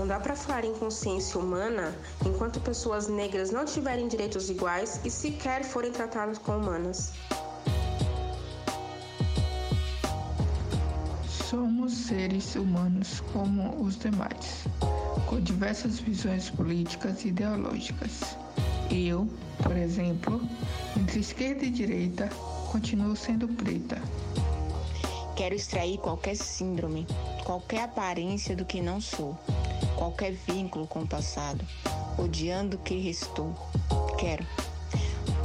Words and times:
Não 0.00 0.06
dá 0.06 0.18
para 0.18 0.34
falar 0.34 0.64
em 0.64 0.72
consciência 0.72 1.38
humana 1.38 1.94
enquanto 2.24 2.58
pessoas 2.58 3.06
negras 3.06 3.50
não 3.50 3.66
tiverem 3.66 4.08
direitos 4.08 4.48
iguais 4.48 4.98
e 5.04 5.10
sequer 5.10 5.62
forem 5.62 5.92
tratadas 5.92 6.38
como 6.38 6.56
humanas. 6.56 7.12
Somos 11.50 11.92
seres 11.92 12.54
humanos 12.54 13.20
como 13.34 13.78
os 13.78 13.98
demais, 13.98 14.64
com 15.28 15.38
diversas 15.38 16.00
visões 16.00 16.48
políticas 16.48 17.22
e 17.26 17.28
ideológicas. 17.28 18.38
Eu, 18.90 19.28
por 19.62 19.76
exemplo, 19.76 20.40
entre 20.98 21.20
esquerda 21.20 21.66
e 21.66 21.70
direita, 21.70 22.30
continuo 22.72 23.14
sendo 23.14 23.46
preta. 23.48 24.00
Quero 25.36 25.54
extrair 25.54 25.98
qualquer 25.98 26.36
síndrome, 26.36 27.06
qualquer 27.44 27.84
aparência 27.84 28.56
do 28.56 28.64
que 28.64 28.80
não 28.80 29.00
sou, 29.00 29.38
qualquer 30.00 30.32
vínculo 30.32 30.86
com 30.86 31.00
o 31.00 31.06
passado, 31.06 31.62
odiando 32.16 32.78
o 32.78 32.80
que 32.80 32.98
restou. 32.98 33.54
Quero 34.18 34.46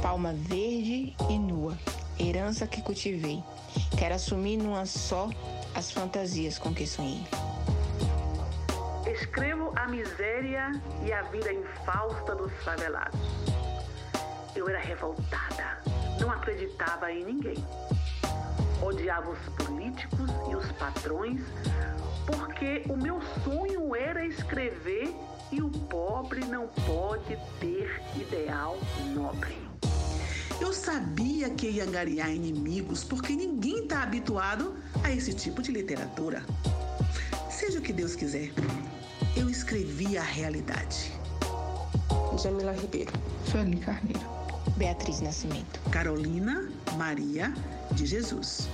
palma 0.00 0.32
verde 0.32 1.14
e 1.28 1.38
nua, 1.38 1.76
herança 2.18 2.66
que 2.66 2.80
cultivei. 2.80 3.44
Quero 3.98 4.14
assumir 4.14 4.56
numa 4.56 4.86
só 4.86 5.28
as 5.74 5.90
fantasias 5.90 6.58
com 6.58 6.72
que 6.72 6.86
sonhei. 6.86 7.22
Escrevo 9.06 9.72
a 9.76 9.88
miséria 9.88 10.72
e 11.04 11.12
a 11.12 11.20
vida 11.24 11.52
infausta 11.52 12.34
dos 12.34 12.50
favelados. 12.64 13.20
Eu 14.54 14.66
era 14.70 14.80
revoltada, 14.80 15.82
não 16.18 16.30
acreditava 16.30 17.12
em 17.12 17.26
ninguém. 17.26 17.62
Odiava 18.80 19.30
os 19.30 19.66
políticos 19.66 20.30
e 20.50 20.56
os 20.56 20.72
patrões, 20.72 21.42
porque 22.26 22.82
o 22.88 22.96
meu 22.96 23.20
sonho 23.44 23.94
era 23.94 24.26
escrever 24.26 25.14
e 25.52 25.62
o 25.62 25.70
pobre 25.70 26.44
não 26.44 26.66
pode 26.68 27.38
ter 27.60 28.02
ideal 28.16 28.76
nobre. 29.14 29.56
Eu 30.60 30.72
sabia 30.72 31.50
que 31.50 31.68
ia 31.68 31.84
angariar 31.84 32.30
inimigos 32.30 33.04
porque 33.04 33.34
ninguém 33.34 33.84
está 33.84 34.02
habituado 34.02 34.74
a 35.04 35.12
esse 35.12 35.32
tipo 35.32 35.62
de 35.62 35.70
literatura. 35.70 36.42
Seja 37.50 37.78
o 37.78 37.82
que 37.82 37.92
Deus 37.92 38.16
quiser, 38.16 38.50
eu 39.36 39.48
escrevi 39.48 40.18
a 40.18 40.22
realidade. 40.22 41.12
Jamila 42.42 42.72
Ribeiro. 42.72 43.12
Sueli 43.50 43.76
Carneiro. 43.78 44.20
Beatriz 44.76 45.20
Nascimento. 45.20 45.80
Carolina 45.90 46.68
Maria 46.96 47.52
de 47.92 48.04
Jesus. 48.06 48.68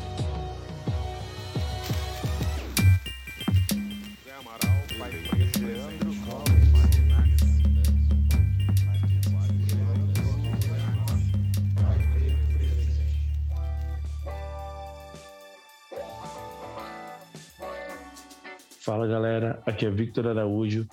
Fala 18.84 19.06
galera, 19.06 19.62
aqui 19.64 19.86
é 19.86 19.90
Victor 19.90 20.26
Araújo 20.26 20.88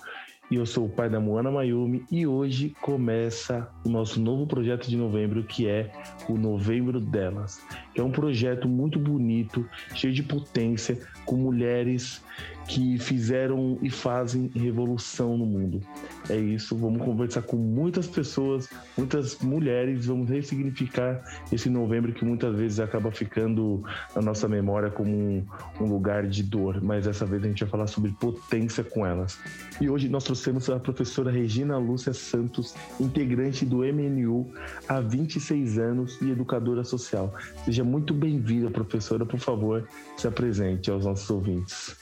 e 0.50 0.56
eu 0.56 0.66
sou 0.66 0.86
o 0.86 0.88
pai 0.88 1.08
da 1.08 1.20
Moana 1.20 1.48
Mayumi 1.48 2.04
e 2.10 2.26
hoje 2.26 2.74
começa 2.80 3.68
o 3.84 3.88
nosso 3.88 4.20
novo 4.20 4.48
projeto 4.48 4.88
de 4.88 4.96
novembro 4.96 5.44
que 5.44 5.68
é 5.68 5.92
o 6.28 6.36
Novembro 6.36 7.00
Delas, 7.00 7.62
que 7.94 8.00
é 8.00 8.04
um 8.04 8.10
projeto 8.10 8.68
muito 8.68 8.98
bonito, 8.98 9.64
cheio 9.94 10.12
de 10.12 10.24
potência, 10.24 10.98
com 11.24 11.36
mulheres 11.36 12.20
que 12.66 12.98
fizeram 12.98 13.78
e 13.82 13.90
fazem 13.90 14.50
revolução 14.54 15.36
no 15.36 15.44
mundo. 15.44 15.80
É 16.28 16.36
isso, 16.36 16.76
vamos 16.76 17.02
conversar 17.02 17.42
com 17.42 17.56
muitas 17.56 18.06
pessoas, 18.06 18.68
muitas 18.96 19.38
mulheres, 19.40 20.06
vamos 20.06 20.28
ressignificar 20.28 21.20
esse 21.52 21.68
novembro 21.68 22.12
que 22.12 22.24
muitas 22.24 22.56
vezes 22.56 22.78
acaba 22.78 23.10
ficando 23.10 23.84
na 24.14 24.22
nossa 24.22 24.48
memória 24.48 24.88
como 24.88 25.10
um, 25.10 25.44
um 25.80 25.84
lugar 25.84 26.26
de 26.26 26.42
dor, 26.42 26.80
mas 26.82 27.06
dessa 27.06 27.26
vez 27.26 27.42
a 27.42 27.46
gente 27.46 27.64
vai 27.64 27.70
falar 27.70 27.86
sobre 27.88 28.12
potência 28.12 28.84
com 28.84 29.04
elas. 29.04 29.38
E 29.80 29.90
hoje 29.90 30.08
nós 30.08 30.22
trouxemos 30.22 30.39
a 30.74 30.78
professora 30.78 31.30
Regina 31.30 31.76
Lúcia 31.76 32.14
Santos, 32.14 32.74
integrante 32.98 33.64
do 33.66 33.78
MNU 33.78 34.50
há 34.88 35.00
26 35.00 35.78
anos 35.78 36.20
e 36.22 36.30
educadora 36.30 36.82
social. 36.82 37.34
Seja 37.64 37.84
muito 37.84 38.14
bem-vinda, 38.14 38.70
professora, 38.70 39.26
por 39.26 39.38
favor, 39.38 39.86
se 40.16 40.26
apresente 40.26 40.90
aos 40.90 41.04
nossos 41.04 41.28
ouvintes. 41.28 41.96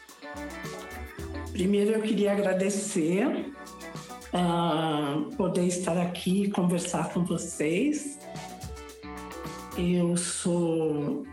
Primeiro 1.52 1.92
eu 1.92 2.02
queria 2.02 2.32
agradecer 2.32 3.52
uh, 4.32 5.34
poder 5.36 5.66
estar 5.66 5.98
aqui 5.98 6.44
e 6.44 6.50
conversar 6.50 7.12
com 7.12 7.24
vocês. 7.24 8.18
Eu 9.76 10.16
sou 10.16 11.24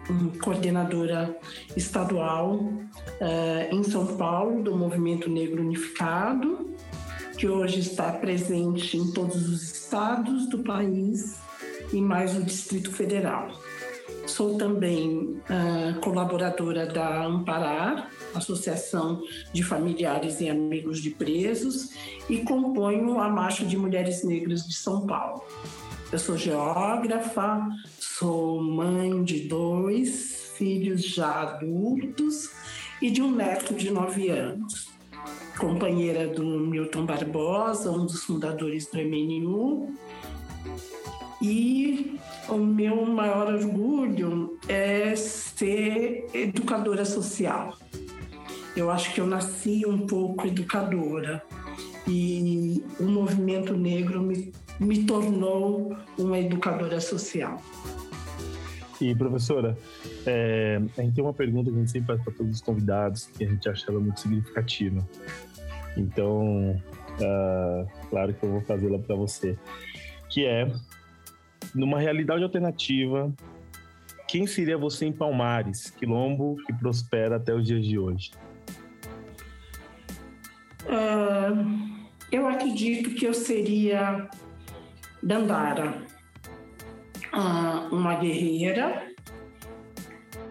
coordenadora 0.44 1.36
estadual 1.76 2.56
uh, 2.56 3.76
em 3.76 3.84
São 3.84 4.06
Paulo 4.18 4.62
do 4.62 4.76
Movimento 4.76 5.30
Negro 5.30 5.64
Unificado, 5.64 6.70
que 7.38 7.48
hoje 7.48 7.80
está 7.80 8.12
presente 8.12 8.98
em 8.98 9.12
todos 9.12 9.50
os 9.50 9.62
estados 9.64 10.48
do 10.48 10.60
país 10.60 11.38
e 11.92 12.00
mais 12.02 12.36
o 12.36 12.44
Distrito 12.44 12.92
Federal. 12.92 13.50
Sou 14.26 14.58
também 14.58 15.40
uh, 15.50 16.00
colaboradora 16.02 16.86
da 16.86 17.26
Amparar, 17.26 18.10
Associação 18.34 19.22
de 19.54 19.64
Familiares 19.64 20.40
e 20.40 20.50
Amigos 20.50 21.02
de 21.02 21.12
Presos, 21.12 21.92
e 22.30 22.40
componho 22.40 23.20
a 23.20 23.30
Marcha 23.30 23.66
de 23.66 23.78
Mulheres 23.78 24.24
Negras 24.24 24.66
de 24.66 24.74
São 24.74 25.06
Paulo. 25.06 25.44
Eu 26.12 26.20
sou 26.20 26.38
geógrafa, 26.38 27.68
sou 28.00 28.62
mãe 28.64 29.24
de 29.24 29.42
dois 29.42 30.54
filhos 30.58 31.04
já 31.04 31.42
adultos 31.42 32.50
e 33.02 33.12
de 33.12 33.22
um 33.22 33.32
neto 33.32 33.74
de 33.74 33.92
nove 33.92 34.30
anos. 34.30 34.95
Companheira 35.58 36.28
do 36.28 36.44
Milton 36.44 37.06
Barbosa, 37.06 37.90
um 37.92 38.06
dos 38.06 38.24
fundadores 38.24 38.88
do 38.88 38.98
MNU, 38.98 39.96
e 41.42 42.20
o 42.50 42.58
meu 42.58 43.06
maior 43.06 43.54
orgulho 43.54 44.58
é 44.68 45.16
ser 45.16 46.28
educadora 46.34 47.06
social. 47.06 47.78
Eu 48.76 48.92
acho 48.92 49.14
que 49.14 49.22
eu 49.22 49.28
nasci 49.28 49.86
um 49.86 50.06
pouco 50.06 50.46
educadora 50.48 51.42
e 52.08 52.84
o 53.00 53.04
movimento 53.04 53.74
negro 53.74 54.22
me, 54.22 54.52
me 54.80 55.06
tornou 55.06 55.96
uma 56.18 56.38
educadora 56.38 57.00
social. 57.00 57.62
E 59.02 59.14
professora, 59.14 59.78
é, 60.26 60.80
a 60.98 61.02
gente 61.02 61.16
tem 61.16 61.24
uma 61.24 61.34
pergunta 61.34 61.70
que 61.70 61.76
a 61.76 61.80
gente 61.80 61.92
sempre 61.92 62.08
faz 62.08 62.24
para 62.24 62.34
todos 62.34 62.56
os 62.56 62.62
convidados, 62.62 63.26
que 63.28 63.44
a 63.44 63.48
gente 63.50 63.68
acha 63.68 63.92
ela 63.92 64.00
muito 64.00 64.20
significativa. 64.20 65.06
Então, 65.98 66.72
uh, 66.72 68.10
claro 68.10 68.34
que 68.34 68.44
eu 68.44 68.52
vou 68.52 68.62
fazê-la 68.62 69.00
para 69.00 69.16
você, 69.16 69.58
que 70.30 70.46
é 70.46 70.72
numa 71.74 72.00
realidade 72.00 72.44
alternativa, 72.44 73.34
quem 74.28 74.48
seria 74.48 74.78
você 74.78 75.06
em 75.06 75.12
Palmares, 75.12 75.90
quilombo 75.90 76.58
que 76.66 76.74
prospera 76.74 77.36
até 77.36 77.54
os 77.54 77.66
dias 77.66 77.86
de 77.86 78.00
hoje? 78.00 78.32
Uh, 80.86 82.06
eu 82.32 82.48
acredito 82.48 83.12
que 83.12 83.26
eu 83.26 83.34
seria 83.34 84.30
Dandara, 85.22 86.02
uma 87.92 88.16
guerreira 88.16 89.08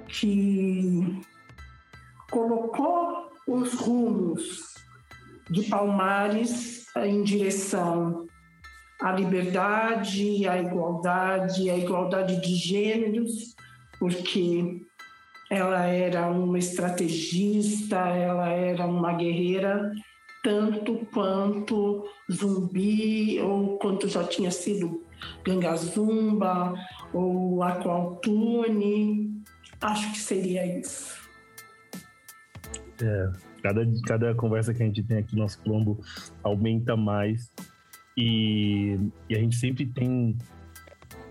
que 0.08 1.23
colocou 2.31 3.31
os 3.47 3.75
rumos 3.75 4.75
de 5.50 5.62
Palmares 5.64 6.87
em 6.97 7.23
direção 7.23 8.26
à 9.00 9.12
liberdade, 9.12 10.47
à 10.49 10.58
igualdade, 10.58 11.69
à 11.69 11.76
igualdade 11.76 12.41
de 12.41 12.55
gêneros, 12.55 13.55
porque 13.99 14.81
ela 15.50 15.85
era 15.87 16.26
uma 16.29 16.58
estrategista, 16.58 17.97
ela 17.97 18.49
era 18.49 18.87
uma 18.87 19.12
guerreira 19.12 19.93
tanto 20.43 21.06
quanto 21.12 22.05
Zumbi 22.31 23.41
ou 23.41 23.79
quanto 23.79 24.06
já 24.08 24.23
tinha 24.25 24.50
sido 24.50 25.03
Gangazumba 25.44 26.75
ou 27.12 27.62
Aqualtune. 27.62 29.43
Acho 29.81 30.12
que 30.12 30.19
seria 30.19 30.79
isso. 30.79 31.23
É, 33.03 33.32
cada, 33.62 33.87
cada 34.06 34.35
conversa 34.35 34.73
que 34.73 34.82
a 34.82 34.87
gente 34.87 35.03
tem 35.03 35.19
aqui 35.19 35.35
no 35.35 35.43
nosso 35.43 35.61
Colombo 35.61 36.00
aumenta 36.43 36.97
mais 36.97 37.50
e, 38.17 38.97
e 39.29 39.35
a 39.35 39.38
gente 39.38 39.56
sempre 39.56 39.87
tem 39.87 40.37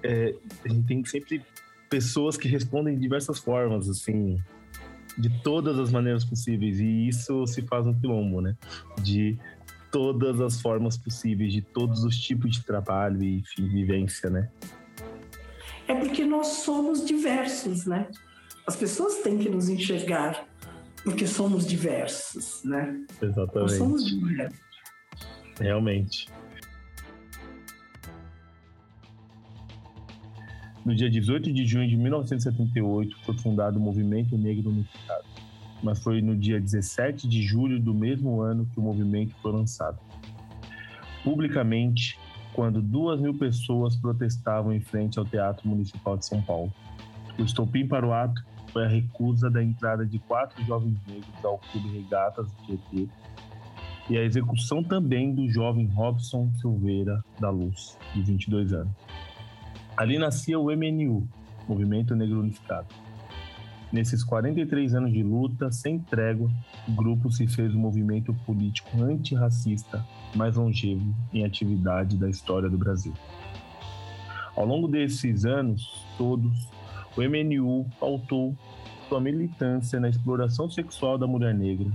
é, 0.03 0.35
a 0.65 0.69
gente 0.69 0.85
tem 0.85 1.05
sempre 1.05 1.41
pessoas 1.89 2.35
que 2.35 2.47
respondem 2.47 2.95
de 2.95 3.01
diversas 3.01 3.39
formas, 3.39 3.87
assim, 3.87 4.37
de 5.17 5.29
todas 5.41 5.79
as 5.79 5.91
maneiras 5.91 6.25
possíveis. 6.25 6.79
E 6.79 7.07
isso 7.07 7.45
se 7.47 7.61
faz 7.61 7.85
no 7.85 7.95
quilombo, 7.95 8.41
né? 8.41 8.55
De 9.01 9.37
todas 9.93 10.41
as 10.41 10.59
formas 10.59 10.97
possíveis, 10.97 11.53
de 11.53 11.61
todos 11.61 12.03
os 12.03 12.17
tipos 12.17 12.51
de 12.51 12.63
trabalho 12.63 13.21
e, 13.23 13.37
enfim, 13.37 13.69
vivência, 13.69 14.27
né? 14.27 14.49
É 15.87 15.93
porque 15.93 16.25
nós 16.25 16.47
somos 16.47 17.05
diversos, 17.05 17.85
né? 17.85 18.07
As 18.65 18.75
pessoas 18.75 19.19
têm 19.19 19.37
que 19.37 19.49
nos 19.49 19.69
enxergar 19.69 20.47
porque 21.03 21.27
somos 21.27 21.67
diversos, 21.67 22.63
né? 22.63 23.05
Exatamente. 23.21 23.55
Nós 23.55 23.73
somos 23.73 24.05
diversos. 24.05 24.59
Realmente. 25.59 26.27
No 30.83 30.95
dia 30.95 31.09
18 31.09 31.53
de 31.53 31.65
junho 31.65 31.87
de 31.87 31.95
1978 31.95 33.15
foi 33.23 33.37
fundado 33.37 33.77
o 33.77 33.81
Movimento 33.81 34.35
Negro 34.37 34.69
Unificado, 34.69 35.22
mas 35.83 36.01
foi 36.01 36.21
no 36.21 36.35
dia 36.35 36.59
17 36.59 37.27
de 37.27 37.41
julho 37.43 37.79
do 37.79 37.93
mesmo 37.93 38.41
ano 38.41 38.65
que 38.65 38.79
o 38.79 38.81
movimento 38.81 39.35
foi 39.41 39.51
lançado. 39.51 39.99
Publicamente, 41.23 42.17
quando 42.53 42.81
duas 42.81 43.19
mil 43.19 43.33
pessoas 43.33 43.95
protestavam 43.95 44.73
em 44.73 44.79
frente 44.79 45.19
ao 45.19 45.25
Teatro 45.25 45.67
Municipal 45.67 46.17
de 46.17 46.25
São 46.25 46.41
Paulo. 46.41 46.71
O 47.37 47.43
estopim 47.43 47.87
para 47.87 48.05
o 48.05 48.13
ato 48.13 48.43
foi 48.71 48.85
a 48.85 48.87
recusa 48.87 49.49
da 49.49 49.63
entrada 49.63 50.05
de 50.05 50.19
quatro 50.19 50.63
jovens 50.63 50.97
negros 51.07 51.45
ao 51.45 51.57
Clube 51.57 51.89
Regatas 51.89 52.47
do 52.47 52.63
Tietê 52.65 53.07
e 54.09 54.17
a 54.17 54.23
execução 54.23 54.83
também 54.83 55.33
do 55.33 55.49
jovem 55.49 55.87
Robson 55.87 56.51
Silveira 56.59 57.23
da 57.39 57.49
Luz, 57.49 57.97
de 58.13 58.21
22 58.21 58.73
anos. 58.73 58.93
Ali 59.95 60.17
nascia 60.17 60.59
o 60.59 60.65
MNU, 60.65 61.27
Movimento 61.67 62.15
Negro 62.15 62.39
Unificado. 62.39 62.87
Nesses 63.93 64.23
43 64.23 64.95
anos 64.95 65.13
de 65.13 65.21
luta, 65.21 65.71
sem 65.71 65.99
trégua, 65.99 66.49
o 66.87 66.91
grupo 66.93 67.31
se 67.31 67.45
fez 67.45 67.75
o 67.75 67.77
movimento 67.77 68.33
político 68.43 68.89
antirracista 69.03 70.03
mais 70.33 70.55
longevo 70.55 71.13
em 71.31 71.45
atividade 71.45 72.17
da 72.17 72.27
história 72.27 72.67
do 72.67 72.75
Brasil. 72.75 73.13
Ao 74.55 74.65
longo 74.65 74.87
desses 74.87 75.45
anos 75.45 76.03
todos, 76.17 76.67
o 77.15 77.21
MNU 77.21 77.85
pautou 77.99 78.57
sua 79.07 79.21
militância 79.21 79.99
na 79.99 80.09
exploração 80.09 80.67
sexual 80.67 81.19
da 81.19 81.27
mulher 81.27 81.53
negra, 81.53 81.91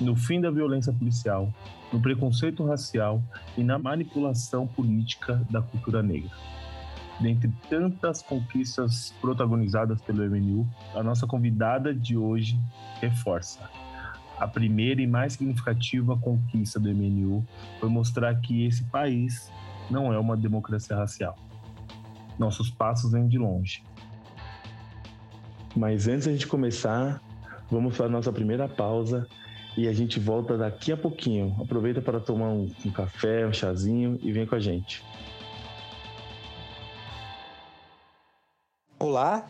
no 0.00 0.16
fim 0.16 0.40
da 0.40 0.50
violência 0.50 0.94
policial, 0.94 1.52
no 1.92 2.00
preconceito 2.00 2.64
racial 2.64 3.22
e 3.54 3.62
na 3.62 3.78
manipulação 3.78 4.66
política 4.66 5.46
da 5.50 5.60
cultura 5.60 6.02
negra. 6.02 6.30
Dentre 7.20 7.50
tantas 7.68 8.22
conquistas 8.22 9.14
protagonizadas 9.20 10.00
pelo 10.02 10.24
MNU, 10.24 10.68
a 10.94 11.02
nossa 11.02 11.26
convidada 11.26 11.94
de 11.94 12.16
hoje 12.16 12.58
reforça. 13.00 13.60
A 14.38 14.48
primeira 14.48 15.00
e 15.00 15.06
mais 15.06 15.34
significativa 15.34 16.16
conquista 16.18 16.80
do 16.80 16.88
MNU 16.92 17.46
foi 17.78 17.88
mostrar 17.88 18.34
que 18.40 18.66
esse 18.66 18.82
país 18.84 19.50
não 19.88 20.12
é 20.12 20.18
uma 20.18 20.36
democracia 20.36 20.96
racial. 20.96 21.38
Nossos 22.36 22.68
passos 22.68 23.12
vêm 23.12 23.28
de 23.28 23.38
longe. 23.38 23.84
Mas 25.76 26.08
antes 26.08 26.24
de 26.24 26.30
a 26.30 26.32
gente 26.32 26.48
começar, 26.48 27.20
vamos 27.70 27.96
para 27.96 28.06
a 28.06 28.08
nossa 28.08 28.32
primeira 28.32 28.68
pausa 28.68 29.26
e 29.76 29.86
a 29.86 29.92
gente 29.92 30.18
volta 30.18 30.56
daqui 30.56 30.90
a 30.90 30.96
pouquinho. 30.96 31.54
Aproveita 31.60 32.00
para 32.00 32.18
tomar 32.18 32.48
um, 32.48 32.70
um 32.84 32.90
café, 32.90 33.46
um 33.46 33.52
chazinho 33.52 34.18
e 34.22 34.32
vem 34.32 34.46
com 34.46 34.56
a 34.56 34.60
gente. 34.60 35.02
Olá! 39.04 39.46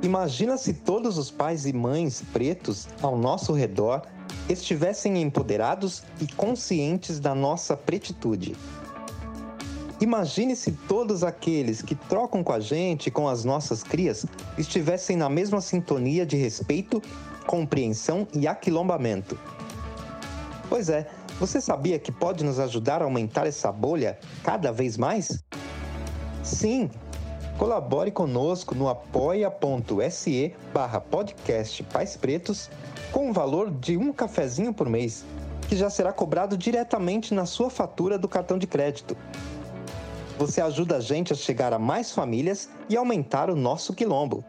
Imagina 0.00 0.56
se 0.56 0.72
todos 0.72 1.18
os 1.18 1.28
pais 1.28 1.66
e 1.66 1.72
mães 1.72 2.22
pretos 2.32 2.86
ao 3.02 3.18
nosso 3.18 3.52
redor 3.52 4.02
estivessem 4.48 5.20
empoderados 5.20 6.04
e 6.20 6.26
conscientes 6.34 7.18
da 7.18 7.34
nossa 7.34 7.76
pretitude. 7.76 8.54
Imagine 10.00 10.54
se 10.54 10.70
todos 10.70 11.24
aqueles 11.24 11.82
que 11.82 11.96
trocam 11.96 12.44
com 12.44 12.52
a 12.52 12.60
gente, 12.60 13.10
com 13.10 13.28
as 13.28 13.44
nossas 13.44 13.82
crias, 13.82 14.24
estivessem 14.56 15.16
na 15.16 15.28
mesma 15.28 15.60
sintonia 15.60 16.24
de 16.24 16.36
respeito, 16.36 17.02
compreensão 17.44 18.24
e 18.32 18.46
aquilombamento. 18.46 19.36
Pois 20.68 20.88
é, 20.88 21.10
você 21.40 21.60
sabia 21.60 21.98
que 21.98 22.12
pode 22.12 22.44
nos 22.44 22.60
ajudar 22.60 23.02
a 23.02 23.04
aumentar 23.04 23.48
essa 23.48 23.72
bolha 23.72 24.16
cada 24.44 24.70
vez 24.70 24.96
mais? 24.96 25.42
Sim, 26.44 26.88
Colabore 27.58 28.12
conosco 28.12 28.72
no 28.72 28.88
apoia.se 28.88 30.54
barra 30.72 31.00
podcast 31.00 31.82
Pais 31.82 32.16
Pretos 32.16 32.70
com 33.10 33.30
o 33.30 33.32
valor 33.32 33.68
de 33.68 33.96
um 33.96 34.12
cafezinho 34.12 34.72
por 34.72 34.88
mês, 34.88 35.24
que 35.68 35.74
já 35.74 35.90
será 35.90 36.12
cobrado 36.12 36.56
diretamente 36.56 37.34
na 37.34 37.46
sua 37.46 37.68
fatura 37.68 38.16
do 38.16 38.28
cartão 38.28 38.58
de 38.58 38.68
crédito. 38.68 39.16
Você 40.38 40.60
ajuda 40.60 40.98
a 40.98 41.00
gente 41.00 41.32
a 41.32 41.36
chegar 41.36 41.72
a 41.72 41.80
mais 41.80 42.12
famílias 42.12 42.70
e 42.88 42.96
aumentar 42.96 43.50
o 43.50 43.56
nosso 43.56 43.92
quilombo. 43.92 44.44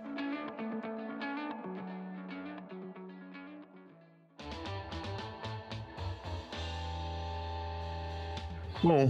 Bom, 8.83 9.09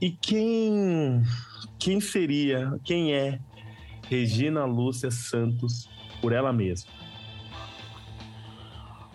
e 0.00 0.10
quem 0.10 1.22
quem 1.84 2.00
seria, 2.00 2.80
quem 2.82 3.12
é 3.12 3.38
Regina 4.08 4.64
Lúcia 4.64 5.10
Santos 5.10 5.86
por 6.18 6.32
ela 6.32 6.50
mesma? 6.50 6.90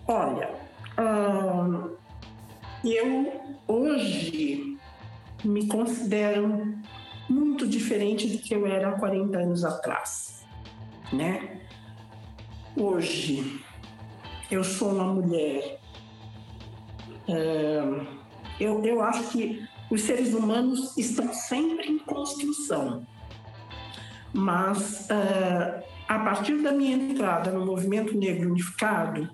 Olha, 0.07 0.51
hum, 0.99 1.95
eu 2.85 3.57
hoje 3.67 4.77
me 5.43 5.65
considero 5.65 6.77
muito 7.27 7.67
diferente 7.67 8.27
do 8.27 8.37
que 8.37 8.53
eu 8.53 8.67
era 8.67 8.89
há 8.89 8.99
40 8.99 9.35
anos 9.39 9.65
atrás, 9.65 10.45
né? 11.11 11.61
Hoje 12.77 13.63
eu 14.51 14.63
sou 14.63 14.91
uma 14.91 15.11
mulher. 15.11 15.79
Hum, 17.27 18.05
eu, 18.59 18.85
eu 18.85 19.01
acho 19.01 19.31
que 19.31 19.67
os 19.89 20.01
seres 20.01 20.33
humanos 20.33 20.95
estão 20.97 21.33
sempre 21.33 21.87
em 21.87 21.97
construção. 21.97 23.05
Mas 24.31 25.07
uh, 25.09 25.83
a 26.07 26.19
partir 26.19 26.61
da 26.61 26.71
minha 26.71 26.95
entrada 26.95 27.51
no 27.51 27.65
movimento 27.65 28.15
negro 28.17 28.49
unificado, 28.49 29.29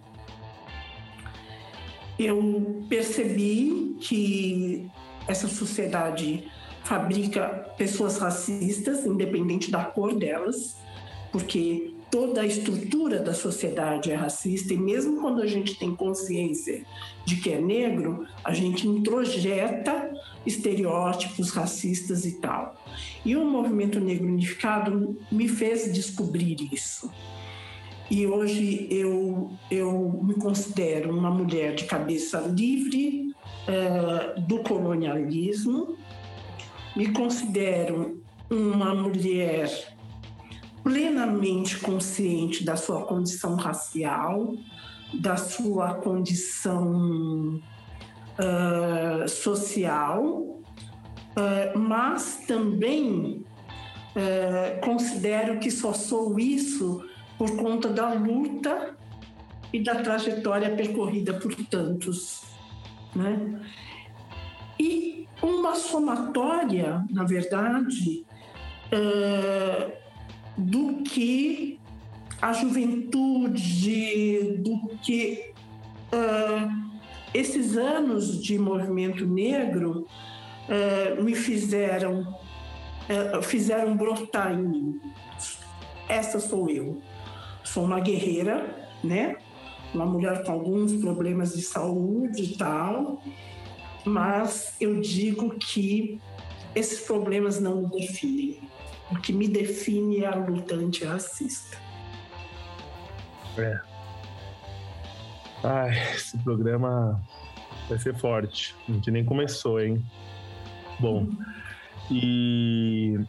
eu 2.18 2.86
percebi 2.88 3.98
que 4.00 4.90
essa 5.28 5.48
sociedade 5.48 6.50
fabrica 6.84 7.74
pessoas 7.78 8.18
racistas, 8.20 9.06
independente 9.06 9.72
da 9.72 9.84
cor 9.84 10.16
delas, 10.16 10.78
porque 11.32 11.94
toda 12.10 12.42
a 12.42 12.46
estrutura 12.46 13.20
da 13.20 13.34
sociedade 13.34 14.12
é 14.12 14.16
racista 14.16 14.74
e 14.74 14.78
mesmo 14.78 15.20
quando 15.20 15.42
a 15.42 15.48
gente 15.48 15.78
tem 15.78 15.94
consciência 15.96 16.86
de 17.26 17.38
que 17.38 17.52
é 17.52 17.60
negro, 17.60 18.26
a 18.44 18.54
gente 18.54 18.88
introjeta 18.88 20.14
estereótipos 20.46 21.52
racistas 21.52 22.26
e 22.26 22.40
tal. 22.40 22.76
E 23.24 23.36
o 23.36 23.46
movimento 23.46 24.00
negro 24.00 24.28
unificado 24.28 25.18
me 25.32 25.48
fez 25.48 25.92
descobrir 25.92 26.70
isso. 26.72 27.12
E 28.10 28.28
hoje 28.28 28.88
eu, 28.92 29.52
eu 29.72 30.22
me 30.24 30.36
considero 30.36 31.10
uma 31.18 31.32
mulher 31.32 31.74
de 31.74 31.86
cabeça 31.86 32.40
livre 32.40 33.34
uh, 33.68 34.42
do 34.42 34.60
colonialismo, 34.60 35.98
me 36.96 37.12
considero 37.12 38.22
uma 38.50 38.94
mulher 38.94 39.96
plenamente 40.84 41.80
consciente 41.80 42.64
da 42.64 42.76
sua 42.76 43.02
condição 43.06 43.56
racial, 43.56 44.54
da 45.12 45.36
sua 45.36 45.96
condição 45.96 47.60
uh, 48.40 49.28
social, 49.28 50.26
uh, 50.26 51.78
mas 51.78 52.44
também 52.48 53.44
uh, 54.16 54.82
considero 54.82 55.60
que 55.60 55.72
só 55.72 55.94
sou 55.94 56.40
isso 56.40 57.04
por 57.38 57.56
conta 57.56 57.90
da 57.90 58.14
luta 58.14 58.96
e 59.74 59.84
da 59.84 59.96
trajetória 59.96 60.76
percorrida 60.76 61.34
por 61.34 61.54
tantos. 61.66 62.42
Né? 63.14 63.62
E 64.80 65.28
uma 65.42 65.76
somatória, 65.76 67.04
na 67.10 67.24
verdade, 67.24 68.26
do 70.58 71.04
que 71.04 71.80
a 72.42 72.54
juventude, 72.54 74.58
do 74.60 74.80
que 75.02 75.54
uh, 76.14 76.95
esses 77.36 77.76
anos 77.76 78.42
de 78.42 78.58
movimento 78.58 79.26
negro 79.28 80.08
uh, 80.70 81.22
me 81.22 81.36
fizeram 81.36 82.22
uh, 82.22 83.42
fizeram 83.42 83.98
brotar 83.98 84.54
em 84.54 84.64
mim. 84.64 85.02
Essa 86.08 86.40
sou 86.40 86.70
eu. 86.70 87.02
Sou 87.62 87.84
uma 87.84 88.00
guerreira, 88.00 88.90
né? 89.04 89.36
Uma 89.94 90.06
mulher 90.06 90.46
com 90.46 90.52
alguns 90.54 90.94
problemas 90.94 91.54
de 91.54 91.62
saúde 91.62 92.44
e 92.44 92.58
tal, 92.58 93.22
mas 94.06 94.76
eu 94.80 95.02
digo 95.02 95.56
que 95.58 96.22
esses 96.74 97.02
problemas 97.02 97.60
não 97.60 97.82
me 97.82 97.90
definem. 97.90 98.62
O 99.12 99.20
que 99.20 99.34
me 99.34 99.48
define 99.48 100.22
é 100.22 100.28
a 100.28 100.36
luta 100.36 100.76
antirracista. 100.76 101.78
É. 103.58 103.95
Ai, 105.66 105.98
esse 106.14 106.38
programa 106.38 107.20
vai 107.90 107.98
ser 107.98 108.14
forte. 108.14 108.76
A 108.88 108.92
gente 108.92 109.10
nem 109.10 109.26
começou, 109.26 109.82
hein? 109.82 110.06
Bom, 111.00 111.28
e 112.12 113.20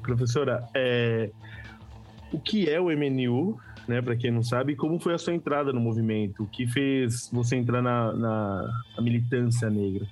professora, 0.00 0.64
é, 0.74 1.30
o 2.32 2.38
que 2.38 2.70
é 2.70 2.80
o 2.80 2.84
MNU, 2.84 3.58
né? 3.88 4.00
Para 4.00 4.14
quem 4.14 4.30
não 4.30 4.44
sabe, 4.44 4.76
como 4.76 5.00
foi 5.00 5.14
a 5.14 5.18
sua 5.18 5.34
entrada 5.34 5.72
no 5.72 5.80
movimento? 5.80 6.44
O 6.44 6.46
que 6.46 6.68
fez 6.68 7.28
você 7.32 7.56
entrar 7.56 7.82
na, 7.82 8.12
na, 8.12 8.84
na 8.96 9.02
militância 9.02 9.68
negra? 9.68 10.06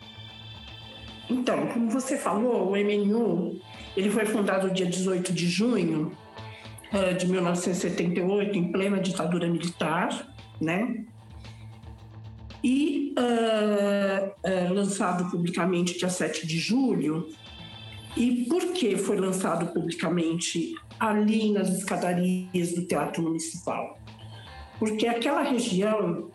Então, 1.30 1.68
como 1.68 1.88
você 1.88 2.18
falou, 2.18 2.72
o 2.72 2.76
MNU 2.76 3.60
ele 3.96 4.10
foi 4.10 4.26
fundado 4.26 4.72
dia 4.72 4.86
18 4.86 5.32
de 5.32 5.46
junho 5.46 6.10
uh, 6.92 7.16
de 7.16 7.28
1978, 7.28 8.58
em 8.58 8.72
plena 8.72 8.98
ditadura 8.98 9.46
militar, 9.46 10.26
né? 10.60 11.06
E 12.62 13.14
uh, 13.18 14.28
uh, 14.28 14.74
lançado 14.74 15.30
publicamente 15.30 15.98
dia 15.98 16.08
7 16.08 16.46
de 16.46 16.58
julho. 16.58 17.28
E 18.16 18.44
por 18.44 18.72
que 18.72 18.96
foi 18.96 19.16
lançado 19.16 19.66
publicamente 19.72 20.74
ali 21.00 21.50
nas 21.50 21.70
escadarias 21.70 22.74
do 22.74 22.84
Teatro 22.84 23.22
Municipal? 23.22 23.98
Porque 24.78 25.06
aquela 25.06 25.42
região 25.42 26.30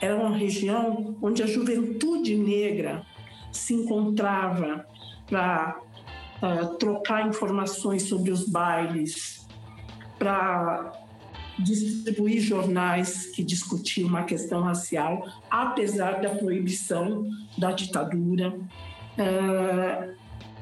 era 0.00 0.16
uma 0.16 0.36
região 0.36 1.16
onde 1.20 1.42
a 1.42 1.46
juventude 1.46 2.36
negra 2.36 3.04
se 3.52 3.74
encontrava 3.74 4.86
para 5.28 5.80
uh, 6.42 6.76
trocar 6.76 7.26
informações 7.26 8.04
sobre 8.04 8.30
os 8.30 8.48
bailes, 8.48 9.46
para 10.18 10.92
distribuir 11.58 12.40
jornais 12.40 13.26
que 13.26 13.42
discutiam 13.42 14.08
uma 14.08 14.24
questão 14.24 14.62
racial, 14.62 15.26
apesar 15.50 16.20
da 16.20 16.30
proibição 16.30 17.28
da 17.56 17.72
ditadura, 17.72 18.54
uh, 19.18 20.14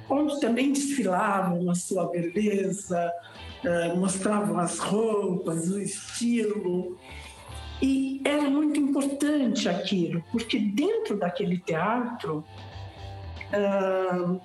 onde 0.09 0.41
também 0.41 0.73
desfilavam 0.73 1.71
a 1.71 1.75
sua 1.75 2.09
beleza, 2.09 3.13
uh, 3.65 3.97
mostravam 3.97 4.59
as 4.59 4.79
roupas, 4.79 5.69
o 5.69 5.79
estilo. 5.79 6.99
E 7.83 8.23
era 8.25 8.49
muito 8.49 8.81
importante 8.81 9.69
aquilo, 9.69 10.25
porque 10.33 10.59
dentro 10.59 11.19
daquele 11.19 11.59
teatro 11.59 12.43
uh, 13.53 14.41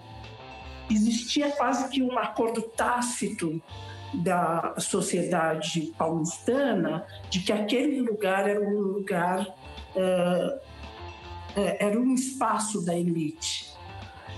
existia 0.89 1.50
quase 1.51 1.89
que 1.89 2.01
um 2.01 2.20
acordo 2.20 2.62
tácito 2.62 3.62
da 4.13 4.75
sociedade 4.77 5.94
paulistana 5.98 7.06
de 7.30 7.39
que 7.41 7.51
aquele 7.51 8.01
lugar 8.01 8.50
era 8.50 8.62
um 8.62 8.80
lugar, 8.80 9.48
uh, 9.96 10.60
era 11.56 12.00
um 12.00 12.13
espaço 12.13 12.86
da 12.86 12.98
elite. 12.98 13.72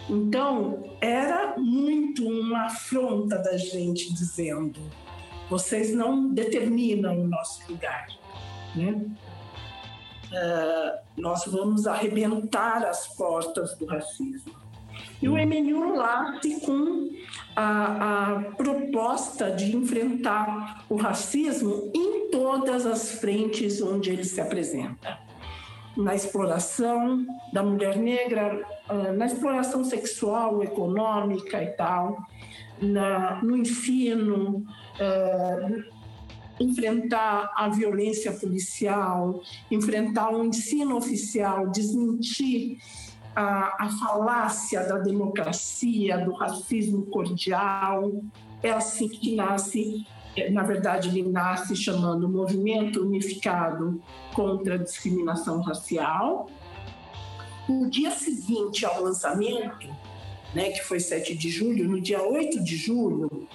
Então, 0.09 0.83
era 0.99 1.55
muito 1.57 2.27
uma 2.27 2.65
afronta 2.65 3.37
da 3.37 3.57
gente 3.57 4.13
dizendo: 4.13 4.79
vocês 5.49 5.93
não 5.93 6.33
determinam 6.33 7.19
o 7.19 7.27
nosso 7.27 7.71
lugar. 7.71 8.07
Né? 8.75 9.05
Uh, 10.31 11.21
nós 11.21 11.45
vamos 11.45 11.87
arrebentar 11.87 12.83
as 12.83 13.07
portas 13.15 13.77
do 13.77 13.85
racismo. 13.85 14.62
E 15.23 15.29
o 15.29 15.35
MNU 15.35 15.95
late 15.95 16.59
com 16.59 17.09
a, 17.55 18.33
a, 18.33 18.41
proposta 18.57 19.51
de 19.51 19.73
enfrentar 19.73 20.83
o 20.89 20.97
racismo 20.97 21.89
em 21.95 22.29
todas 22.29 22.85
as 22.85 23.11
frentes 23.13 23.81
onde 23.81 24.09
ele 24.09 24.25
se 24.25 24.41
apresenta. 24.41 25.17
Na 25.95 26.13
exploração 26.13 27.25
da 27.53 27.63
mulher 27.63 27.95
negra, 27.95 28.67
ah, 28.89 29.13
na 29.13 29.25
exploração 29.25 29.85
sexual, 29.85 30.61
econômica 30.61 31.63
e 31.63 31.67
tal, 31.67 32.17
na, 32.81 33.41
no 33.41 33.55
ensino, 33.55 34.65
uh, 34.99 35.83
enfrentar 36.59 37.49
a 37.55 37.69
violência 37.69 38.33
policial, 38.33 39.41
enfrentar 39.71 40.33
o 40.33 40.43
ensino 40.43 40.97
oficial, 40.97 41.69
desmentir 41.69 42.79
a, 43.35 43.85
a 43.85 43.89
falácia 43.89 44.83
da 44.83 44.97
democracia, 44.97 46.17
do 46.17 46.33
racismo 46.33 47.05
cordial. 47.07 48.11
É 48.61 48.71
assim 48.71 49.09
que 49.09 49.35
nasce, 49.35 50.05
na 50.51 50.63
verdade, 50.63 51.09
ele 51.09 51.29
nasce 51.29 51.75
chamando 51.75 52.29
Movimento 52.29 53.01
Unificado 53.01 54.01
contra 54.33 54.75
a 54.75 54.77
Discriminação 54.77 55.61
Racial. 55.61 56.47
No 57.67 57.89
dia 57.89 58.11
seguinte 58.11 58.85
ao 58.85 59.01
lançamento, 59.01 59.87
né, 60.53 60.69
que 60.71 60.83
foi 60.83 60.99
7 60.99 61.35
de 61.35 61.49
julho, 61.49 61.87
no 61.87 61.99
dia 61.99 62.21
8 62.21 62.63
de 62.63 62.75
julho, 62.75 63.47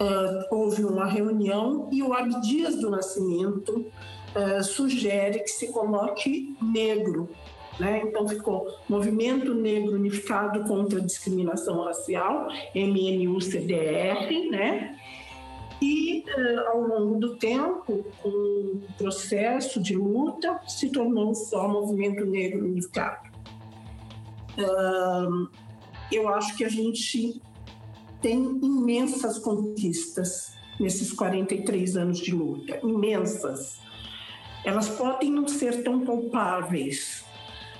uh, 0.00 0.54
houve 0.54 0.84
uma 0.84 1.06
reunião 1.06 1.88
e 1.90 2.02
o 2.02 2.12
Abdias 2.12 2.76
do 2.76 2.90
Nascimento 2.90 3.86
uh, 4.34 4.62
sugere 4.62 5.40
que 5.40 5.50
se 5.50 5.68
coloque 5.72 6.56
negro 6.60 7.28
né? 7.78 8.02
Então 8.04 8.26
ficou 8.28 8.66
Movimento 8.88 9.54
Negro 9.54 9.94
Unificado 9.94 10.64
contra 10.64 10.98
a 10.98 11.04
Discriminação 11.04 11.84
Racial, 11.84 12.48
MNU-CDR, 12.74 14.50
né? 14.50 14.98
E 15.80 16.24
uh, 16.26 16.60
ao 16.70 16.80
longo 16.80 17.20
do 17.20 17.36
tempo, 17.36 18.04
o 18.24 18.80
processo 18.96 19.80
de 19.80 19.94
luta, 19.94 20.60
se 20.66 20.90
tornou 20.90 21.34
só 21.34 21.68
Movimento 21.68 22.24
Negro 22.24 22.64
Unificado. 22.64 23.28
Uh, 24.58 25.48
eu 26.10 26.28
acho 26.28 26.56
que 26.56 26.64
a 26.64 26.68
gente 26.68 27.40
tem 28.20 28.40
imensas 28.60 29.38
conquistas 29.38 30.56
nesses 30.80 31.12
43 31.12 31.96
anos 31.96 32.18
de 32.18 32.34
luta, 32.34 32.80
imensas. 32.82 33.80
Elas 34.64 34.88
podem 34.88 35.30
não 35.30 35.46
ser 35.46 35.84
tão 35.84 36.04
palpáveis, 36.04 37.24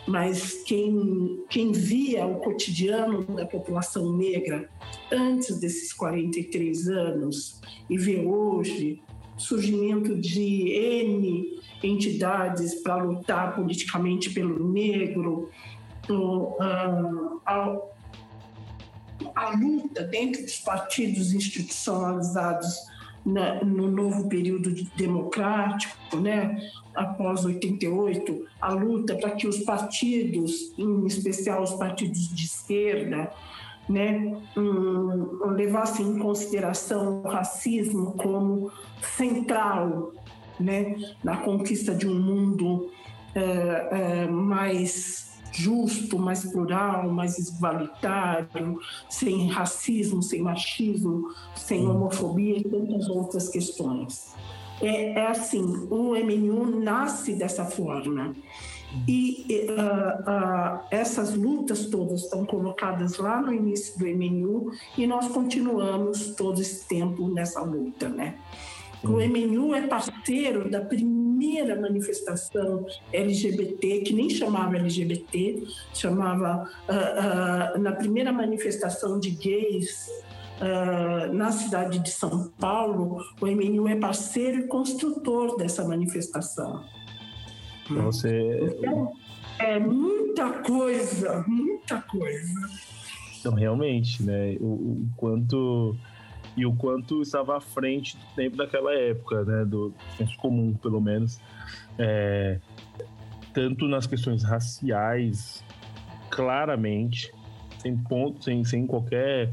mas 0.09 0.63
quem, 0.65 1.45
quem 1.51 1.71
via 1.71 2.27
o 2.27 2.37
cotidiano 2.37 3.25
da 3.25 3.45
população 3.45 4.17
negra 4.17 4.69
antes 5.13 5.61
desses 5.61 5.93
43 5.93 6.89
anos 6.89 7.61
e 7.91 7.99
vê 7.99 8.25
hoje 8.25 9.03
surgimento 9.37 10.17
de 10.17 10.73
N 10.73 11.61
entidades 11.83 12.75
para 12.77 13.03
lutar 13.03 13.55
politicamente 13.55 14.31
pelo 14.31 14.73
negro, 14.73 15.51
a, 17.45 17.77
a 19.35 19.51
luta 19.51 20.05
dentro 20.05 20.43
dos 20.43 20.57
partidos 20.57 21.33
institucionalizados 21.33 22.77
na, 23.25 23.63
no 23.65 23.91
novo 23.91 24.29
período 24.29 24.73
democrático, 24.97 26.17
né? 26.17 26.59
após 26.99 27.45
88, 27.45 28.45
a 28.61 28.73
luta 28.73 29.15
para 29.15 29.31
que 29.31 29.47
os 29.47 29.59
partidos, 29.59 30.73
em 30.77 31.07
especial 31.07 31.63
os 31.63 31.75
partidos 31.75 32.29
de 32.35 32.45
esquerda, 32.45 33.31
né, 33.89 34.37
um, 34.57 35.47
levassem 35.51 36.07
em 36.07 36.19
consideração 36.19 37.23
o 37.23 37.29
racismo 37.29 38.13
como 38.15 38.71
central 39.17 40.13
né, 40.61 40.97
na 41.23 41.39
conquista 41.39 41.95
de 41.95 42.07
um 42.07 42.21
mundo 42.21 42.91
é, 43.35 43.41
é, 43.43 44.27
mais 44.27 45.28
justo, 45.59 46.19
mais 46.19 46.45
plural, 46.45 47.11
mais 47.11 47.37
igualitário, 47.39 48.79
sem 49.11 49.49
racismo, 49.49 50.23
sem 50.23 50.41
machismo, 50.41 51.35
sem 51.57 51.87
homofobia 51.87 52.59
e 52.59 52.65
tantas 52.65 53.09
outras 53.09 53.49
questões. 53.49 54.35
É, 54.81 55.19
é 55.19 55.27
assim, 55.27 55.65
o 55.91 56.15
MNU 56.15 56.81
nasce 56.81 57.35
dessa 57.35 57.65
forma. 57.65 58.35
E 59.07 59.45
uh, 59.69 60.23
uh, 60.23 60.81
essas 60.91 61.35
lutas 61.35 61.87
todas 61.87 62.23
estão 62.23 62.47
colocadas 62.47 63.19
lá 63.19 63.43
no 63.43 63.53
início 63.53 63.99
do 63.99 64.07
MNU 64.07 64.73
e 64.97 65.07
nós 65.07 65.29
continuamos 65.29 66.35
todo 66.35 66.59
esse 66.59 66.87
tempo 66.87 67.29
nessa 67.29 67.61
luta, 67.61 68.09
né? 68.09 68.37
O 69.05 69.19
MNU 69.21 69.75
é 69.75 69.87
parceiro 69.87 70.71
da 70.71 70.81
primeira 70.81 71.28
manifestação 71.81 72.87
LGBT, 73.13 74.01
que 74.01 74.13
nem 74.13 74.31
chamava 74.31 74.77
LGBT, 74.77 75.65
chamava 75.95 76.69
uh, 76.89 77.77
uh, 77.77 77.81
na 77.81 77.93
primeira 77.93 78.33
manifestação 78.33 79.19
de 79.19 79.31
gays 79.31 80.09
uh, 80.61 81.33
na 81.33 81.51
cidade 81.51 81.99
de 81.99 82.11
São 82.11 82.51
Paulo, 82.59 83.23
o 83.41 83.47
MNU 83.47 83.89
é 83.89 83.97
parceiro 83.97 84.61
e 84.61 84.67
construtor 84.67 85.57
dessa 85.57 85.87
manifestação. 85.87 86.85
Você... 87.89 88.75
Então, 88.79 89.13
é, 89.59 89.79
muita 89.79 90.51
coisa, 90.63 91.45
muita 91.47 92.01
coisa. 92.03 92.71
Então, 93.41 93.55
realmente, 93.55 94.23
né? 94.23 94.57
O, 94.61 94.67
o, 94.67 95.09
quanto 95.17 95.97
e 96.59 96.67
o 96.67 96.75
quanto 96.75 97.23
estava 97.23 97.57
à 97.57 97.61
frente 97.61 98.17
do 98.17 98.35
tempo 98.35 98.57
daquela 98.57 98.93
época, 98.93 99.45
né? 99.45 99.65
Do 99.65 99.95
senso 100.17 100.37
comum, 100.39 100.75
pelo 100.75 101.01
menos. 101.01 101.41
É, 101.97 102.59
tanto 103.55 103.87
nas 103.87 104.09
questões 104.09 104.43
raciais, 104.43 105.65
claramente, 106.29 107.33
sem 107.79 107.97
ponto, 107.97 108.43
sem, 108.43 108.65
sem 108.65 108.87
qualquer 108.89 109.53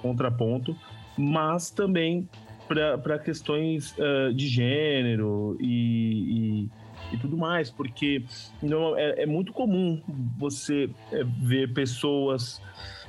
contraponto, 0.00 0.74
mas 1.16 1.70
também 1.70 2.26
para 2.66 3.18
questões 3.18 3.94
uh, 3.98 4.32
de 4.32 4.48
gênero 4.48 5.58
e, 5.60 6.68
e, 7.12 7.14
e, 7.14 7.18
tudo 7.18 7.36
mais, 7.36 7.70
porque 7.70 8.24
não, 8.62 8.96
é, 8.96 9.22
é 9.22 9.26
muito 9.26 9.52
comum 9.52 10.02
você 10.38 10.88
é, 11.12 11.22
ver 11.22 11.72
pessoas 11.74 12.62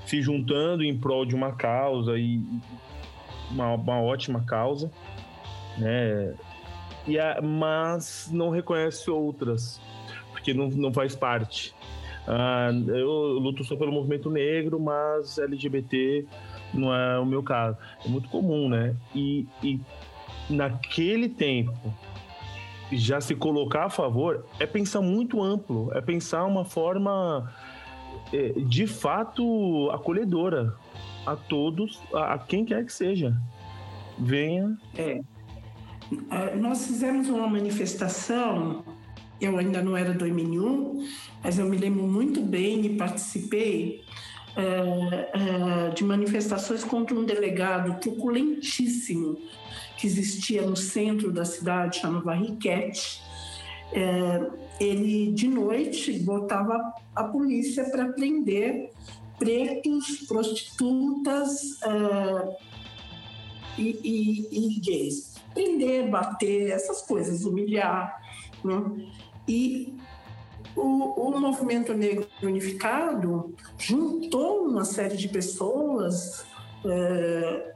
se 0.05 0.21
juntando 0.21 0.83
em 0.83 0.97
prol 0.97 1.25
de 1.25 1.35
uma 1.35 1.53
causa 1.53 2.17
e 2.17 2.41
uma, 3.51 3.73
uma 3.73 4.01
ótima 4.01 4.43
causa, 4.43 4.91
né? 5.77 6.33
E 7.07 7.17
a, 7.19 7.41
mas 7.41 8.29
não 8.31 8.49
reconhece 8.49 9.09
outras, 9.09 9.79
porque 10.31 10.53
não, 10.53 10.69
não 10.69 10.93
faz 10.93 11.15
parte. 11.15 11.73
Ah, 12.27 12.69
eu 12.87 13.09
luto 13.39 13.63
só 13.63 13.75
pelo 13.77 13.91
movimento 13.91 14.29
negro, 14.29 14.79
mas 14.79 15.37
LGBT 15.37 16.25
não 16.73 16.93
é 16.93 17.17
o 17.17 17.25
meu 17.25 17.41
caso. 17.41 17.77
É 18.05 18.09
muito 18.09 18.27
comum, 18.27 18.67
né? 18.67 18.95
E, 19.15 19.47
e 19.63 19.79
naquele 20.49 21.29
tempo, 21.29 21.93
já 22.91 23.21
se 23.21 23.35
colocar 23.35 23.85
a 23.85 23.89
favor 23.89 24.45
é 24.59 24.65
pensar 24.65 25.01
muito 25.01 25.41
amplo, 25.41 25.89
é 25.93 26.01
pensar 26.01 26.45
uma 26.45 26.65
forma 26.65 27.49
é, 28.33 28.53
de 28.59 28.87
fato 28.87 29.89
acolhedora 29.91 30.73
a 31.27 31.35
todos, 31.35 32.01
a 32.13 32.37
quem 32.37 32.63
quer 32.63 32.85
que 32.85 32.93
seja. 32.93 33.35
Venha. 34.17 34.77
É. 34.97 35.21
é. 36.31 36.55
Nós 36.55 36.87
fizemos 36.87 37.27
uma 37.27 37.47
manifestação, 37.47 38.85
eu 39.39 39.57
ainda 39.57 39.83
não 39.83 39.95
era 39.95 40.13
do 40.13 40.25
MNU, 40.25 41.03
mas 41.43 41.59
eu 41.59 41.67
me 41.67 41.77
lembro 41.77 42.03
muito 42.03 42.41
bem 42.41 42.85
e 42.85 42.95
participei 42.95 44.03
é, 44.55 45.29
é, 45.33 45.89
de 45.89 46.03
manifestações 46.03 46.83
contra 46.83 47.13
um 47.13 47.25
delegado 47.25 47.99
truculentíssimo 47.99 49.37
que 49.97 50.07
existia 50.07 50.61
no 50.61 50.77
centro 50.77 51.31
da 51.31 51.43
cidade, 51.43 51.97
chamava 51.99 52.33
Riquete. 52.33 53.21
É, 53.91 54.49
ele, 54.79 55.31
de 55.33 55.47
noite, 55.47 56.13
botava 56.19 56.93
a 57.15 57.23
polícia 57.25 57.83
para 57.89 58.13
prender 58.13 58.91
pretos, 59.37 60.25
prostitutas 60.27 61.81
é, 61.83 62.57
e, 63.77 63.99
e, 64.03 64.77
e, 64.77 64.79
gays. 64.79 65.35
Prender, 65.53 66.09
bater, 66.09 66.71
essas 66.71 67.01
coisas, 67.01 67.45
humilhar. 67.45 68.21
Né? 68.63 69.07
E 69.47 69.95
o, 70.75 70.81
o 70.81 71.39
movimento 71.39 71.93
negro 71.93 72.27
unificado 72.41 73.53
juntou 73.77 74.65
uma 74.65 74.85
série 74.85 75.17
de 75.17 75.27
pessoas, 75.29 76.45
é, 76.85 77.73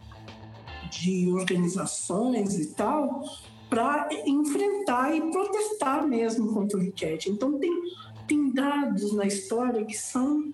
de 0.90 1.32
organizações 1.32 2.60
e 2.60 2.74
tal, 2.74 3.24
para 3.70 4.10
enfrentar 4.26 5.16
e 5.16 5.32
protestar 5.32 6.06
mesmo 6.08 6.54
contra 6.54 6.78
o 6.78 6.82
Riquete. 6.82 7.30
Então, 7.30 7.58
tem, 7.58 7.72
tem 8.28 8.52
dados 8.52 9.14
na 9.14 9.26
história 9.26 9.86
que 9.86 9.96
são 9.96 10.52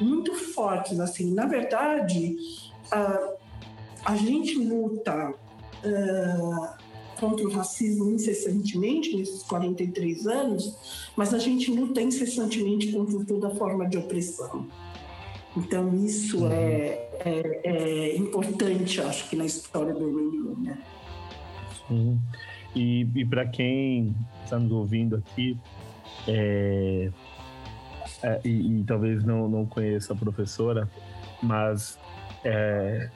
muito 0.00 0.34
fortes. 0.34 0.98
Assim, 1.00 1.32
na 1.32 1.46
verdade, 1.46 2.36
a, 2.90 3.34
a 4.04 4.16
gente 4.16 4.58
luta. 4.58 5.34
Contra 7.18 7.46
o 7.46 7.52
racismo 7.52 8.10
incessantemente 8.10 9.16
nesses 9.16 9.44
43 9.44 10.26
anos, 10.26 11.08
mas 11.16 11.32
a 11.32 11.38
gente 11.38 11.70
luta 11.70 12.00
incessantemente 12.02 12.90
contra 12.90 13.24
toda 13.24 13.50
forma 13.50 13.88
de 13.88 13.96
opressão. 13.96 14.66
Então, 15.56 15.94
isso 16.04 16.46
é, 16.48 17.08
é, 17.24 17.60
é 17.64 18.16
importante, 18.16 19.00
acho 19.00 19.28
que, 19.28 19.36
na 19.36 19.44
história 19.44 19.92
do 19.92 20.00
MNU, 20.00 20.56
né? 20.62 20.78
Sim. 21.86 22.18
E, 22.74 23.06
e 23.14 23.24
para 23.24 23.46
quem 23.46 24.14
está 24.44 24.58
nos 24.58 24.72
ouvindo 24.72 25.16
aqui, 25.16 25.56
é, 26.26 27.10
é, 28.22 28.40
e, 28.44 28.80
e, 28.80 28.84
talvez 28.84 29.24
não, 29.24 29.48
não 29.48 29.66
conheça 29.66 30.12
a 30.12 30.16
professora, 30.16 30.88
mas 31.42 31.98
é, 32.44 33.08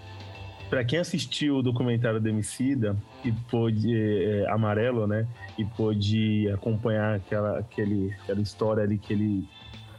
para 0.68 0.84
quem 0.84 0.98
assistiu 0.98 1.58
o 1.58 1.62
documentário 1.62 2.20
do 2.20 2.28
Emicida 2.28 2.96
e 3.24 3.30
pôde 3.30 3.94
é, 3.94 4.50
amarelo, 4.50 5.06
né, 5.06 5.26
e 5.56 5.64
pôde 5.64 6.50
acompanhar 6.50 7.14
aquela 7.14 7.58
aquele, 7.58 8.12
aquela 8.22 8.40
história 8.40 8.82
ali 8.82 8.98
que 8.98 9.12
ele 9.12 9.48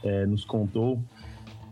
é, 0.04 0.26
nos 0.26 0.44
contou, 0.44 1.02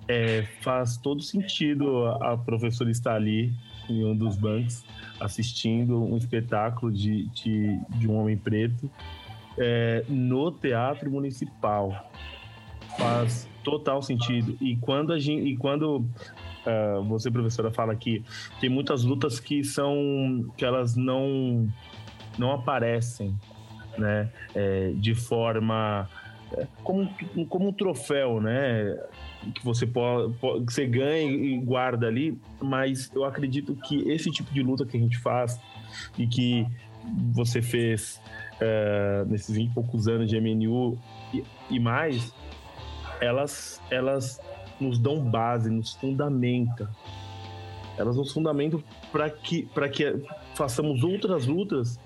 é, 0.08 0.44
faz 0.62 0.98
todo 0.98 1.22
sentido 1.22 2.06
a, 2.06 2.34
a, 2.34 2.38
professora 2.38 2.90
estar 2.90 3.16
ali 3.16 3.54
em 3.90 4.04
um 4.06 4.16
dos 4.16 4.36
bancos 4.38 4.84
assistindo 5.20 6.02
um 6.02 6.18
espetáculo 6.18 6.92
de, 6.92 7.28
de, 7.30 7.80
de 7.98 8.08
um 8.08 8.18
homem 8.18 8.38
preto 8.38 8.90
é, 9.58 10.04
no 10.08 10.52
teatro 10.52 11.10
municipal 11.10 12.12
faz 12.98 13.48
total 13.64 14.02
sentido. 14.02 14.58
E 14.62 14.76
quando 14.78 15.14
a 15.14 15.20
gente 15.20 15.48
e 15.48 15.58
quando 15.58 15.98
uh, 15.98 17.04
você, 17.08 17.32
professora, 17.32 17.72
fala 17.72 17.96
que 17.96 18.24
tem 18.60 18.70
muitas 18.70 19.04
lutas 19.04 19.40
que 19.40 19.64
são 19.64 20.46
que 20.58 20.64
elas 20.64 20.96
não 20.96 21.68
não 22.38 22.52
aparecem, 22.52 23.34
né, 23.98 24.30
é, 24.54 24.92
de 24.98 25.16
forma 25.16 26.10
é, 26.52 26.68
como, 26.84 27.10
como 27.50 27.70
um 27.70 27.74
troféu, 27.74 28.42
né, 28.42 28.98
que 29.54 29.64
você 29.64 29.88
pode, 29.88 30.34
que 30.66 30.74
você 30.74 30.86
ganha 30.86 31.32
e 31.32 31.58
guarda 31.60 32.08
ali, 32.08 32.38
mas 32.62 33.12
eu 33.16 33.24
acredito 33.24 33.76
que 33.76 34.10
esse 34.10 34.30
tipo 34.32 34.54
de 34.54 34.62
luta 34.62 34.86
que 34.86 34.98
a 34.98 35.00
gente 35.00 35.18
faz 35.18 35.60
e 36.18 36.28
que 36.28 36.68
você 37.32 37.62
fez 37.62 38.22
uh, 38.56 39.26
nesses 39.30 39.56
20 39.56 39.70
e 39.70 39.74
poucos 39.74 40.08
anos 40.08 40.30
de 40.30 40.40
MNU 40.40 40.98
e, 41.34 41.44
e 41.70 41.80
mais, 41.80 42.34
elas, 43.22 43.82
elas 43.90 44.40
nos 44.80 45.00
dão 45.00 45.20
base, 45.20 45.70
nos 45.70 45.94
fundamenta. 45.94 46.90
Elas 47.98 48.18
nos 48.18 48.32
fundamentam 48.32 48.84
para 49.12 49.30
que, 49.30 49.70
que 49.94 50.22
façamos 50.54 51.04
outras 51.04 51.46
lutas 51.46 52.00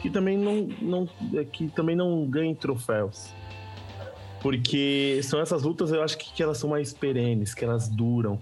que 0.00 0.10
também 0.10 0.36
não, 0.36 0.68
não, 0.80 1.08
que 1.52 1.68
também 1.68 1.96
não 1.96 2.26
ganhem 2.26 2.54
troféus. 2.54 3.32
Porque 4.40 5.20
são 5.22 5.40
essas 5.40 5.62
lutas, 5.62 5.92
eu 5.92 6.02
acho 6.02 6.16
que, 6.16 6.32
que 6.32 6.42
elas 6.42 6.56
são 6.56 6.70
mais 6.70 6.92
perenes, 6.92 7.52
que 7.52 7.64
elas 7.64 7.88
duram, 7.88 8.40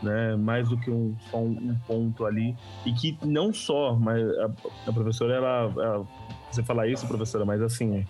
né? 0.00 0.36
Mais 0.36 0.68
do 0.68 0.78
que 0.78 0.90
um, 0.90 1.16
só 1.30 1.38
um, 1.38 1.70
um 1.70 1.76
ponto 1.86 2.24
ali. 2.24 2.56
E 2.86 2.92
que 2.92 3.18
não 3.24 3.52
só, 3.52 3.94
mas 3.94 4.22
a, 4.38 4.50
a 4.86 4.92
professora, 4.92 5.34
ela, 5.34 5.72
ela, 5.76 6.06
Você 6.50 6.62
fala 6.62 6.86
isso, 6.86 7.06
professora, 7.06 7.44
mas 7.44 7.60
assim, 7.60 8.06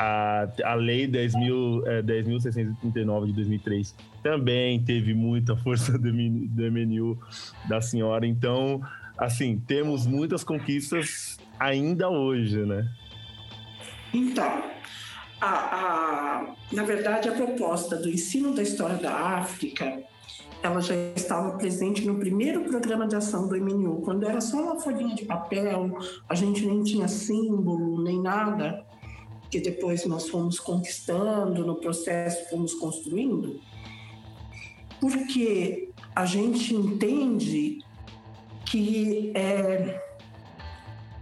a, 0.00 0.48
a 0.64 0.74
lei 0.74 1.06
10.639 1.06 1.86
é, 1.86 2.00
10 2.00 2.26
de 3.26 3.32
2003 3.34 3.94
também 4.22 4.82
teve 4.82 5.12
muita 5.12 5.54
força 5.54 5.92
do, 6.00 6.10
do 6.10 6.72
MNU 6.72 7.18
da 7.68 7.82
senhora. 7.82 8.26
Então, 8.26 8.80
assim, 9.18 9.62
temos 9.66 10.06
muitas 10.06 10.42
conquistas 10.42 11.36
ainda 11.58 12.08
hoje, 12.08 12.64
né? 12.64 12.88
Então, 14.14 14.62
a, 15.38 15.48
a, 15.48 16.54
na 16.72 16.82
verdade, 16.82 17.28
a 17.28 17.32
proposta 17.32 17.96
do 17.96 18.08
ensino 18.08 18.54
da 18.54 18.62
história 18.62 18.96
da 18.96 19.12
África 19.12 20.02
ela 20.62 20.80
já 20.80 20.94
estava 21.14 21.56
presente 21.56 22.06
no 22.06 22.18
primeiro 22.18 22.64
programa 22.64 23.06
de 23.06 23.16
ação 23.16 23.48
do 23.48 23.56
MNU, 23.56 24.02
quando 24.02 24.26
era 24.26 24.42
só 24.42 24.62
uma 24.62 24.78
folhinha 24.78 25.14
de 25.14 25.24
papel, 25.24 25.98
a 26.28 26.34
gente 26.34 26.66
nem 26.66 26.82
tinha 26.82 27.08
símbolo, 27.08 28.02
nem 28.02 28.20
nada 28.20 28.84
que 29.50 29.60
depois 29.60 30.04
nós 30.06 30.28
fomos 30.28 30.58
conquistando, 30.58 31.66
no 31.66 31.76
processo 31.76 32.48
fomos 32.48 32.74
construindo, 32.74 33.60
porque 35.00 35.90
a 36.14 36.24
gente 36.24 36.74
entende 36.74 37.78
que 38.66 39.32
é, 39.34 40.00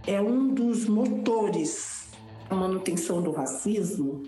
é 0.05 0.21
um 0.21 0.53
dos 0.53 0.87
motores 0.87 2.09
da 2.49 2.55
manutenção 2.55 3.21
do 3.21 3.31
racismo 3.31 4.23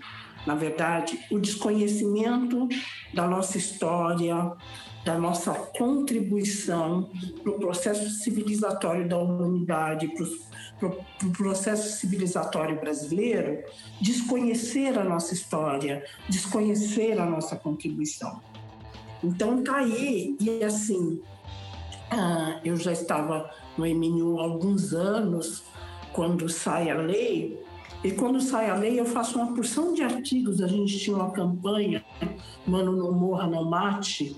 na 0.46 0.54
verdade, 0.54 1.18
o 1.30 1.38
desconhecimento 1.38 2.68
da 3.14 3.28
nossa 3.28 3.56
história, 3.56 4.52
da 5.04 5.18
nossa 5.18 5.52
contribuição 5.52 7.08
para 7.42 7.52
o 7.52 7.58
processo 7.58 8.08
civilizatório 8.22 9.08
da 9.08 9.18
humanidade, 9.18 10.08
para 10.88 11.28
o 11.28 11.32
processo 11.32 11.98
civilizatório 11.98 12.80
brasileiro, 12.80 13.62
desconhecer 14.00 14.98
a 14.98 15.04
nossa 15.04 15.34
história, 15.34 16.04
desconhecer 16.28 17.20
a 17.20 17.26
nossa 17.26 17.56
contribuição. 17.56 18.40
Então, 19.22 19.62
tá 19.62 19.76
aí, 19.76 20.36
e 20.40 20.64
assim, 20.64 21.20
ah, 22.10 22.60
eu 22.64 22.76
já 22.76 22.92
estava 22.92 23.50
no 23.78 23.86
MNU 23.86 24.40
há 24.40 24.42
alguns 24.42 24.92
anos, 24.92 25.62
quando 26.12 26.48
sai 26.48 26.90
a 26.90 26.96
lei, 26.96 27.62
e 28.02 28.10
quando 28.10 28.40
sai 28.40 28.68
a 28.68 28.74
lei, 28.74 28.98
eu 28.98 29.04
faço 29.04 29.38
uma 29.38 29.54
porção 29.54 29.94
de 29.94 30.02
artigos. 30.02 30.60
A 30.60 30.66
gente 30.66 30.98
tinha 30.98 31.14
uma 31.14 31.30
campanha, 31.30 32.04
Mano 32.66 32.90
Não 32.96 33.12
Morra, 33.12 33.46
Não 33.46 33.64
Mate. 33.64 34.36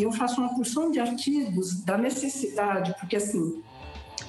E 0.00 0.02
eu 0.02 0.12
faço 0.12 0.40
uma 0.40 0.54
porção 0.54 0.90
de 0.90 0.98
artigos 0.98 1.84
da 1.84 1.98
necessidade, 1.98 2.94
porque 2.98 3.16
assim, 3.16 3.62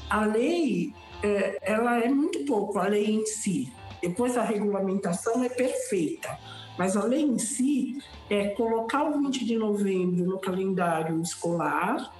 a 0.10 0.25
lei, 0.25 0.93
é, 1.23 1.60
ela 1.62 1.97
é 1.97 2.10
muito 2.10 2.43
pouco, 2.43 2.77
a 2.77 2.89
lei 2.89 3.10
em 3.10 3.25
si. 3.25 3.71
Depois 4.01 4.36
a 4.36 4.43
regulamentação 4.43 5.41
é 5.41 5.47
perfeita, 5.47 6.38
mas 6.77 6.97
a 6.97 7.05
lei 7.05 7.21
em 7.21 7.39
si 7.39 8.03
é 8.29 8.49
colocar 8.49 9.03
o 9.05 9.17
20 9.21 9.45
de 9.45 9.55
novembro 9.55 10.25
no 10.25 10.39
calendário 10.39 11.21
escolar, 11.21 12.13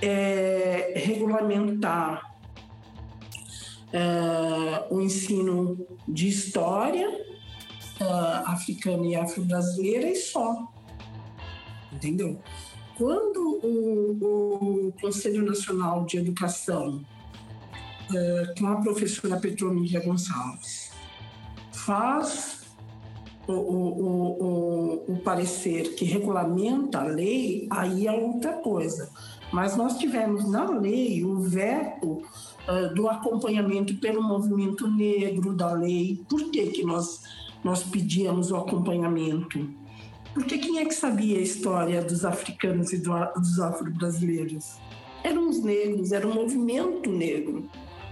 é, 0.00 0.92
regulamentar 0.94 2.32
uh, 3.92 4.94
o 4.94 5.00
ensino 5.00 5.84
de 6.06 6.28
história 6.28 7.08
uh, 8.00 8.48
africana 8.48 9.04
e 9.08 9.16
afro-brasileira 9.16 10.08
e 10.08 10.14
só. 10.14 10.70
Entendeu? 11.92 12.38
Quando 12.96 13.60
o, 13.62 14.88
o 14.88 14.92
Conselho 15.00 15.44
Nacional 15.44 16.04
de 16.04 16.18
Educação, 16.18 17.02
uh, 18.10 18.60
com 18.60 18.66
a 18.66 18.76
professora 18.76 19.38
Petromília 19.38 20.04
Gonçalves, 20.04 20.90
faz 21.72 22.60
o, 23.46 23.52
o, 23.52 24.42
o, 25.08 25.12
o, 25.12 25.16
parecer 25.20 25.94
que 25.94 26.04
regulamenta 26.04 27.00
a 27.00 27.04
lei, 27.04 27.66
aí 27.70 28.06
é 28.06 28.12
outra 28.12 28.52
coisa. 28.54 29.10
Mas 29.52 29.76
nós 29.76 29.98
tivemos 29.98 30.48
na 30.48 30.70
lei 30.70 31.24
o 31.24 31.40
veto 31.40 32.22
uh, 32.68 32.94
do 32.94 33.08
acompanhamento 33.08 33.94
pelo 33.96 34.22
movimento 34.22 34.86
negro 34.86 35.54
da 35.54 35.72
lei. 35.72 36.22
Por 36.28 36.50
que, 36.50 36.66
que 36.66 36.84
nós, 36.84 37.22
nós 37.64 37.82
pedíamos 37.82 38.50
o 38.50 38.56
acompanhamento? 38.56 39.79
Porque 40.34 40.58
quem 40.58 40.78
é 40.78 40.84
que 40.84 40.94
sabia 40.94 41.38
a 41.38 41.42
história 41.42 42.02
dos 42.02 42.24
africanos 42.24 42.92
e 42.92 42.98
do, 42.98 43.12
dos 43.34 43.58
afro-brasileiros? 43.60 44.76
Eram 45.24 45.48
os 45.48 45.62
negros, 45.62 46.12
era 46.12 46.26
um 46.26 46.34
movimento 46.34 47.10
negro, 47.10 47.68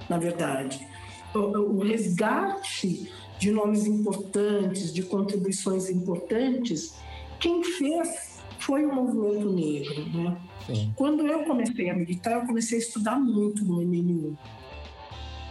na 0.08 0.18
verdade. 0.18 0.86
O, 1.34 1.38
o 1.38 1.78
resgate 1.78 3.10
de 3.38 3.50
nomes 3.50 3.86
importantes, 3.86 4.92
de 4.92 5.02
contribuições 5.02 5.88
importantes, 5.88 6.94
quem 7.38 7.62
fez 7.62 8.40
foi 8.58 8.84
o 8.84 8.94
movimento 8.94 9.50
negro, 9.50 10.06
né? 10.12 10.36
Sim. 10.66 10.92
Quando 10.96 11.26
eu 11.26 11.44
comecei 11.44 11.88
a 11.88 11.94
militar, 11.94 12.32
eu 12.32 12.46
comecei 12.46 12.78
a 12.78 12.80
estudar 12.80 13.18
muito 13.18 13.64
no 13.64 13.80
MNU. 13.80 14.36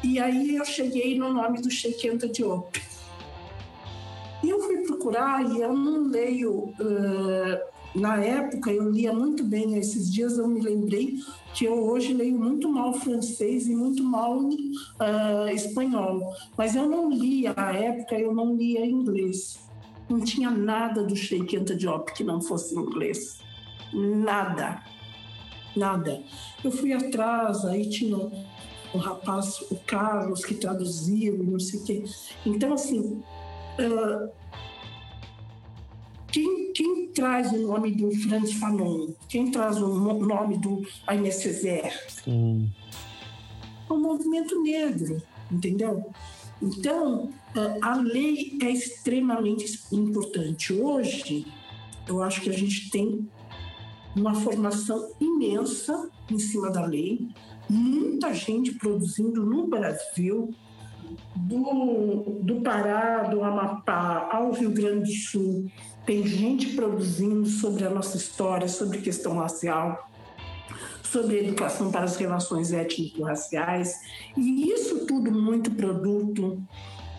E 0.04 0.20
aí 0.20 0.56
eu 0.56 0.66
cheguei 0.66 1.18
no 1.18 1.34
nome 1.34 1.62
do 1.62 1.72
Sheikh 1.72 2.10
Anta 2.10 2.28
Diop. 2.28 2.80
E 4.43 4.50
eu 4.50 4.60
fui 4.62 4.78
procurar 4.80 5.43
e 5.50 5.62
eu 5.62 5.73
não 5.73 6.08
leio. 6.08 6.73
Uh, 6.80 7.78
na 7.95 8.17
época 8.17 8.71
eu 8.71 8.89
lia 8.89 9.12
muito 9.12 9.43
bem, 9.43 9.78
esses 9.78 10.12
dias 10.12 10.38
eu 10.38 10.47
me 10.47 10.62
lembrei 10.62 11.15
que 11.54 11.65
eu 11.65 11.73
hoje 11.73 12.13
leio 12.13 12.38
muito 12.38 12.69
mal 12.69 12.93
francês 12.93 13.67
e 13.67 13.76
muito 13.76 14.04
mal 14.04 14.38
uh, 14.39 15.50
espanhol. 15.54 16.36
Mas 16.56 16.76
eu 16.76 16.88
não 16.88 17.10
lia, 17.10 17.54
na 17.56 17.71
época 17.71 18.19
eu 18.19 18.34
não 18.34 18.56
lia 18.56 18.86
inglês. 18.86 19.60
Não 20.10 20.21
tinha 20.21 20.52
nada 20.52 21.04
do 21.04 21.15
Sheikh 21.15 21.58
Anta 21.58 21.76
Diop 21.76 22.13
que 22.13 22.23
não 22.23 22.41
fosse 22.41 22.76
inglês. 22.76 23.39
Nada 23.93 24.82
nada. 25.78 26.21
Eu 26.63 26.71
fui 26.71 26.91
atrás, 26.91 27.63
aí 27.63 27.88
tinha 27.89 28.17
o 28.17 28.97
rapaz, 28.97 29.62
o 29.69 29.76
Carlos, 29.86 30.43
que 30.43 30.56
traduziu 30.56 31.36
e 31.36 31.45
não 31.45 31.60
sei 31.60 31.80
o 31.80 31.84
quê. 31.84 32.04
Então, 32.45 32.73
assim, 32.73 33.21
uh, 33.80 34.30
quem, 36.32 36.72
quem, 36.74 37.08
traz 37.08 37.52
o 37.52 37.58
nome 37.58 37.92
do 37.92 38.12
Franz 38.12 38.54
Fanon? 38.54 39.13
Quem 39.28 39.52
traz 39.52 39.82
o 39.82 39.88
nome 39.88 40.58
do 40.58 40.84
Aimé 41.06 41.32
Césaire? 41.32 41.94
Hum. 42.28 42.70
É 43.90 43.94
o 43.94 43.98
movimento 43.98 44.62
negro, 44.62 45.22
entendeu? 45.52 46.12
Então, 46.62 47.30
a 47.82 47.96
lei 47.96 48.58
é 48.62 48.70
extremamente 48.70 49.80
importante. 49.92 50.74
Hoje, 50.74 51.46
eu 52.08 52.22
acho 52.22 52.42
que 52.42 52.50
a 52.50 52.54
gente 52.54 52.90
tem 52.90 53.28
uma 54.16 54.34
formação 54.34 55.12
imensa 55.20 56.10
em 56.30 56.40
cima 56.40 56.72
da 56.72 56.86
lei, 56.86 57.28
muita 57.70 58.34
gente 58.34 58.74
produzindo 58.74 59.46
no 59.46 59.68
Brasil, 59.68 60.54
do, 61.45 62.39
do 62.41 62.62
Pará, 62.62 63.23
do 63.23 63.43
Amapá 63.43 64.30
ao 64.32 64.52
Rio 64.52 64.71
Grande 64.71 65.12
do 65.12 65.17
Sul, 65.17 65.71
tem 66.06 66.26
gente 66.26 66.76
produzindo 66.76 67.45
sobre 67.45 67.86
a 67.86 67.89
nossa 67.89 68.17
história, 68.17 68.67
sobre 68.67 69.00
questão 69.00 69.38
racial, 69.38 70.10
sobre 71.04 71.39
educação 71.39 71.91
para 71.91 72.06
as 72.06 72.17
relações 72.17 72.71
étnico-raciais, 72.71 73.93
e 74.36 74.71
isso 74.71 75.06
tudo 75.06 75.32
muito 75.32 75.71
produto 75.71 76.62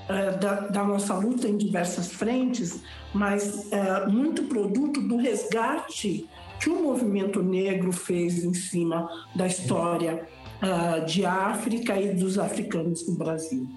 uh, 0.08 0.38
da, 0.40 0.60
da, 0.68 0.84
nossa 0.84 1.14
luta 1.14 1.48
em 1.48 1.56
diversas 1.56 2.12
frentes, 2.12 2.80
mas 3.12 3.66
uh, 3.66 4.10
muito 4.10 4.44
produto 4.44 5.00
do 5.00 5.16
resgate 5.16 6.28
que 6.60 6.68
o 6.68 6.82
movimento 6.82 7.42
negro 7.42 7.92
fez 7.92 8.42
em 8.42 8.52
cima 8.52 9.08
da 9.34 9.46
história 9.46 10.26
uh, 10.62 11.04
de 11.04 11.24
África 11.24 12.00
e 12.00 12.14
dos 12.14 12.38
africanos 12.38 13.06
no 13.06 13.14
Brasil. 13.14 13.68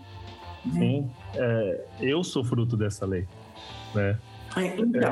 Né? 0.66 0.80
Sim, 0.80 1.10
é, 1.36 1.86
eu 2.00 2.24
sou 2.24 2.44
fruto 2.44 2.78
dessa 2.78 3.06
lei, 3.06 3.28
né? 3.96 4.18
É, 4.56 4.66
então. 4.78 5.12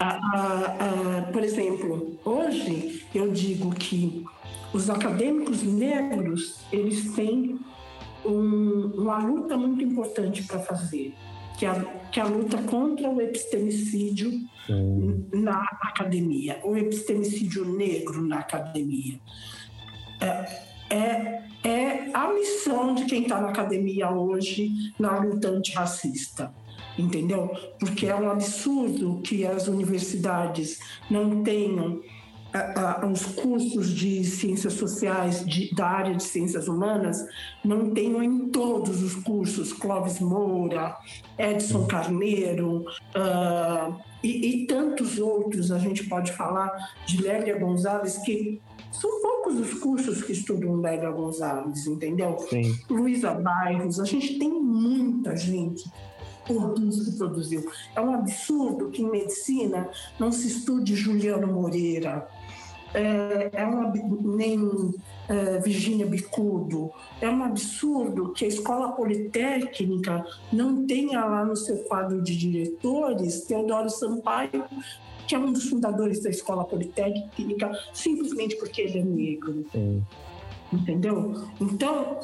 A, 0.00 0.06
a, 0.06 1.18
a, 1.18 1.22
por 1.32 1.42
exemplo, 1.42 2.18
hoje 2.24 3.04
eu 3.14 3.32
digo 3.32 3.74
que 3.74 4.24
os 4.72 4.88
acadêmicos 4.88 5.62
negros 5.62 6.64
eles 6.72 7.14
têm 7.14 7.58
um, 8.24 8.92
uma 8.96 9.18
luta 9.18 9.56
muito 9.56 9.82
importante 9.82 10.42
para 10.44 10.60
fazer, 10.60 11.14
que 11.58 11.66
é, 11.66 11.70
a, 11.70 11.84
que 12.10 12.20
é 12.20 12.22
a 12.22 12.26
luta 12.26 12.58
contra 12.62 13.10
o 13.10 13.20
epistemicídio 13.20 14.30
na 15.32 15.62
academia, 15.82 16.60
o 16.62 16.76
epistemicídio 16.76 17.64
negro 17.64 18.22
na 18.22 18.40
academia. 18.40 19.18
É, 20.20 20.67
é, 20.90 21.42
é 21.64 22.10
a 22.12 22.32
missão 22.32 22.94
de 22.94 23.04
quem 23.04 23.22
está 23.22 23.40
na 23.40 23.48
academia 23.48 24.10
hoje 24.10 24.70
na 24.98 25.18
luta 25.18 25.48
antirracista 25.48 26.52
entendeu? 26.98 27.50
Porque 27.78 28.06
é 28.06 28.14
um 28.14 28.28
absurdo 28.28 29.20
que 29.22 29.46
as 29.46 29.68
universidades 29.68 30.80
não 31.08 31.44
tenham 31.44 32.00
os 33.10 33.26
cursos 33.26 33.90
de 33.90 34.24
ciências 34.24 34.72
sociais 34.72 35.44
de, 35.44 35.74
da 35.74 35.86
área 35.86 36.14
de 36.14 36.22
ciências 36.22 36.66
humanas 36.66 37.22
não 37.62 37.90
tenham 37.90 38.22
em 38.22 38.48
todos 38.48 39.02
os 39.02 39.14
cursos 39.16 39.72
Clóvis 39.72 40.18
Moura, 40.18 40.96
Edson 41.38 41.86
Carneiro 41.86 42.86
uh, 43.14 43.94
e, 44.22 44.62
e, 44.62 44.66
tantos 44.66 45.18
outros. 45.18 45.70
A 45.70 45.78
gente 45.78 46.04
pode 46.04 46.32
falar 46.32 46.70
de 47.06 47.22
Lélia 47.22 47.58
Gonzalez, 47.58 48.16
que 48.18 48.60
são 48.90 49.20
poucos 49.20 49.60
os 49.60 49.74
cursos 49.74 50.22
que 50.22 50.32
estudam 50.32 50.80
Lélia 50.80 51.10
Gonzalez, 51.10 51.86
entendeu? 51.86 52.36
Sim. 52.48 52.78
Luísa 52.88 53.34
Bairros, 53.34 54.00
a 54.00 54.04
gente 54.04 54.38
tem 54.38 54.50
muita 54.50 55.36
gente 55.36 55.84
produz 56.46 57.04
que 57.04 57.18
produziu. 57.18 57.70
É 57.94 58.00
um 58.00 58.14
absurdo 58.14 58.88
que 58.88 59.02
em 59.02 59.10
medicina 59.10 59.90
não 60.18 60.32
se 60.32 60.48
estude 60.48 60.96
Juliano 60.96 61.46
Moreira, 61.46 62.26
é, 62.94 63.50
é 63.52 63.66
um, 63.66 63.92
nem 64.36 64.94
é, 65.28 65.58
Virgínia 65.58 66.06
Bicudo. 66.06 66.90
É 67.20 67.28
um 67.28 67.42
absurdo 67.42 68.32
que 68.32 68.44
a 68.44 68.48
Escola 68.48 68.92
Politécnica 68.92 70.24
não 70.52 70.86
tenha 70.86 71.24
lá 71.24 71.44
no 71.44 71.54
seu 71.54 71.76
quadro 71.84 72.22
de 72.22 72.36
diretores 72.36 73.42
Teodoro 73.42 73.90
Sampaio, 73.90 74.64
que 75.28 75.34
é 75.34 75.38
um 75.38 75.52
dos 75.52 75.68
fundadores 75.68 76.22
da 76.22 76.30
Escola 76.30 76.64
Politécnica, 76.64 77.70
simplesmente 77.92 78.56
porque 78.56 78.80
ele 78.80 78.98
é 78.98 79.04
negro. 79.04 79.66
Sim. 79.70 80.02
Entendeu? 80.72 81.46
Então, 81.60 82.18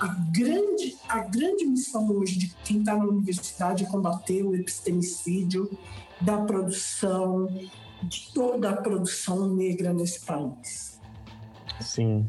a 0.00 0.06
grande, 0.32 0.96
a 1.08 1.18
grande 1.18 1.64
missão 1.66 2.08
hoje 2.10 2.38
de 2.38 2.54
quem 2.64 2.78
está 2.78 2.96
na 2.96 3.04
universidade 3.04 3.84
é 3.84 3.86
combater 3.88 4.44
o 4.44 4.54
epistemicídio 4.54 5.68
da 6.20 6.38
produção, 6.38 7.48
de 8.04 8.32
toda 8.32 8.70
a 8.70 8.76
produção 8.76 9.52
negra 9.54 9.92
nesse 9.92 10.24
país. 10.24 11.00
Sim, 11.80 12.28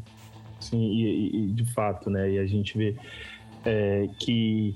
sim, 0.58 0.78
e, 0.78 1.36
e 1.36 1.52
de 1.52 1.72
fato, 1.72 2.10
né? 2.10 2.32
E 2.32 2.38
a 2.38 2.46
gente 2.46 2.76
vê 2.76 2.96
é, 3.64 4.08
que 4.18 4.74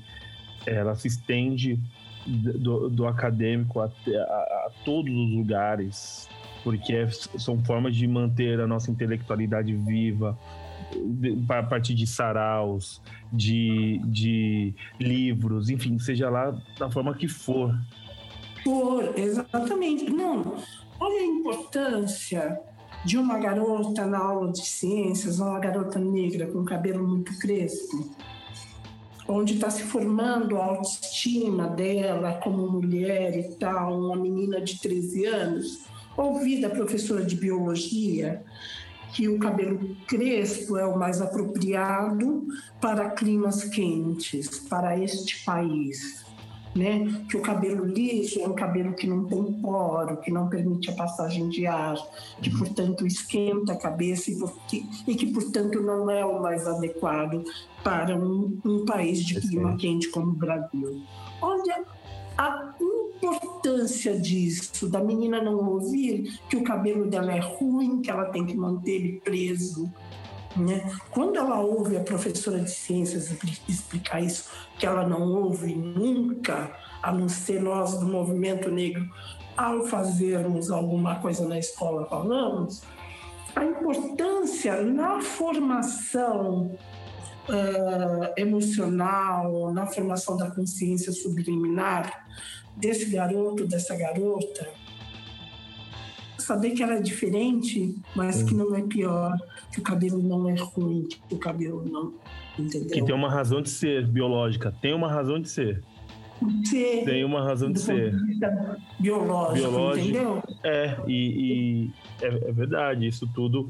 ela 0.64 0.94
se 0.94 1.08
estende 1.08 1.80
do, 2.28 2.90
do 2.90 3.06
acadêmico 3.06 3.80
a, 3.80 3.86
a, 3.86 3.88
a, 3.88 4.70
todos 4.84 5.12
os 5.12 5.34
lugares, 5.34 6.28
porque 6.62 6.94
é, 6.94 7.08
são 7.10 7.62
formas 7.64 7.96
de 7.96 8.06
manter 8.06 8.60
a 8.60 8.66
nossa 8.66 8.90
intelectualidade 8.90 9.74
viva, 9.74 10.38
a 11.48 11.62
partir 11.62 11.94
de 11.94 12.06
saraus, 12.06 13.00
de, 13.32 14.00
de 14.04 14.74
livros, 15.00 15.70
enfim, 15.70 15.98
seja 15.98 16.28
lá 16.28 16.56
da 16.78 16.90
forma 16.90 17.14
que 17.14 17.28
for. 17.28 17.74
For, 18.62 19.12
exatamente. 19.16 20.10
Não, 20.10 20.56
olha 21.00 21.20
a 21.20 21.24
importância 21.24 22.60
de 23.04 23.16
uma 23.16 23.38
garota 23.38 24.06
na 24.06 24.18
aula 24.18 24.52
de 24.52 24.66
ciências, 24.66 25.38
uma 25.38 25.58
garota 25.58 25.98
negra 25.98 26.46
com 26.46 26.64
cabelo 26.64 27.06
muito 27.06 27.38
crespo, 27.38 28.14
onde 29.28 29.54
está 29.54 29.70
se 29.70 29.82
formando 29.82 30.56
a 30.56 30.64
autoestima 30.64 31.68
dela 31.68 32.40
como 32.42 32.70
mulher 32.70 33.38
e 33.38 33.54
tal, 33.56 34.00
uma 34.00 34.16
menina 34.16 34.60
de 34.60 34.80
13 34.80 35.26
anos, 35.26 35.80
ouvir 36.16 36.62
da 36.62 36.70
professora 36.70 37.24
de 37.24 37.36
biologia 37.36 38.42
que 39.12 39.28
o 39.28 39.38
cabelo 39.38 39.96
crespo 40.06 40.76
é 40.76 40.86
o 40.86 40.98
mais 40.98 41.20
apropriado 41.20 42.46
para 42.80 43.10
climas 43.10 43.64
quentes, 43.64 44.60
para 44.60 44.98
este 44.98 45.44
país. 45.44 46.24
Né? 46.78 47.24
Que 47.28 47.36
o 47.36 47.42
cabelo 47.42 47.84
liso 47.84 48.40
é 48.40 48.46
um 48.46 48.54
cabelo 48.54 48.94
que 48.94 49.04
não 49.04 49.24
tem 49.24 49.52
poro, 49.60 50.18
que 50.18 50.30
não 50.30 50.48
permite 50.48 50.88
a 50.90 50.94
passagem 50.94 51.48
de 51.48 51.66
ar, 51.66 51.96
que 52.40 52.56
portanto 52.56 53.04
esquenta 53.04 53.72
a 53.72 53.76
cabeça 53.76 54.30
e, 54.30 54.38
que, 54.68 54.86
e 55.08 55.16
que 55.16 55.26
portanto 55.26 55.80
não 55.80 56.08
é 56.08 56.24
o 56.24 56.40
mais 56.40 56.68
adequado 56.68 57.42
para 57.82 58.16
um, 58.16 58.60
um 58.64 58.84
país 58.84 59.24
de 59.24 59.40
clima 59.40 59.76
quente 59.76 60.08
como 60.10 60.30
o 60.30 60.34
Brasil. 60.34 61.02
Olha 61.42 61.84
a 62.36 62.72
importância 63.20 64.16
disso, 64.16 64.88
da 64.88 65.02
menina 65.02 65.42
não 65.42 65.56
ouvir 65.68 66.38
que 66.48 66.56
o 66.56 66.62
cabelo 66.62 67.10
dela 67.10 67.32
é 67.32 67.40
ruim, 67.40 68.00
que 68.00 68.08
ela 68.08 68.26
tem 68.26 68.46
que 68.46 68.56
manter 68.56 68.92
ele 68.92 69.20
preso. 69.24 69.92
Né? 70.56 70.90
Quando 71.10 71.36
ela 71.36 71.60
ouve 71.60 71.96
a 71.96 72.00
professora 72.00 72.58
de 72.60 72.70
ciências 72.70 73.30
explicar 73.68 74.20
isso, 74.20 74.50
que 74.78 74.86
ela 74.86 75.06
não 75.06 75.22
ouve 75.42 75.74
nunca, 75.74 76.70
a 77.02 77.12
não 77.12 77.28
ser 77.28 77.62
nós 77.62 77.98
do 77.98 78.06
movimento 78.06 78.70
negro, 78.70 79.08
ao 79.56 79.84
fazermos 79.84 80.70
alguma 80.70 81.16
coisa 81.16 81.46
na 81.46 81.58
escola, 81.58 82.06
falamos, 82.08 82.82
a 83.54 83.64
importância 83.64 84.82
na 84.82 85.20
formação 85.20 86.76
uh, 87.48 88.32
emocional, 88.36 89.72
na 89.72 89.86
formação 89.86 90.36
da 90.36 90.50
consciência 90.50 91.12
subliminar 91.12 92.26
desse 92.76 93.06
garoto, 93.06 93.66
dessa 93.66 93.96
garota, 93.96 94.68
saber 96.38 96.70
que 96.70 96.82
ela 96.82 96.94
é 96.94 97.00
diferente, 97.00 98.00
mas 98.14 98.42
que 98.42 98.54
não 98.54 98.74
é 98.74 98.82
pior, 98.82 99.36
que 99.72 99.80
o 99.80 99.82
cabelo 99.82 100.22
não 100.22 100.48
é 100.48 100.54
ruim, 100.54 101.06
que 101.28 101.34
o 101.34 101.38
cabelo 101.38 101.84
não. 101.84 102.14
Entendeu? 102.58 102.90
Que 102.90 103.04
tem 103.04 103.14
uma 103.14 103.30
razão 103.30 103.62
de 103.62 103.70
ser 103.70 104.06
biológica, 104.06 104.74
tem 104.80 104.92
uma 104.92 105.10
razão 105.10 105.40
de 105.40 105.48
ser. 105.48 105.82
Ser, 106.64 107.04
tem 107.04 107.24
uma 107.24 107.42
razão 107.42 107.72
de 107.72 107.80
ser. 107.80 108.14
Biológico, 109.00 109.68
biológico, 109.68 110.08
entendeu? 110.08 110.42
É, 110.62 110.96
e, 111.06 111.12
e 111.12 111.90
é, 112.22 112.48
é 112.48 112.52
verdade, 112.52 113.06
isso 113.06 113.28
tudo 113.34 113.68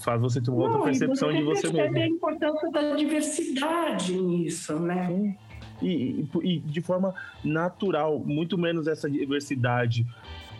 faz 0.00 0.20
você 0.20 0.40
ter 0.40 0.50
uma 0.50 0.64
outra 0.64 0.80
percepção 0.80 1.30
de 1.32 1.42
você 1.42 1.70
mesmo. 1.70 1.98
a 1.98 2.06
importância 2.06 2.70
da 2.70 2.96
diversidade 2.96 4.16
nisso, 4.16 4.78
né? 4.80 5.36
E, 5.82 5.86
e, 5.86 6.28
e, 6.42 6.58
de 6.60 6.80
forma 6.80 7.14
natural, 7.44 8.18
muito 8.18 8.56
menos 8.56 8.86
essa 8.86 9.08
diversidade 9.08 10.06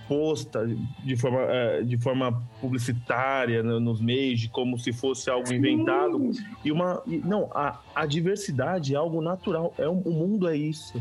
posta 0.09 0.67
de 1.05 1.17
forma, 1.17 1.41
é, 1.43 1.83
de 1.83 1.99
forma 1.99 2.43
publicitária 2.61 3.63
nos 3.63 4.01
meios, 4.01 4.41
de 4.41 4.49
como 4.49 4.79
se 4.79 4.93
fosse 4.93 5.31
algo 5.31 5.53
inventado. 5.53 6.31
E 6.65 6.73
uma. 6.73 7.03
Não, 7.07 7.51
a, 7.53 7.79
a 7.95 8.07
diversidade 8.07 8.95
é 8.95 8.97
algo 8.97 9.21
natural. 9.21 9.75
É, 9.79 9.87
o 9.87 9.95
mundo 9.95 10.49
é 10.49 10.57
isso. 10.57 11.01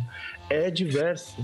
É 0.49 0.69
diverso. 0.69 1.43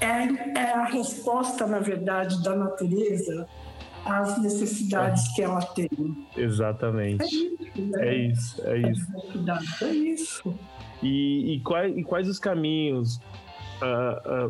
É, 0.00 0.58
é 0.58 0.72
a 0.72 0.86
resposta, 0.86 1.66
na 1.66 1.78
verdade, 1.78 2.42
da 2.42 2.56
natureza 2.56 3.46
as 4.06 4.40
necessidades 4.40 5.34
que 5.34 5.42
ela 5.42 5.60
tem. 5.62 5.90
Exatamente. 6.36 7.24
É 7.24 7.34
isso, 7.34 7.90
né? 7.90 8.08
é 8.08 8.16
isso. 8.16 8.62
É 8.66 8.78
isso. 8.78 9.84
É 9.84 9.92
isso. 9.92 10.54
E, 11.02 11.54
e, 11.54 11.60
quais, 11.60 11.96
e 11.96 12.04
quais 12.04 12.28
os 12.28 12.38
caminhos 12.38 13.20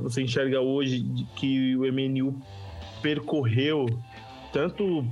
você 0.02 0.22
enxerga 0.22 0.60
hoje 0.60 1.04
que 1.36 1.76
o 1.76 1.80
MNU 1.92 2.40
percorreu, 3.02 3.86
tanto 4.52 5.04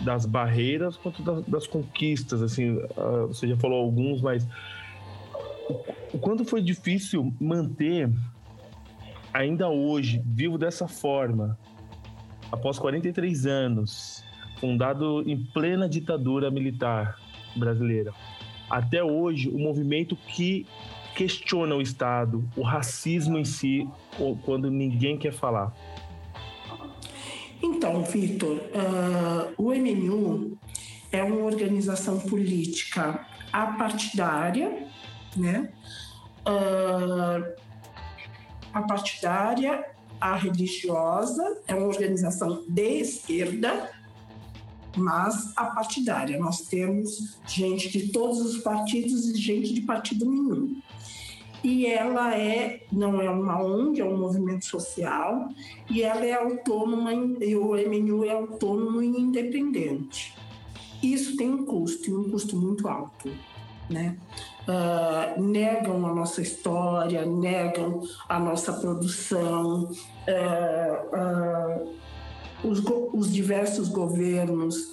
das 0.00 0.26
barreiras 0.26 0.96
quanto 0.96 1.22
das, 1.22 1.44
das 1.46 1.66
conquistas? 1.66 2.42
Assim, 2.42 2.78
você 3.28 3.48
já 3.48 3.56
falou 3.56 3.82
alguns, 3.82 4.20
mas 4.20 4.46
o 6.12 6.18
quanto 6.18 6.44
foi 6.44 6.60
difícil 6.60 7.32
manter 7.40 8.10
ainda 9.32 9.68
hoje, 9.68 10.22
vivo 10.24 10.58
dessa 10.58 10.86
forma, 10.86 11.58
após 12.50 12.78
43 12.78 13.46
anos, 13.46 14.22
fundado 14.60 15.22
em 15.28 15.42
plena 15.44 15.88
ditadura 15.88 16.50
militar 16.50 17.18
brasileira. 17.56 18.12
Até 18.68 19.02
hoje, 19.02 19.48
o 19.48 19.58
movimento 19.58 20.16
que 20.16 20.66
questiona 21.14 21.74
o 21.74 21.82
Estado, 21.82 22.44
o 22.56 22.62
racismo 22.62 23.38
em 23.38 23.44
si, 23.44 23.88
quando 24.44 24.70
ninguém 24.70 25.18
quer 25.18 25.32
falar. 25.32 25.74
Então, 27.62 28.02
Vitor, 28.02 28.56
uh, 28.56 29.54
o 29.56 29.70
MNU 29.70 30.58
é 31.12 31.22
uma 31.22 31.44
organização 31.44 32.18
política 32.18 33.26
apartidária, 33.52 34.88
né? 35.36 35.68
Uh, 36.44 37.54
apartidária 38.72 39.92
a 40.22 40.36
religiosa 40.36 41.60
é 41.66 41.74
uma 41.74 41.88
organização 41.88 42.64
de 42.68 43.00
esquerda, 43.00 43.90
mas 44.96 45.52
a 45.56 45.64
partidária. 45.66 46.38
Nós 46.38 46.60
temos 46.60 47.38
gente 47.48 47.90
de 47.90 48.12
todos 48.12 48.40
os 48.40 48.58
partidos 48.58 49.28
e 49.28 49.36
gente 49.36 49.74
de 49.74 49.80
partido 49.80 50.24
nenhum. 50.24 50.80
E 51.62 51.86
ela 51.86 52.36
é, 52.36 52.82
não 52.90 53.20
é 53.20 53.30
uma 53.30 53.62
ONG, 53.62 54.00
é 54.00 54.04
um 54.04 54.16
movimento 54.16 54.64
social, 54.64 55.48
e 55.88 56.02
ela 56.02 56.24
é 56.24 56.32
autônoma, 56.32 57.12
e 57.12 57.54
o 57.56 57.74
MNU 57.74 58.24
é 58.24 58.32
autônomo 58.32 59.02
e 59.02 59.06
independente. 59.06 60.34
Isso 61.02 61.36
tem 61.36 61.50
um 61.50 61.64
custo, 61.64 62.10
e 62.10 62.14
um 62.14 62.30
custo 62.30 62.56
muito 62.56 62.88
alto, 62.88 63.30
né? 63.88 64.16
uh, 64.68 65.42
negam 65.42 66.06
a 66.06 66.14
nossa 66.14 66.40
história, 66.40 67.24
negam 67.24 68.02
a 68.28 68.38
nossa 68.38 68.72
produção. 68.72 69.90
Uh, 70.28 71.16
uh, 71.16 72.68
os, 72.68 72.82
os, 73.12 73.32
diversos 73.32 73.88
governos 73.88 74.92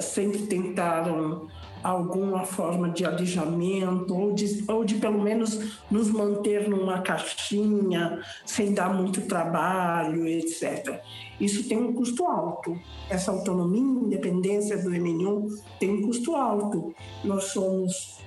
sempre 0.00 0.40
tentaram 0.46 1.46
alguma 1.86 2.44
forma 2.44 2.90
de 2.90 3.04
alijamento 3.04 4.14
ou 4.14 4.32
de, 4.32 4.64
ou 4.68 4.84
de 4.84 4.96
pelo 4.96 5.22
menos 5.22 5.80
nos 5.90 6.10
manter 6.10 6.68
numa 6.68 7.00
caixinha 7.00 8.20
sem 8.44 8.74
dar 8.74 8.92
muito 8.92 9.22
trabalho, 9.22 10.26
etc. 10.26 11.00
Isso 11.40 11.68
tem 11.68 11.78
um 11.78 11.92
custo 11.92 12.24
alto. 12.24 12.76
Essa 13.08 13.30
autonomia 13.30 13.80
e 13.80 14.04
independência 14.06 14.76
do 14.76 14.90
MNU 14.90 15.48
tem 15.78 15.90
um 15.90 16.02
custo 16.02 16.34
alto. 16.34 16.94
Nós 17.22 17.44
somos 17.44 18.18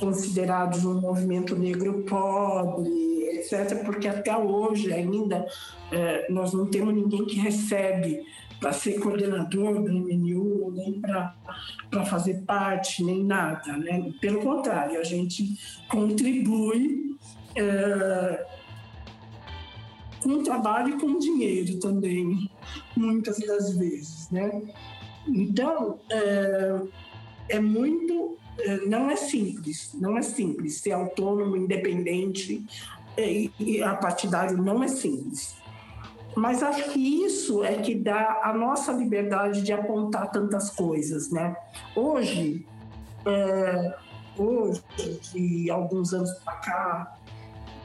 considerados 0.00 0.84
um 0.84 1.00
movimento 1.00 1.54
negro 1.56 2.04
pobre, 2.04 2.88
etc., 3.36 3.84
porque 3.84 4.08
até 4.08 4.36
hoje 4.36 4.92
ainda 4.92 5.46
é, 5.92 6.30
nós 6.30 6.52
não 6.52 6.66
temos 6.66 6.94
ninguém 6.94 7.24
que 7.26 7.38
recebe 7.38 8.24
para 8.60 8.72
ser 8.72 8.98
coordenador 8.98 9.82
do 9.82 9.92
MNU, 9.92 10.33
nem 10.70 11.00
para 11.00 12.04
fazer 12.06 12.42
parte, 12.42 13.02
nem 13.02 13.24
nada. 13.24 13.76
Né? 13.76 14.12
Pelo 14.20 14.40
contrário, 14.40 14.98
a 14.98 15.04
gente 15.04 15.58
contribui 15.88 17.16
é, 17.56 18.46
com 20.22 20.42
trabalho 20.42 20.96
e 20.96 21.00
com 21.00 21.18
dinheiro 21.18 21.78
também, 21.78 22.50
muitas 22.96 23.38
das 23.38 23.76
vezes. 23.76 24.30
Né? 24.30 24.62
Então, 25.26 25.98
é, 26.10 26.80
é 27.48 27.60
muito 27.60 28.38
eh, 28.58 28.86
não 28.86 29.10
é 29.10 29.16
simples, 29.16 29.94
não 29.94 30.16
é 30.16 30.22
simples 30.22 30.80
ser 30.80 30.92
autônomo, 30.92 31.56
independente 31.56 32.64
e, 33.18 33.50
e 33.58 33.82
a 33.82 33.94
partidário 33.94 34.56
não 34.56 34.82
é 34.82 34.88
simples. 34.88 35.56
Mas 36.36 36.62
acho 36.62 36.90
que 36.90 37.24
isso 37.24 37.62
é 37.62 37.76
que 37.76 37.94
dá 37.94 38.40
a 38.42 38.52
nossa 38.52 38.92
liberdade 38.92 39.62
de 39.62 39.72
apontar 39.72 40.30
tantas 40.30 40.70
coisas, 40.70 41.30
né? 41.30 41.56
Hoje, 41.94 42.66
é, 43.24 43.94
hoje 44.36 44.82
de 45.32 45.70
alguns 45.70 46.12
anos 46.12 46.32
para 46.44 46.54
cá, 46.54 47.16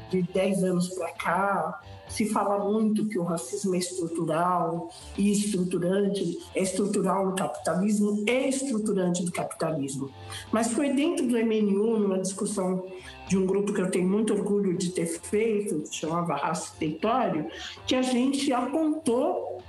de 0.09 0.23
10 0.23 0.63
anos 0.63 0.89
para 0.89 1.11
cá, 1.11 1.81
se 2.09 2.25
fala 2.25 2.57
muito 2.67 3.07
que 3.07 3.19
o 3.19 3.23
racismo 3.23 3.75
é 3.75 3.77
estrutural 3.77 4.89
e 5.15 5.31
estruturante, 5.31 6.39
é 6.55 6.63
estrutural 6.63 7.27
no 7.27 7.35
capitalismo, 7.35 8.23
é 8.27 8.49
estruturante 8.49 9.23
do 9.23 9.31
capitalismo. 9.31 10.09
Mas 10.51 10.73
foi 10.73 10.91
dentro 10.91 11.27
do 11.27 11.37
MNU, 11.37 11.99
numa 11.99 12.17
discussão 12.17 12.83
de 13.29 13.37
um 13.37 13.45
grupo 13.45 13.71
que 13.71 13.79
eu 13.79 13.91
tenho 13.91 14.09
muito 14.09 14.33
orgulho 14.33 14.75
de 14.75 14.89
ter 14.89 15.05
feito, 15.05 15.83
que 15.87 15.95
chamava 15.95 16.35
Raça 16.35 16.73
Território, 16.79 17.47
que 17.85 17.93
a 17.93 18.01
gente 18.01 18.51
apontou 18.51 19.61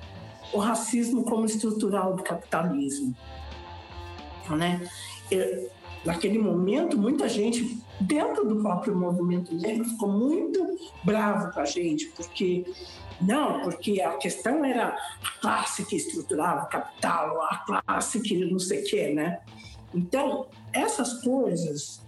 o 0.51 0.59
racismo 0.59 1.23
como 1.25 1.45
estrutural 1.45 2.17
do 2.17 2.23
capitalismo. 2.23 3.15
Né? 4.49 4.89
Eu, 5.31 5.71
naquele 6.07 6.39
momento, 6.39 6.97
muita 6.97 7.29
gente 7.29 7.79
dentro 8.01 8.49
do 8.49 8.63
próprio 8.63 8.97
movimento 8.97 9.55
negro 9.55 9.85
ficou 9.85 10.09
muito 10.09 10.79
bravo 11.05 11.53
com 11.53 11.61
a 11.61 11.67
gente, 11.67 12.07
porque 12.17 12.65
não, 13.21 13.61
porque 13.61 14.01
a 14.01 14.17
questão 14.17 14.65
era 14.65 14.89
a 14.89 15.41
classe 15.43 15.85
que 15.85 15.97
estruturava 15.97 16.65
o 16.65 16.69
capital, 16.71 17.43
a 17.43 17.59
classe 17.59 18.21
que 18.23 18.43
não 18.51 18.59
sei 18.59 18.81
o 18.81 18.85
quê, 18.87 19.13
né? 19.13 19.41
Então, 19.95 20.47
essas 20.73 21.23
coisas, 21.23 22.01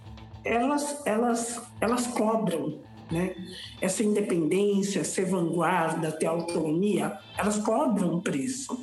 elas, 0.45 1.03
elas, 1.05 1.63
elas 1.81 2.07
cobram, 2.07 2.81
né? 3.11 3.35
Essa 3.81 4.03
independência, 4.03 5.05
ser 5.05 5.27
vanguarda, 5.27 6.13
ter 6.13 6.27
autonomia, 6.27 7.19
elas 7.37 7.59
cobram 7.59 8.15
um 8.15 8.21
preço. 8.21 8.75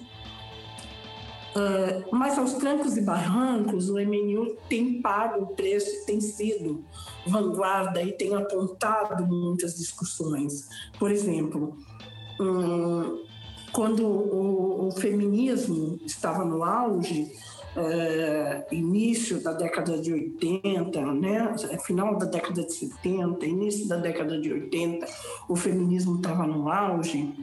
Uh, 1.49 2.15
mas 2.15 2.37
aos 2.37 2.53
trancos 2.53 2.95
e 2.95 3.01
barrancos, 3.01 3.89
o 3.89 3.95
MNU 3.95 4.55
tem 4.69 5.01
pago 5.01 5.43
o 5.43 5.47
preço, 5.47 6.05
tem 6.05 6.21
sido 6.21 6.85
vanguarda 7.25 8.03
e 8.03 8.11
tem 8.11 8.35
apontado 8.35 9.25
muitas 9.25 9.75
discussões. 9.75 10.69
Por 10.99 11.09
exemplo, 11.09 11.75
um, 12.39 13.23
quando 13.71 14.05
o, 14.05 14.87
o, 14.87 14.91
feminismo 14.91 15.99
estava 16.05 16.45
no 16.45 16.63
auge, 16.63 17.31
uh, 17.75 18.73
início 18.73 19.41
da 19.41 19.53
década 19.53 19.97
de 19.97 20.13
80, 20.13 21.01
né? 21.13 21.55
final 21.85 22.17
da 22.17 22.25
década 22.25 22.63
de 22.63 22.73
70, 22.73 23.45
início 23.45 23.87
da 23.87 23.97
década 23.97 24.39
de 24.39 24.51
80, 24.51 25.05
o 25.47 25.55
feminismo 25.55 26.17
estava 26.17 26.45
no 26.45 26.69
auge. 26.69 27.33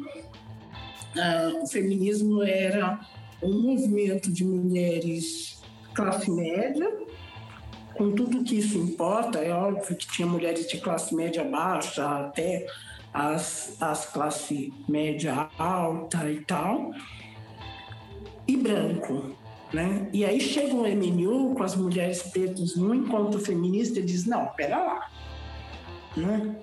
Uh, 1.15 1.63
o 1.63 1.67
feminismo 1.67 2.43
era 2.43 3.01
um 3.43 3.63
movimento 3.63 4.31
de 4.31 4.45
mulheres 4.45 5.63
classe 5.95 6.31
média, 6.31 6.91
com 7.95 8.13
tudo 8.13 8.45
que 8.45 8.57
isso 8.57 8.77
importa, 8.77 9.39
é 9.39 9.53
óbvio 9.53 9.97
que 9.97 10.07
tinha 10.07 10.29
mulheres 10.29 10.69
de 10.69 10.79
classe 10.79 11.15
média 11.15 11.43
baixa 11.43 12.07
até 12.07 12.67
as, 13.13 13.81
as 13.81 14.05
classe 14.05 14.73
média 14.87 15.49
alta 15.59 16.31
e 16.31 16.41
tal, 16.41 16.91
e 18.47 18.57
branco. 18.57 19.35
Né? 19.73 20.09
E 20.13 20.25
aí 20.25 20.41
chega 20.41 20.75
um 20.75 20.83
MNU 20.83 21.55
com 21.55 21.63
as 21.63 21.75
mulheres 21.75 22.23
pretas 22.23 22.77
no 22.77 22.95
encontro 22.95 23.41
feminista 23.41 23.99
e 23.99 24.03
diz, 24.03 24.25
não, 24.25 24.47
pera 24.49 24.79
lá. 24.79 25.11
Né? 26.17 26.57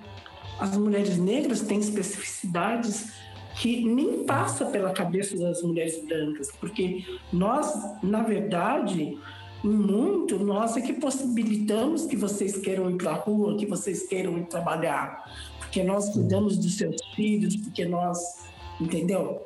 As 0.60 0.78
mulheres 0.78 1.18
negras 1.18 1.62
têm 1.62 1.80
especificidades 1.80 3.12
que 3.56 3.86
nem 3.86 4.24
passa 4.24 4.66
pela 4.66 4.92
cabeça 4.92 5.38
das 5.38 5.62
mulheres 5.62 6.04
brancas, 6.06 6.52
porque 6.60 7.06
nós, 7.32 7.72
na 8.02 8.24
verdade, 8.24 9.18
muito 9.64 10.40
nós 10.40 10.76
é 10.76 10.82
que 10.82 10.94
possibilitamos 10.94 12.06
que 12.06 12.16
vocês 12.16 12.58
queiram 12.58 12.90
ir 12.90 12.96
para 12.96 13.12
a 13.12 13.16
rua, 13.16 13.56
que 13.56 13.66
vocês 13.66 14.08
queiram 14.08 14.38
ir 14.38 14.46
trabalhar, 14.46 15.24
porque 15.60 15.84
nós 15.84 16.10
cuidamos 16.10 16.58
dos 16.58 16.76
seus 16.78 16.96
filhos, 17.16 17.56
porque 17.58 17.86
nós, 17.86 18.48
entendeu? 18.82 19.46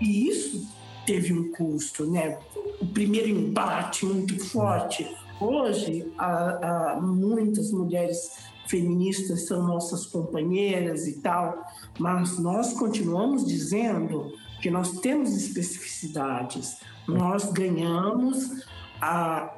E 0.00 0.28
isso 0.28 0.75
teve 1.06 1.32
um 1.32 1.50
custo, 1.52 2.10
né? 2.10 2.38
O 2.80 2.86
primeiro 2.86 3.28
embate 3.28 4.04
muito 4.04 4.38
forte. 4.48 5.08
Hoje, 5.40 6.12
há, 6.18 6.98
muitas 7.00 7.70
mulheres 7.70 8.46
feministas 8.66 9.46
são 9.46 9.62
nossas 9.62 10.06
companheiras 10.06 11.06
e 11.06 11.20
tal, 11.20 11.64
mas 11.98 12.38
nós 12.38 12.72
continuamos 12.72 13.46
dizendo 13.46 14.32
que 14.60 14.70
nós 14.70 14.98
temos 14.98 15.36
especificidades. 15.36 16.78
Nós 17.06 17.52
ganhamos 17.52 18.64
a 19.00 19.54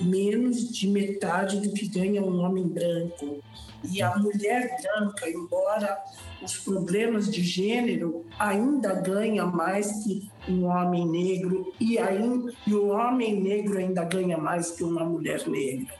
menos 0.00 0.68
de 0.70 0.88
metade 0.88 1.60
do 1.60 1.72
que 1.72 1.86
ganha 1.86 2.22
um 2.22 2.40
homem 2.40 2.66
branco. 2.66 3.42
E 3.84 4.02
a 4.02 4.16
mulher 4.18 4.76
branca, 4.80 5.28
embora 5.30 5.98
os 6.42 6.58
problemas 6.58 7.30
de 7.30 7.42
gênero, 7.42 8.24
ainda 8.38 8.94
ganha 8.94 9.46
mais 9.46 10.04
que 10.04 10.30
um 10.48 10.64
homem 10.64 11.06
negro 11.06 11.72
e, 11.78 11.98
ainda, 11.98 12.52
e 12.66 12.74
o 12.74 12.88
homem 12.88 13.40
negro 13.40 13.78
ainda 13.78 14.04
ganha 14.04 14.36
mais 14.36 14.72
que 14.72 14.82
uma 14.82 15.04
mulher 15.04 15.46
negra. 15.48 15.94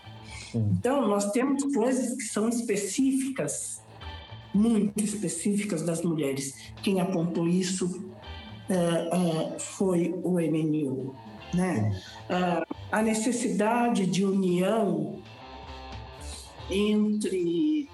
Então, 0.55 1.09
nós 1.09 1.31
temos 1.31 1.63
coisas 1.75 2.17
que 2.17 2.25
são 2.25 2.49
específicas, 2.49 3.83
muito 4.53 5.03
específicas 5.03 5.83
das 5.83 6.03
mulheres. 6.03 6.73
Quem 6.83 7.01
apontou 7.01 7.49
isso 7.49 8.13
é, 8.69 8.75
é, 8.75 9.59
foi 9.59 10.15
o 10.23 10.33
MNU. 10.33 11.15
Né? 11.55 12.01
É, 12.29 12.63
a 12.91 13.03
necessidade 13.03 14.07
de 14.07 14.25
união 14.25 15.21
entre 16.71 17.89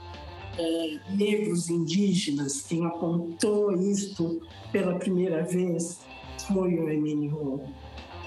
é, 0.58 0.98
negros 1.10 1.70
indígenas, 1.70 2.62
quem 2.62 2.84
apontou 2.84 3.72
isso 3.72 4.40
pela 4.72 4.98
primeira 4.98 5.42
vez 5.44 6.00
foi 6.46 6.78
o 6.78 6.88
MNU. 6.88 7.62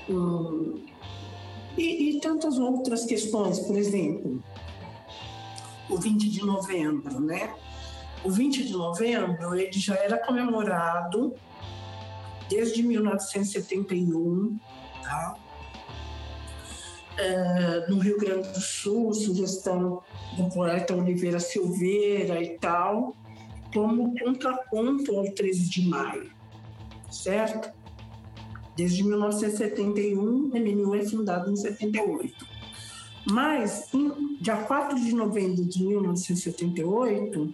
Um, 0.09 0.81
e, 1.77 2.17
e 2.17 2.19
tantas 2.19 2.57
outras 2.57 3.05
questões, 3.05 3.59
por 3.59 3.77
exemplo, 3.77 4.41
o 5.89 5.97
20 5.97 6.29
de 6.29 6.41
novembro, 6.45 7.19
né? 7.19 7.53
O 8.23 8.29
20 8.29 8.65
de 8.65 8.73
novembro 8.73 9.55
ele 9.55 9.71
já 9.71 9.95
era 9.95 10.17
comemorado 10.17 11.33
desde 12.49 12.83
1971, 12.83 14.59
tá? 15.03 15.35
É, 17.21 17.85
no 17.87 17.99
Rio 17.99 18.17
Grande 18.17 18.49
do 18.49 18.59
Sul, 18.59 19.13
sugestão 19.13 20.01
do 20.35 20.49
poeta 20.49 20.95
Oliveira 20.95 21.39
Silveira 21.39 22.41
e 22.41 22.57
tal, 22.57 23.15
como 23.71 24.17
contraponto 24.17 25.15
ao 25.15 25.31
13 25.31 25.69
de 25.69 25.87
maio, 25.87 26.31
certo? 27.11 27.71
Desde 28.75 29.03
1971, 29.03 30.19
o 30.19 30.47
MNU 30.47 30.95
é 30.95 31.03
fundado 31.03 31.51
em 31.51 31.55
78. 31.55 32.33
Mas, 33.29 33.93
em 33.93 34.37
dia 34.41 34.57
4 34.57 34.99
de 34.99 35.13
novembro 35.13 35.63
de 35.63 35.83
1978, 35.83 37.53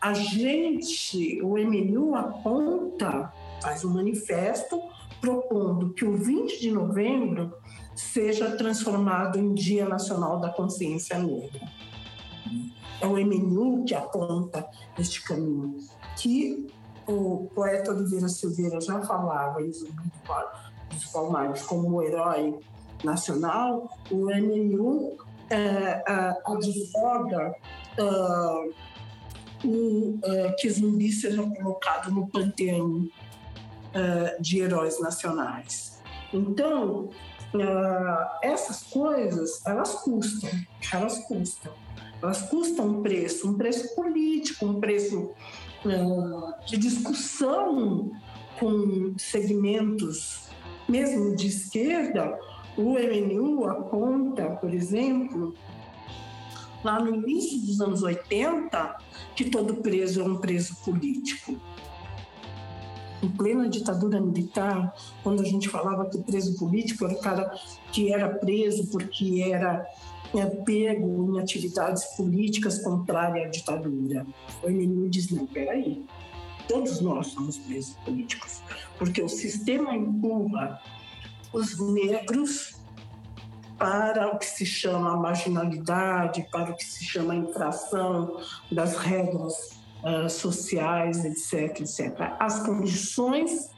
a 0.00 0.12
gente, 0.12 1.40
o 1.40 1.56
MNU 1.56 2.16
aponta, 2.16 3.32
faz 3.62 3.84
um 3.84 3.90
manifesto 3.90 4.82
propondo 5.20 5.94
que 5.94 6.04
o 6.04 6.16
20 6.16 6.60
de 6.60 6.72
novembro 6.72 7.54
seja 7.94 8.56
transformado 8.56 9.38
em 9.38 9.54
Dia 9.54 9.88
Nacional 9.88 10.40
da 10.40 10.50
Consciência 10.50 11.18
Negra. 11.18 11.60
É 13.00 13.06
o 13.06 13.12
MNU 13.12 13.84
que 13.84 13.94
aponta 13.94 14.66
este 14.98 15.22
caminho, 15.22 15.76
que 16.16 16.66
o 17.06 17.50
poeta 17.54 17.90
Oliveira 17.90 18.28
Silveira 18.28 18.80
já 18.80 19.00
falava 19.02 19.60
em 19.60 19.72
Zumbi 19.72 20.12
dos 20.90 21.04
Palmares 21.06 21.62
como 21.62 22.02
herói 22.02 22.58
nacional, 23.02 23.98
o 24.10 24.26
MNU 24.26 25.16
é, 25.50 25.56
é, 25.56 26.02
advoga 26.46 27.54
é, 27.98 29.66
um, 29.66 30.18
é, 30.22 30.52
que 30.52 30.70
Zumbi 30.70 31.10
seja 31.12 31.42
colocado 31.42 32.10
no 32.10 32.26
panteão 32.28 33.08
é, 33.92 34.36
de 34.40 34.60
heróis 34.60 35.00
nacionais. 35.00 36.00
Então, 36.32 37.10
é, 37.54 38.48
essas 38.48 38.82
coisas, 38.84 39.64
elas 39.66 39.94
custam, 39.96 40.50
elas 40.92 41.18
custam. 41.26 41.72
Elas 42.22 42.42
custam 42.42 42.86
um 42.86 43.02
preço, 43.02 43.50
um 43.50 43.54
preço 43.54 43.94
político, 43.96 44.64
um 44.64 44.80
preço 44.80 45.32
é, 45.84 46.66
de 46.66 46.76
discussão 46.76 48.12
com 48.60 49.14
segmentos, 49.18 50.48
mesmo 50.88 51.34
de 51.34 51.48
esquerda, 51.48 52.38
O 52.76 52.94
MNU 52.94 53.66
aponta, 53.66 54.50
por 54.52 54.72
exemplo, 54.72 55.54
lá 56.82 57.00
no 57.00 57.14
início 57.14 57.60
dos 57.60 57.80
anos 57.80 58.02
80, 58.02 58.96
que 59.36 59.50
todo 59.50 59.74
preso 59.76 60.20
é 60.20 60.24
um 60.24 60.36
preso 60.36 60.76
político. 60.84 61.60
Em 63.22 63.28
plena 63.28 63.68
ditadura 63.68 64.20
militar, 64.20 64.94
quando 65.22 65.42
a 65.42 65.44
gente 65.44 65.68
falava 65.68 66.10
que 66.10 66.18
preso 66.18 66.58
político 66.58 67.04
era 67.04 67.14
o 67.14 67.20
cara 67.20 67.54
que 67.92 68.12
era 68.12 68.28
preso 68.28 68.88
porque 68.88 69.42
era 69.52 69.86
é, 70.34 70.46
pego 70.46 71.30
em 71.30 71.40
atividades 71.40 72.04
políticas 72.16 72.82
contrárias 72.82 73.46
à 73.46 73.48
ditadura. 73.48 74.26
O 74.62 74.68
MNU 74.68 75.08
diz: 75.08 75.30
não, 75.30 75.46
peraí, 75.46 76.04
todos 76.66 77.00
nós 77.00 77.28
somos 77.28 77.58
presos 77.58 77.94
políticos, 78.04 78.60
porque 78.98 79.22
o 79.22 79.28
sistema 79.28 79.94
empurra 79.94 80.80
os 81.52 81.78
negros 81.78 82.76
para 83.78 84.32
o 84.34 84.38
que 84.38 84.46
se 84.46 84.64
chama 84.64 85.16
marginalidade, 85.16 86.46
para 86.50 86.70
o 86.70 86.76
que 86.76 86.84
se 86.84 87.04
chama 87.04 87.34
infração 87.34 88.40
das 88.70 88.96
regras 88.96 89.81
uh, 90.02 90.28
sociais, 90.28 91.24
etc, 91.24 91.80
etc. 91.80 92.34
As 92.38 92.64
condições 92.64 93.70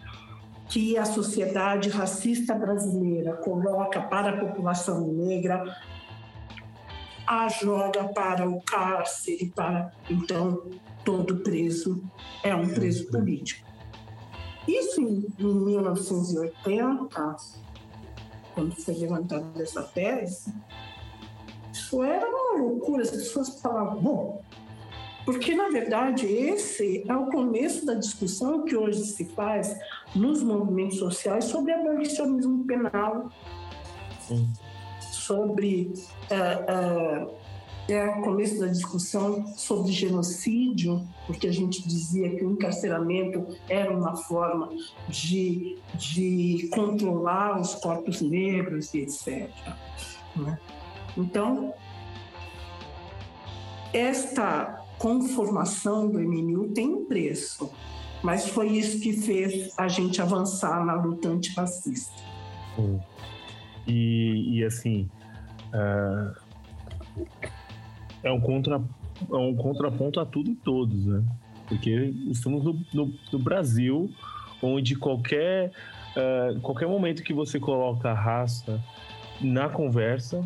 que 0.69 0.97
a 0.97 1.05
sociedade 1.05 1.91
racista 1.91 2.55
brasileira 2.55 3.35
coloca 3.37 4.01
para 4.01 4.31
a 4.31 4.47
população 4.47 5.07
negra 5.13 5.63
a 7.27 7.49
joga 7.49 8.05
para 8.09 8.49
o 8.49 8.61
cárcere, 8.63 9.53
para 9.55 9.93
então 10.11 10.71
todo 11.05 11.39
preso 11.39 12.03
é 12.43 12.55
um 12.55 12.69
preso 12.69 13.11
político. 13.11 13.67
Isso 14.67 15.01
em, 15.01 15.27
em 15.39 15.55
1980 15.55 17.37
quando 18.55 18.75
foi 18.77 18.95
levantada 18.95 19.63
essa 19.63 19.83
tese, 19.83 20.55
isso 21.73 22.03
era 22.03 22.27
uma 22.27 22.63
loucura. 22.63 23.03
As 23.03 23.11
pessoas 23.11 23.61
falavam, 23.61 24.01
bom, 24.01 24.44
porque 25.25 25.55
na 25.55 25.69
verdade 25.69 26.27
esse 26.27 27.05
é 27.09 27.17
o 27.17 27.27
começo 27.27 27.87
da 27.87 27.95
discussão 27.95 28.65
que 28.65 28.77
hoje 28.77 29.05
se 29.05 29.25
faz 29.25 29.77
nos 30.15 30.43
movimentos 30.43 30.99
sociais 30.99 31.47
sobre 31.47 31.73
abolicionismo 31.73 32.65
penal, 32.65 33.31
Sim. 34.21 34.49
sobre 35.01 35.93
uh, 36.31 37.31
uh, 37.31 37.45
é 37.87 38.07
o 38.07 38.23
começo 38.23 38.59
da 38.61 38.67
discussão 38.67 39.47
sobre 39.57 39.93
genocídio, 39.93 41.07
porque 41.27 41.47
a 41.47 41.53
gente 41.53 41.87
dizia 41.87 42.35
que 42.35 42.45
o 42.45 42.53
encarceramento 42.53 43.47
era 43.69 43.95
uma 43.95 44.17
forma 44.17 44.71
de, 45.09 45.79
de 45.95 46.69
controlar 46.73 47.61
os 47.61 47.75
corpos 47.75 48.23
negros 48.23 48.95
e 48.95 49.01
etc. 49.01 49.51
Né? 50.35 50.59
Então, 51.17 51.75
esta 53.93 54.84
conformação 54.99 56.09
do 56.09 56.19
MNU 56.19 56.69
tem 56.69 56.89
um 56.89 57.05
preço, 57.05 57.71
mas 58.23 58.49
foi 58.49 58.69
isso 58.69 59.01
que 59.01 59.13
fez 59.13 59.73
a 59.79 59.89
gente 59.89 60.21
avançar 60.21 60.85
na 60.85 60.95
luta 60.95 61.29
antirracista. 61.29 62.23
Hum. 62.79 62.99
E, 63.87 64.59
e 64.59 64.65
assim, 64.65 65.09
uh 65.73 66.45
é 68.25 68.33
um, 68.33 68.41
contra, 68.41 68.81
é 69.31 69.37
um 69.37 69.55
contraponto 69.55 70.19
a 70.19 70.25
tudo 70.25 70.51
e 70.51 70.55
todos, 70.57 71.07
né? 71.07 71.23
Porque 71.69 71.91
estamos 72.31 72.65
no, 72.65 72.81
no, 72.93 73.15
no 73.33 73.39
Brasil, 73.39 74.11
onde 74.63 74.97
qualquer, 74.97 75.71
uh, 76.17 76.59
qualquer 76.61 76.89
momento 76.89 77.23
que 77.23 77.33
você 77.33 77.61
coloca 77.61 78.11
a 78.11 78.15
raça 78.15 78.83
na 79.41 79.69
conversa, 79.69 80.43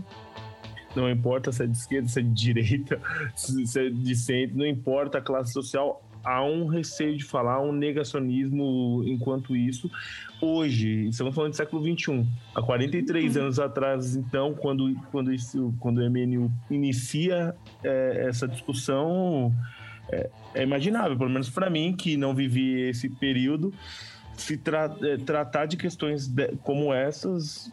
não 0.96 1.10
importa 1.10 1.52
se 1.52 1.64
é 1.64 1.66
de 1.66 1.76
esquerda, 1.76 2.08
se 2.08 2.20
é 2.20 2.22
de 2.22 2.32
direita, 2.32 3.00
se 3.34 3.80
é 3.80 3.90
de 3.90 4.16
centro, 4.16 4.58
não 4.58 4.66
importa 4.66 5.18
a 5.18 5.20
classe 5.20 5.52
social, 5.52 6.02
há 6.24 6.44
um 6.44 6.66
receio 6.66 7.16
de 7.16 7.24
falar, 7.24 7.60
um 7.60 7.72
negacionismo 7.72 9.02
enquanto 9.06 9.56
isso. 9.56 9.90
Hoje, 10.40 11.08
estamos 11.08 11.34
falando 11.34 11.52
do 11.52 11.56
século 11.56 11.82
XXI, 11.82 12.26
há 12.54 12.62
43 12.62 13.36
uhum. 13.36 13.42
anos 13.42 13.58
atrás, 13.58 14.16
então, 14.16 14.54
quando, 14.54 14.94
quando, 15.10 15.32
isso, 15.32 15.74
quando 15.80 15.98
o 15.98 16.10
MNU 16.10 16.50
inicia 16.70 17.54
é, 17.82 18.26
essa 18.28 18.46
discussão, 18.46 19.52
é, 20.10 20.30
é, 20.54 20.62
imaginável, 20.62 21.16
pelo 21.16 21.30
menos 21.30 21.50
para 21.50 21.68
mim, 21.68 21.94
que 21.94 22.16
não 22.16 22.34
vivi 22.34 22.88
esse 22.88 23.08
período, 23.08 23.72
se 24.36 24.56
tra 24.56 24.94
é, 25.02 25.16
tratar 25.16 25.66
de 25.66 25.76
questões 25.76 26.28
de, 26.28 26.48
como 26.62 26.92
essas 26.92 27.70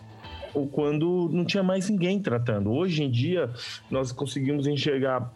ou 0.56 0.68
quando 0.68 1.30
não 1.32 1.46
tinha 1.46 1.62
mais 1.62 1.90
ninguém 1.90 2.20
tratando. 2.20 2.72
Hoje 2.72 3.04
em 3.04 3.12
dia, 3.12 3.50
nós 3.92 4.12
conseguimos 4.12 4.66
enxergar 4.66 5.32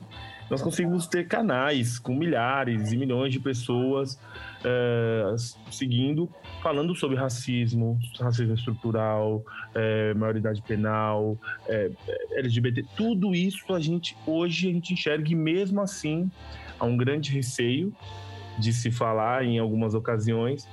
nós 0.49 0.61
conseguimos 0.63 1.05
ter 1.05 1.27
canais 1.27 1.99
com 1.99 2.15
milhares 2.15 2.91
e 2.91 2.97
milhões 2.97 3.31
de 3.31 3.39
pessoas 3.39 4.19
é, 4.65 5.35
seguindo, 5.71 6.27
falando 6.63 6.95
sobre 6.95 7.15
racismo, 7.15 7.99
racismo 8.19 8.55
estrutural, 8.55 9.45
é, 9.75 10.13
maioridade 10.15 10.61
penal, 10.63 11.37
é, 11.67 11.91
LGBT, 12.31 12.83
tudo 12.97 13.35
isso 13.35 13.73
a 13.73 13.79
gente 13.79 14.17
hoje 14.25 14.69
a 14.69 14.73
gente 14.73 14.93
enxerga 14.93 15.31
e 15.31 15.35
mesmo 15.35 15.81
assim 15.81 16.31
há 16.79 16.85
um 16.85 16.97
grande 16.97 17.31
receio 17.31 17.93
de 18.57 18.73
se 18.73 18.91
falar 18.91 19.45
em 19.45 19.59
algumas 19.59 19.93
ocasiões. 19.93 20.67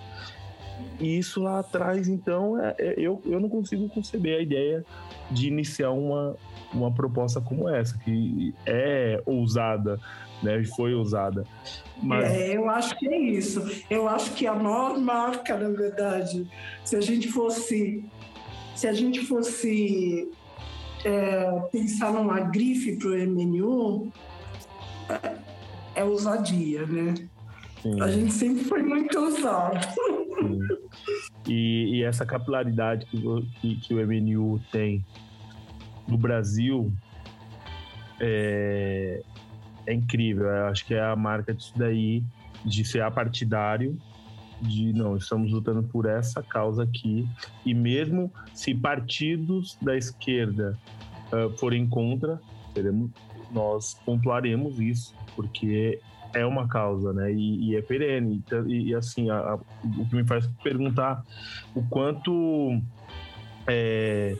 E 0.98 1.18
isso 1.18 1.42
lá 1.42 1.60
atrás, 1.60 2.08
então, 2.08 2.60
é, 2.60 2.74
é, 2.78 2.94
eu, 2.96 3.20
eu 3.26 3.38
não 3.40 3.48
consigo 3.48 3.88
conceber 3.88 4.38
a 4.38 4.42
ideia 4.42 4.84
de 5.30 5.48
iniciar 5.48 5.90
uma, 5.90 6.36
uma 6.72 6.92
proposta 6.92 7.40
como 7.40 7.68
essa, 7.68 7.98
que 7.98 8.54
é 8.64 9.22
ousada, 9.26 9.98
né? 10.42 10.62
Foi 10.76 10.94
ousada. 10.94 11.44
Mas... 12.02 12.32
É, 12.32 12.56
eu 12.56 12.68
acho 12.68 12.96
que 12.98 13.08
é 13.08 13.18
isso. 13.18 13.62
Eu 13.90 14.08
acho 14.08 14.32
que 14.32 14.46
a 14.46 14.54
maior 14.54 14.98
marca, 14.98 15.56
na 15.56 15.68
verdade, 15.68 16.48
se 16.84 16.96
a 16.96 17.00
gente 17.00 17.28
fosse, 17.28 18.04
se 18.74 18.86
a 18.86 18.92
gente 18.92 19.20
fosse 19.20 20.30
é, 21.04 21.60
pensar 21.72 22.12
numa 22.12 22.40
grife 22.40 22.96
para 22.96 23.08
o 23.08 23.16
MNU, 23.16 24.12
é, 25.08 25.36
é 26.00 26.04
ousadia, 26.04 26.86
né? 26.86 27.14
Sim. 27.82 28.00
A 28.00 28.08
gente 28.08 28.32
sempre 28.32 28.64
foi 28.64 28.82
muito 28.82 29.18
ousado. 29.18 29.78
E, 31.48 31.98
e, 31.98 32.02
essa 32.02 32.26
capilaridade 32.26 33.06
que, 33.06 33.18
que, 33.60 33.76
que, 33.76 33.94
o 33.94 34.06
MNU 34.06 34.60
tem 34.72 35.04
no 36.08 36.18
Brasil 36.18 36.92
é, 38.20 39.22
é 39.86 39.94
incrível. 39.94 40.46
Eu 40.46 40.66
acho 40.66 40.84
que 40.84 40.94
é 40.94 41.02
a 41.02 41.14
marca 41.14 41.54
disso 41.54 41.72
daí, 41.76 42.22
de 42.64 42.84
ser 42.84 43.02
apartidário, 43.02 43.96
de 44.60 44.92
não, 44.92 45.16
estamos 45.16 45.52
lutando 45.52 45.82
por 45.82 46.06
essa 46.06 46.42
causa 46.42 46.82
aqui. 46.82 47.28
E 47.64 47.74
mesmo 47.74 48.32
se 48.54 48.74
partidos 48.74 49.76
da 49.80 49.96
esquerda 49.96 50.78
uh, 51.32 51.56
forem 51.56 51.86
contra, 51.86 52.40
teremos, 52.74 53.10
nós 53.52 53.94
pontuaremos 54.04 54.80
isso, 54.80 55.14
porque 55.34 56.00
é 56.36 56.44
uma 56.44 56.68
causa, 56.68 57.12
né? 57.12 57.32
E, 57.32 57.70
e 57.70 57.76
é 57.76 57.82
perene. 57.82 58.42
E, 58.66 58.90
e 58.90 58.94
assim, 58.94 59.30
a, 59.30 59.38
a, 59.38 59.54
o 59.54 60.08
que 60.08 60.14
me 60.14 60.24
faz 60.24 60.46
perguntar 60.62 61.24
o 61.74 61.82
quanto 61.88 62.80
é, 63.66 64.36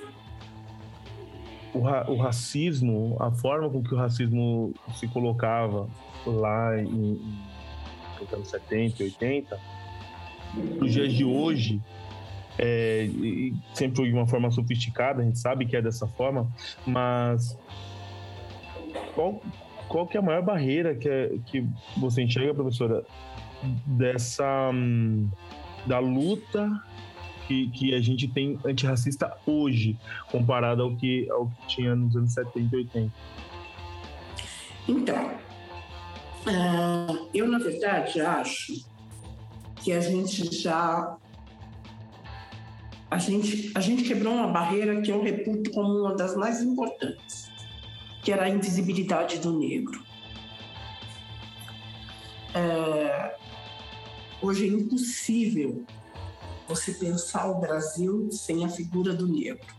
o, 1.72 1.80
o, 1.80 2.16
racismo, 2.16 3.16
a 3.20 3.30
forma 3.30 3.70
com 3.70 3.82
que 3.82 3.94
o 3.94 3.96
racismo 3.96 4.74
se 4.94 5.08
colocava 5.08 5.88
lá 6.26 6.78
em, 6.78 7.18
nos 8.20 8.32
anos 8.32 8.48
70, 8.48 9.02
80, 9.02 9.60
nos 10.80 10.92
dias 10.92 11.12
de 11.12 11.24
hoje, 11.24 11.80
é, 12.58 13.08
sempre 13.74 14.04
de 14.04 14.12
uma 14.12 14.26
forma 14.26 14.50
sofisticada, 14.50 15.22
a 15.22 15.24
gente 15.24 15.38
sabe 15.38 15.66
que 15.66 15.76
é 15.76 15.82
dessa 15.82 16.06
forma, 16.06 16.50
mas 16.86 17.58
qual, 19.14 19.40
qual 19.88 20.06
que 20.06 20.16
é 20.16 20.20
a 20.20 20.22
maior 20.22 20.42
barreira 20.42 20.94
que, 20.94 21.08
é, 21.08 21.38
que 21.46 21.64
você 21.96 22.22
enxerga, 22.22 22.54
professora, 22.54 23.04
dessa 23.86 24.70
hum, 24.72 25.28
da 25.86 25.98
luta 25.98 26.82
que, 27.46 27.70
que 27.70 27.94
a 27.94 28.00
gente 28.00 28.28
tem 28.28 28.58
antirracista 28.64 29.36
hoje, 29.46 29.96
comparado 30.30 30.82
ao 30.82 30.96
que, 30.96 31.28
ao 31.30 31.48
que 31.48 31.66
tinha 31.68 31.94
nos 31.94 32.16
anos 32.16 32.32
70 32.32 32.76
e 32.76 32.78
80? 32.78 33.12
Então, 34.88 35.30
uh, 36.46 37.28
eu 37.32 37.48
na 37.48 37.58
verdade 37.58 38.20
acho 38.20 38.84
que 39.82 39.92
a 39.92 40.00
gente 40.00 40.54
já 40.54 41.16
a 43.08 43.18
gente, 43.18 43.70
a 43.74 43.80
gente 43.80 44.02
quebrou 44.02 44.34
uma 44.34 44.48
barreira 44.48 45.00
que 45.00 45.10
eu 45.10 45.22
reputo 45.22 45.70
como 45.70 46.00
uma 46.00 46.16
das 46.16 46.36
mais 46.36 46.60
importantes, 46.60 47.48
que 48.26 48.32
era 48.32 48.46
a 48.46 48.48
invisibilidade 48.48 49.38
do 49.38 49.56
negro. 49.56 50.02
É, 52.52 53.36
hoje 54.42 54.64
é 54.64 54.68
impossível 54.68 55.84
você 56.66 56.92
pensar 56.94 57.48
o 57.48 57.60
Brasil 57.60 58.28
sem 58.32 58.64
a 58.64 58.68
figura 58.68 59.14
do 59.14 59.28
negro. 59.28 59.72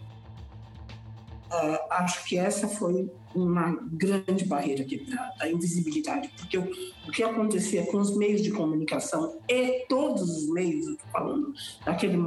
uh, 1.52 1.93
acho 1.95 2.24
que 2.24 2.38
essa 2.38 2.70
foi 2.70 3.12
uma 3.36 3.78
grande 3.91 4.45
barreira 4.45 4.86
quebrada, 4.86 5.34
a 5.41 5.50
invisibilidade, 5.50 6.30
porque 6.38 6.58
o, 6.58 6.72
o, 7.06 7.12
que 7.12 7.24
acontecia 7.24 7.86
com 7.88 7.98
os 7.98 8.16
meios 8.16 8.41
de 8.41 8.52
comunicação 8.52 9.39
e 9.50 9.86
todos 9.89 10.22
os 10.22 10.50
meios, 10.54 10.88
eu 10.88 10.98
falando, 11.12 11.54
naquele, 11.86 12.18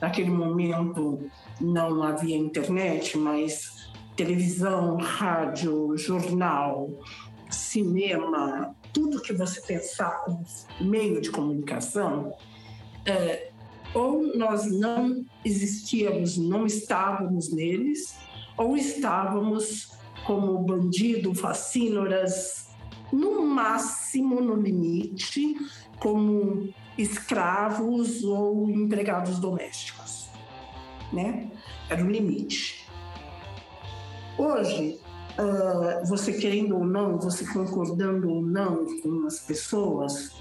naquele 0.00 0.30
momento 0.30 1.28
não 1.60 2.00
havia 2.04 2.36
internet, 2.36 3.18
mas 3.18 3.73
televisão, 4.16 4.96
rádio, 4.96 5.96
jornal, 5.96 6.90
cinema, 7.50 8.74
tudo 8.92 9.20
que 9.20 9.32
você 9.32 9.60
pensar 9.60 10.24
como 10.24 10.44
meio 10.80 11.20
de 11.20 11.30
comunicação, 11.30 12.32
é, 13.06 13.50
ou 13.94 14.36
nós 14.36 14.70
não 14.70 15.24
existíamos, 15.44 16.36
não 16.36 16.66
estávamos 16.66 17.52
neles, 17.52 18.16
ou 18.56 18.76
estávamos 18.76 19.92
como 20.26 20.58
bandido, 20.58 21.34
facínoras, 21.34 22.68
no 23.12 23.46
máximo, 23.46 24.40
no 24.40 24.56
limite, 24.56 25.56
como 26.00 26.72
escravos 26.96 28.24
ou 28.24 28.70
empregados 28.70 29.38
domésticos, 29.38 30.28
né? 31.12 31.50
Era 31.88 32.02
o 32.02 32.10
limite. 32.10 32.83
Hoje, 34.36 34.98
uh, 35.38 36.06
você 36.06 36.32
querendo 36.32 36.76
ou 36.76 36.84
não, 36.84 37.18
você 37.18 37.46
concordando 37.46 38.28
ou 38.28 38.42
não 38.42 38.84
com 39.00 39.26
as 39.26 39.40
pessoas, 39.40 40.32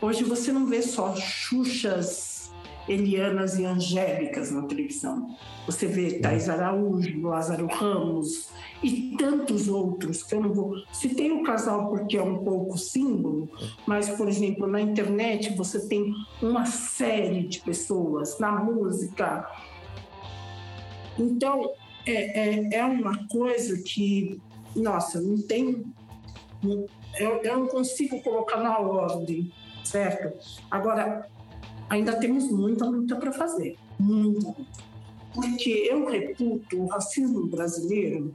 hoje 0.00 0.24
você 0.24 0.50
não 0.50 0.66
vê 0.66 0.82
só 0.82 1.14
Xuxas, 1.14 2.52
Elianas 2.88 3.58
e 3.58 3.64
Angélicas 3.64 4.50
na 4.50 4.62
televisão. 4.62 5.36
Você 5.66 5.86
vê 5.86 6.18
Thais 6.18 6.48
Araújo, 6.48 7.22
Lázaro 7.22 7.66
Ramos 7.66 8.50
e 8.82 9.14
tantos 9.16 9.68
outros 9.68 10.24
que 10.24 10.34
eu 10.34 10.42
não 10.42 10.52
vou. 10.52 10.74
Citei 10.92 11.30
o 11.30 11.44
casal 11.44 11.88
porque 11.88 12.16
é 12.16 12.22
um 12.22 12.38
pouco 12.38 12.76
símbolo, 12.76 13.48
mas, 13.86 14.08
por 14.08 14.28
exemplo, 14.28 14.66
na 14.66 14.80
internet 14.80 15.54
você 15.56 15.86
tem 15.86 16.12
uma 16.42 16.66
série 16.66 17.46
de 17.46 17.60
pessoas, 17.60 18.38
na 18.40 18.50
música. 18.50 19.48
Então, 21.16 21.70
é, 22.06 22.12
é, 22.12 22.74
é 22.74 22.84
uma 22.84 23.26
coisa 23.28 23.80
que, 23.82 24.40
nossa, 24.74 25.20
não 25.20 25.40
tem. 25.42 25.84
Eu, 27.18 27.42
eu 27.42 27.58
não 27.58 27.66
consigo 27.66 28.20
colocar 28.22 28.58
na 28.58 28.78
ordem, 28.78 29.52
certo? 29.84 30.32
Agora, 30.70 31.28
ainda 31.88 32.14
temos 32.18 32.50
muita 32.50 32.84
luta 32.84 33.16
para 33.16 33.32
fazer, 33.32 33.76
muita 33.98 34.48
luta 34.48 34.82
porque 35.34 35.88
eu 35.90 36.06
reputo 36.06 36.82
o 36.82 36.86
racismo 36.86 37.46
brasileiro 37.46 38.32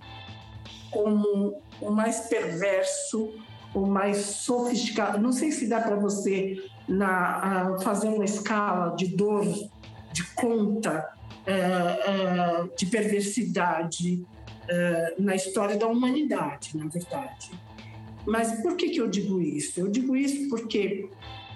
como 0.92 1.62
o 1.82 1.92
mais 1.92 2.22
perverso, 2.22 3.34
o 3.74 3.86
mais 3.86 4.18
sofisticado. 4.18 5.20
Não 5.20 5.32
sei 5.32 5.52
se 5.52 5.68
dá 5.68 5.80
para 5.80 5.96
você 5.96 6.64
na, 6.88 7.78
fazer 7.82 8.08
uma 8.08 8.26
escala 8.26 8.96
de 8.96 9.08
dor, 9.08 9.46
de 10.12 10.24
conta, 10.34 11.08
uh, 11.48 12.64
uh, 12.64 12.78
de 12.78 12.86
perversidade 12.86 14.26
na 15.18 15.34
história 15.34 15.78
da 15.78 15.88
humanidade, 15.88 16.76
na 16.76 16.88
verdade. 16.88 17.52
Mas 18.26 18.62
por 18.62 18.76
que, 18.76 18.90
que 18.90 19.00
eu 19.00 19.08
digo 19.08 19.42
isso? 19.42 19.80
Eu 19.80 19.88
digo 19.88 20.14
isso 20.14 20.50
porque 20.50 21.10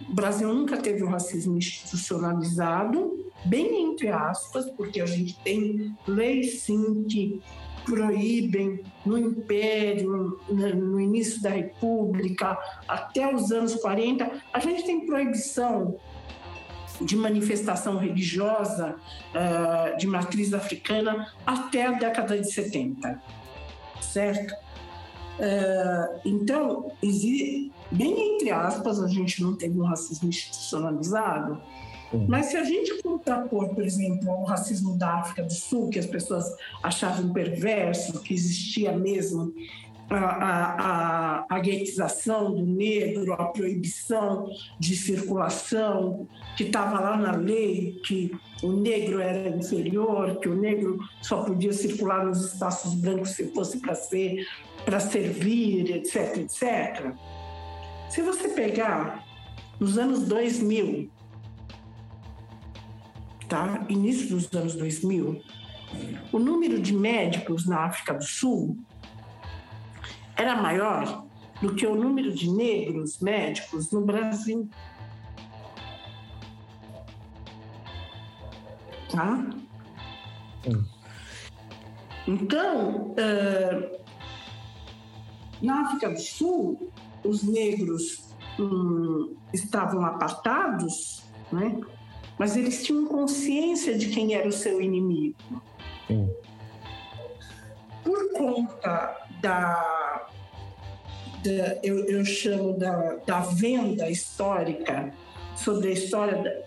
o 0.09 0.13
Brasil 0.13 0.53
nunca 0.53 0.77
teve 0.77 1.03
um 1.03 1.09
racismo 1.09 1.57
institucionalizado, 1.57 3.25
bem 3.43 3.91
entre 3.91 4.07
aspas, 4.07 4.69
porque 4.71 5.01
a 5.01 5.05
gente 5.05 5.37
tem 5.43 5.93
leis 6.07 6.61
sim 6.61 7.03
que 7.03 7.41
proíbem 7.83 8.81
no 9.05 9.17
Império, 9.17 10.39
no 10.49 10.99
início 10.99 11.41
da 11.41 11.49
República, 11.49 12.57
até 12.87 13.33
os 13.33 13.51
anos 13.51 13.75
40, 13.75 14.31
a 14.53 14.59
gente 14.59 14.85
tem 14.85 15.05
proibição 15.05 15.97
de 17.05 17.15
manifestação 17.15 17.97
religiosa 17.97 18.95
uh, 19.33 19.97
de 19.97 20.07
matriz 20.07 20.53
africana 20.53 21.33
até 21.45 21.87
a 21.87 21.91
década 21.91 22.39
de 22.39 22.51
70, 22.51 23.21
certo? 24.01 24.53
Uh, 24.53 26.19
então, 26.25 26.91
bem 27.91 28.35
entre 28.35 28.51
aspas, 28.51 29.01
a 29.01 29.07
gente 29.07 29.41
não 29.41 29.55
teve 29.55 29.79
um 29.79 29.83
racismo 29.83 30.29
institucionalizado. 30.29 31.61
Mas 32.27 32.47
se 32.47 32.57
a 32.57 32.63
gente 32.63 33.01
contrapor, 33.01 33.73
por 33.73 33.83
exemplo, 33.85 34.29
o 34.29 34.43
racismo 34.43 34.97
da 34.97 35.19
África 35.19 35.43
do 35.43 35.53
Sul, 35.53 35.89
que 35.89 35.97
as 35.97 36.05
pessoas 36.05 36.45
achavam 36.83 37.31
perverso, 37.31 38.21
que 38.21 38.33
existia 38.33 38.91
mesmo 38.91 39.53
a, 40.15 41.45
a, 41.45 41.45
a, 41.49 41.59
guetização 41.59 42.53
do 42.53 42.65
negro, 42.65 43.33
a 43.33 43.45
proibição 43.45 44.49
de 44.77 44.95
circulação, 44.95 46.27
que 46.57 46.63
estava 46.63 46.99
lá 46.99 47.15
na 47.15 47.31
lei, 47.31 47.99
que 48.05 48.31
o 48.61 48.73
negro 48.73 49.21
era 49.21 49.49
inferior, 49.49 50.37
que 50.39 50.49
o 50.49 50.55
negro 50.55 50.99
só 51.21 51.43
podia 51.43 51.71
circular 51.71 52.25
nos 52.25 52.53
espaços 52.53 52.93
brancos 52.95 53.31
se 53.31 53.53
fosse 53.53 53.79
para 53.79 53.95
ser, 53.95 54.45
para 54.83 54.99
servir, 54.99 55.89
etc, 55.95 56.37
etc. 56.37 57.13
Se 58.09 58.21
você 58.21 58.49
pegar 58.49 59.25
nos 59.79 59.97
anos 59.97 60.27
2000, 60.27 61.09
tá? 63.47 63.85
início 63.87 64.29
dos 64.29 64.53
anos 64.53 64.75
2000, 64.75 65.41
o 66.31 66.39
número 66.39 66.81
de 66.81 66.93
médicos 66.93 67.65
na 67.65 67.85
África 67.85 68.13
do 68.13 68.23
Sul 68.23 68.77
era 70.41 70.55
maior 70.55 71.25
do 71.61 71.75
que 71.75 71.85
o 71.85 71.95
número 71.95 72.33
de 72.33 72.49
negros 72.49 73.19
médicos 73.19 73.91
no 73.91 74.01
Brasil. 74.01 74.67
Tá? 79.11 79.45
Então, 82.27 83.11
uh, 83.11 84.01
na 85.61 85.81
África 85.81 86.09
do 86.09 86.19
Sul, 86.19 86.91
os 87.23 87.43
negros 87.43 88.33
um, 88.59 89.35
estavam 89.53 90.03
apartados, 90.03 91.23
né? 91.51 91.79
mas 92.39 92.55
eles 92.55 92.83
tinham 92.83 93.05
consciência 93.05 93.95
de 93.95 94.09
quem 94.09 94.33
era 94.33 94.47
o 94.47 94.51
seu 94.51 94.81
inimigo. 94.81 95.35
Por 98.03 98.33
conta 98.33 99.27
da, 99.41 100.10
da 101.43 101.79
eu, 101.83 102.05
eu, 102.05 102.23
chamo 102.23 102.77
da, 102.77 103.15
da 103.25 103.39
venda 103.41 104.09
histórica 104.09 105.13
sobre 105.55 105.89
a 105.89 105.91
história 105.91 106.63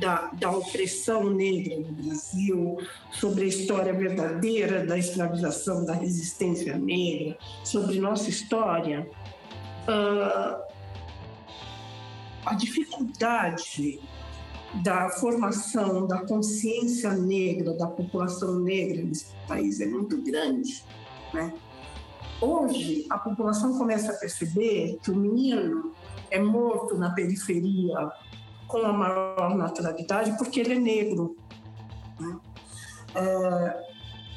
da, 0.00 0.30
da, 0.32 0.50
opressão 0.50 1.30
negra 1.30 1.76
no 1.76 1.92
Brasil, 1.92 2.78
sobre 3.12 3.44
a 3.44 3.46
história 3.46 3.92
verdadeira 3.92 4.84
da 4.84 4.98
escravização, 4.98 5.84
da 5.84 5.94
resistência 5.94 6.76
negra, 6.76 7.36
sobre 7.64 8.00
nossa 8.00 8.28
história, 8.30 9.08
uh, 9.88 10.62
a 12.44 12.54
dificuldade 12.54 14.00
da 14.82 15.10
formação 15.10 16.06
da 16.06 16.24
consciência 16.24 17.12
negra, 17.12 17.74
da 17.74 17.86
população 17.86 18.58
negra 18.60 19.02
nesse 19.02 19.26
país 19.46 19.80
é 19.80 19.86
muito 19.86 20.20
grande, 20.22 20.82
né? 21.34 21.52
Hoje, 22.42 23.06
a 23.08 23.16
população 23.16 23.78
começa 23.78 24.10
a 24.10 24.16
perceber 24.16 24.98
que 25.00 25.12
o 25.12 25.16
menino 25.16 25.92
é 26.28 26.40
morto 26.40 26.98
na 26.98 27.10
periferia 27.10 28.10
com 28.66 28.78
a 28.78 28.92
maior 28.92 29.56
naturalidade 29.56 30.36
porque 30.36 30.58
ele 30.58 30.72
é 30.72 30.78
negro. 30.78 31.36
Né? 32.18 32.40
É, 33.14 33.86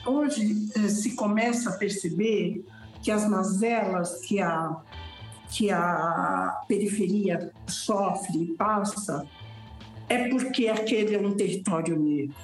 hoje 0.08 0.70
é, 0.76 0.88
se 0.88 1.16
começa 1.16 1.72
a 1.72 1.78
perceber 1.78 2.64
que 3.02 3.10
as 3.10 3.28
mazelas 3.28 4.22
que 4.22 4.40
a, 4.40 4.78
que 5.50 5.72
a 5.72 6.62
periferia 6.68 7.52
sofre 7.66 8.44
e 8.44 8.54
passa 8.54 9.28
é 10.08 10.30
porque 10.30 10.68
aquele 10.68 11.16
é 11.16 11.20
um 11.20 11.34
território 11.34 11.98
negro, 11.98 12.36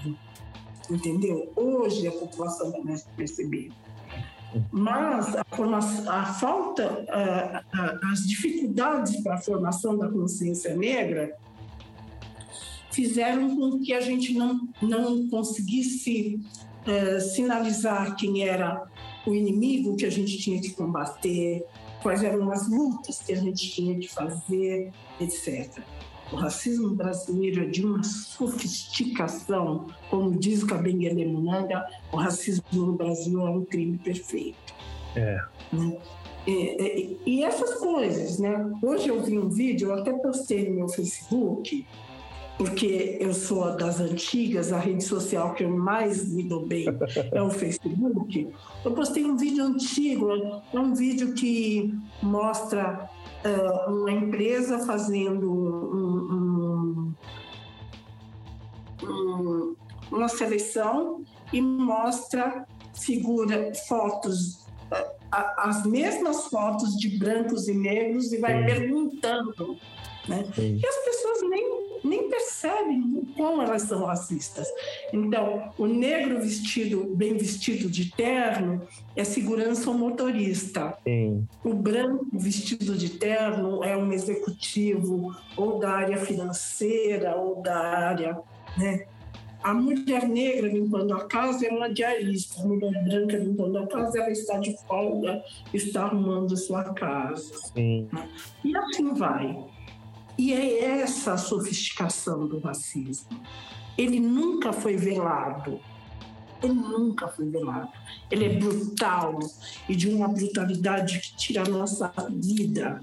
entendeu? 0.89 1.51
Hoje 1.55 2.07
a 2.07 2.11
população 2.11 2.71
começa 2.71 3.07
a 3.07 3.15
perceber. 3.15 3.71
Mas 4.71 5.35
a, 5.35 5.45
formação, 5.55 6.11
a 6.11 6.25
falta, 6.25 7.05
as 8.11 8.27
dificuldades 8.27 9.21
para 9.21 9.35
a 9.35 9.37
formação 9.37 9.97
da 9.97 10.09
consciência 10.09 10.75
negra 10.75 11.35
fizeram 12.91 13.55
com 13.55 13.79
que 13.79 13.93
a 13.93 14.01
gente 14.01 14.33
não, 14.33 14.67
não 14.81 15.27
conseguisse 15.29 16.41
é, 16.85 17.19
sinalizar 17.19 18.15
quem 18.15 18.43
era 18.43 18.83
o 19.25 19.33
inimigo 19.33 19.95
que 19.95 20.05
a 20.05 20.09
gente 20.09 20.37
tinha 20.37 20.59
que 20.59 20.71
combater, 20.71 21.65
quais 22.01 22.23
eram 22.23 22.51
as 22.51 22.69
lutas 22.69 23.21
que 23.21 23.31
a 23.31 23.35
gente 23.35 23.69
tinha 23.69 23.97
que 23.97 24.07
fazer, 24.07 24.91
etc. 25.19 25.81
O 26.31 26.35
racismo 26.35 26.95
brasileiro 26.95 27.63
é 27.63 27.65
de 27.65 27.85
uma 27.85 28.03
sofisticação, 28.03 29.87
como 30.09 30.39
diz 30.39 30.63
Kabengele 30.63 31.25
Munanga, 31.25 31.85
o 32.11 32.17
racismo 32.17 32.63
no 32.71 32.93
Brasil 32.93 33.45
é 33.45 33.49
um 33.49 33.65
crime 33.65 33.97
perfeito. 33.97 34.73
É. 35.15 35.41
Né? 35.73 35.97
E, 36.47 36.51
e, 36.51 37.19
e, 37.25 37.43
essas 37.43 37.75
coisas, 37.75 38.39
né? 38.39 38.71
Hoje 38.81 39.09
eu 39.09 39.21
vi 39.21 39.37
um 39.37 39.49
vídeo, 39.49 39.89
eu 39.89 39.93
até 39.95 40.11
postei 40.13 40.69
no 40.69 40.75
meu 40.75 40.87
Facebook, 40.87 41.85
porque 42.57 43.17
eu 43.19 43.33
sou 43.33 43.75
das 43.75 43.99
antigas, 43.99 44.71
a 44.71 44.79
rede 44.79 45.03
social 45.03 45.53
que 45.53 45.63
eu 45.63 45.69
mais 45.69 46.27
me 46.31 46.43
dou 46.43 46.65
bem 46.65 46.85
é 47.31 47.41
o 47.41 47.49
Facebook. 47.49 48.49
Eu 48.83 48.91
postei 48.91 49.25
um 49.25 49.35
vídeo 49.35 49.63
antigo, 49.63 50.31
é 50.73 50.79
um 50.79 50.93
vídeo 50.93 51.33
que 51.33 51.93
mostra 52.21 53.09
uh, 53.45 53.91
uma 53.91 54.11
empresa 54.11 54.79
fazendo 54.79 55.51
um, 55.51 56.10
um, 59.03 59.07
um, 59.07 59.75
uma 60.11 60.27
seleção 60.27 61.23
e 61.51 61.61
mostra 61.61 62.65
figura 62.93 63.73
fotos 63.87 64.61
as 65.31 65.85
mesmas 65.85 66.47
fotos 66.47 66.97
de 66.97 67.17
brancos 67.17 67.69
e 67.69 67.73
negros 67.73 68.33
e 68.33 68.37
vai 68.37 68.59
Sim. 68.59 68.65
perguntando 68.65 69.79
né? 70.27 70.45
E 70.57 70.85
as 70.85 70.95
pessoas 71.05 71.49
nem, 71.49 71.99
nem 72.03 72.29
percebem 72.29 73.27
como 73.35 73.61
elas 73.61 73.83
são 73.83 74.05
racistas. 74.05 74.67
Então, 75.11 75.71
o 75.77 75.87
negro 75.87 76.39
vestido, 76.39 77.15
bem 77.15 77.35
vestido 77.35 77.89
de 77.89 78.11
terno, 78.11 78.81
é 79.15 79.23
segurança 79.23 79.89
ou 79.89 79.97
motorista. 79.97 80.97
Sim. 81.03 81.47
O 81.63 81.73
branco 81.73 82.25
vestido 82.33 82.95
de 82.95 83.09
terno 83.09 83.83
é 83.83 83.97
um 83.97 84.11
executivo 84.11 85.35
ou 85.57 85.79
da 85.79 85.91
área 85.91 86.17
financeira 86.17 87.35
ou 87.35 87.61
da 87.61 87.77
área. 87.77 88.39
Né? 88.77 89.05
A 89.63 89.75
mulher 89.75 90.27
negra 90.27 90.67
limpando 90.67 91.13
a 91.13 91.25
casa 91.25 91.67
é 91.67 91.69
uma 91.69 91.87
diarista, 91.87 92.61
a 92.61 92.65
mulher 92.65 93.03
branca 93.03 93.37
limpando 93.37 93.77
a 93.77 93.87
casa, 93.87 94.19
ela 94.19 94.31
está 94.31 94.57
de 94.57 94.75
folga, 94.87 95.43
está 95.71 96.03
arrumando 96.05 96.57
sua 96.57 96.83
casa. 96.93 97.53
Sim. 97.71 98.09
E 98.63 98.75
assim 98.75 99.13
vai. 99.13 99.55
E 100.35 100.53
é 100.53 101.01
essa 101.01 101.33
a 101.33 101.37
sofisticação 101.37 102.47
do 102.47 102.59
racismo. 102.59 103.39
Ele 103.95 104.19
nunca 104.19 104.73
foi 104.73 104.95
velado. 104.95 105.79
Ele 106.63 106.73
nunca 106.73 107.27
foi 107.27 107.47
velado. 107.47 107.89
Ele 108.31 108.45
é 108.45 108.49
brutal 108.49 109.37
e 109.87 109.95
de 109.95 110.09
uma 110.09 110.27
brutalidade 110.27 111.19
que 111.19 111.35
tira 111.35 111.61
a 111.61 111.69
nossa 111.69 112.11
vida 112.29 112.99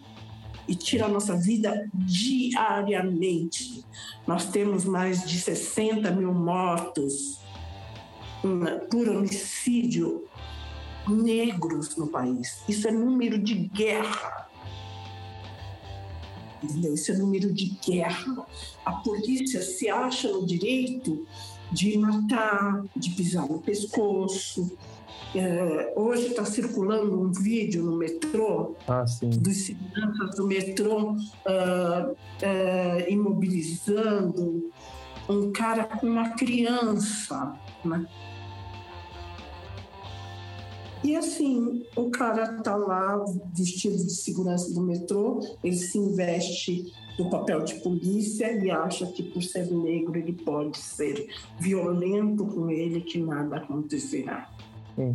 e 0.69 0.75
tira 0.75 1.07
a 1.07 1.09
nossa 1.09 1.35
vida 1.35 1.89
diariamente. 1.95 3.85
Nós 4.27 4.47
temos 4.47 4.85
mais 4.85 5.27
de 5.27 5.41
60 5.41 6.11
mil 6.13 6.33
mortos 6.33 7.39
por 8.91 9.09
homicídio 9.09 10.25
negros 11.09 11.97
no 11.97 12.07
país. 12.07 12.63
Isso 12.69 12.87
é 12.87 12.93
número 12.93 13.39
de 13.39 13.55
guerra 13.55 14.49
entendeu? 16.63 16.95
Isso 16.95 17.13
é 17.13 17.17
número 17.17 17.53
de 17.53 17.67
guerra. 17.85 18.47
A 18.85 18.93
polícia 18.93 19.63
se 19.63 19.89
acha 19.89 20.29
no 20.29 20.47
direito 20.47 21.27
de 21.71 21.97
matar, 21.99 22.85
de 22.97 23.11
pisar 23.11 23.49
no 23.49 23.61
pescoço. 23.61 24.71
É, 25.35 25.93
hoje 25.95 26.29
está 26.29 26.45
circulando 26.45 27.21
um 27.21 27.31
vídeo 27.31 27.83
no 27.83 27.97
metrô 27.97 28.75
ah, 28.87 29.05
dos 29.23 29.57
seguranças 29.59 30.37
do 30.37 30.47
metrô 30.47 31.13
uh, 31.13 32.13
uh, 32.13 33.11
imobilizando 33.11 34.71
um 35.29 35.53
cara 35.53 35.85
com 35.85 36.07
uma 36.07 36.31
criança, 36.31 37.55
né? 37.85 38.07
E 41.05 41.15
assim, 41.15 41.85
o 41.95 42.11
cara 42.11 42.61
tá 42.63 42.75
lá 42.75 43.23
vestido 43.55 43.97
de 43.97 44.13
segurança 44.13 44.73
do 44.73 44.81
metrô, 44.81 45.41
ele 45.63 45.77
se 45.77 45.97
investe 45.97 46.93
no 47.19 47.31
papel 47.31 47.63
de 47.63 47.75
polícia 47.77 48.53
e 48.53 48.71
acha 48.71 49.07
que 49.07 49.23
por 49.23 49.43
ser 49.43 49.71
negro 49.71 50.17
ele 50.17 50.33
pode 50.33 50.79
ser 50.79 51.29
violento 51.59 52.47
com 52.47 52.71
ele, 52.71 53.01
que 53.01 53.19
nada 53.19 53.59
acontecerá. 53.59 54.51
É. 54.99 55.15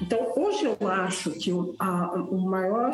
Então, 0.00 0.32
hoje 0.36 0.64
eu 0.64 0.88
acho 0.88 1.30
que 1.30 1.52
o, 1.52 1.74
a, 1.78 2.12
o, 2.14 2.40
maior, 2.40 2.92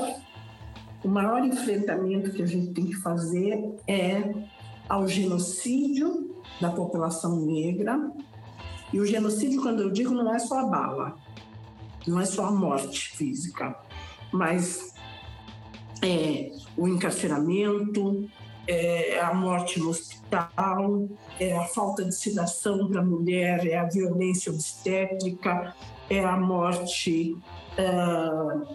o 1.03 1.09
maior 1.09 1.45
enfrentamento 1.45 2.31
que 2.31 2.43
a 2.43 2.47
gente 2.47 2.73
tem 2.73 2.87
que 2.87 2.97
fazer 2.97 3.75
é 3.87 4.35
ao 4.89 5.09
genocídio 5.09 6.37
da 6.61 6.71
população 6.71 7.37
negra, 7.37 8.11
e 8.93 9.01
o 9.01 9.07
genocídio, 9.07 9.63
quando 9.63 9.83
eu 9.83 9.91
digo, 9.91 10.15
não 10.15 10.35
é 10.35 10.39
só 10.39 10.61
a 10.61 10.67
bala, 10.67 11.17
não 12.07 12.21
é 12.21 12.25
só 12.25 12.47
a 12.47 12.51
morte 12.51 13.11
física, 13.11 13.77
mas 14.33 14.95
é 16.03 16.51
o 16.77 16.89
encarceramento, 16.89 18.29
é 18.69 19.19
a 19.19 19.33
morte 19.33 19.81
no 19.81 19.89
hospital, 19.89 21.09
é 21.41 21.57
a 21.57 21.65
falta 21.65 22.05
de 22.05 22.15
sedação 22.15 22.87
para 22.89 23.01
a 23.01 23.05
mulher, 23.05 23.67
é 23.67 23.79
a 23.79 23.85
violência 23.85 24.53
obstétrica, 24.53 25.75
é 26.11 26.23
a 26.23 26.37
morte 26.37 27.35
uh, 27.79 28.67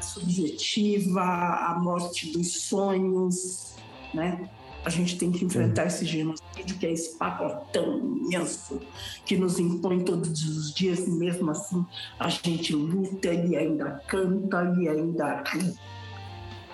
subjetiva, 0.00 1.20
a 1.20 1.76
morte 1.80 2.32
dos 2.32 2.62
sonhos, 2.62 3.74
né? 4.14 4.48
A 4.84 4.90
gente 4.90 5.18
tem 5.18 5.32
que 5.32 5.44
enfrentar 5.44 5.86
esse 5.86 6.06
genocídio, 6.06 6.78
que 6.78 6.86
é 6.86 6.92
esse 6.92 7.18
pacotão 7.18 7.98
imenso 7.98 8.80
que 9.26 9.36
nos 9.36 9.58
impõe 9.58 10.04
todos 10.04 10.44
os 10.44 10.72
dias, 10.72 11.00
e 11.00 11.10
mesmo 11.10 11.50
assim 11.50 11.84
a 12.18 12.28
gente 12.28 12.74
luta 12.74 13.32
e 13.34 13.56
ainda 13.56 14.00
canta 14.06 14.72
e 14.78 14.88
ainda 14.88 15.42
ri. 15.42 15.74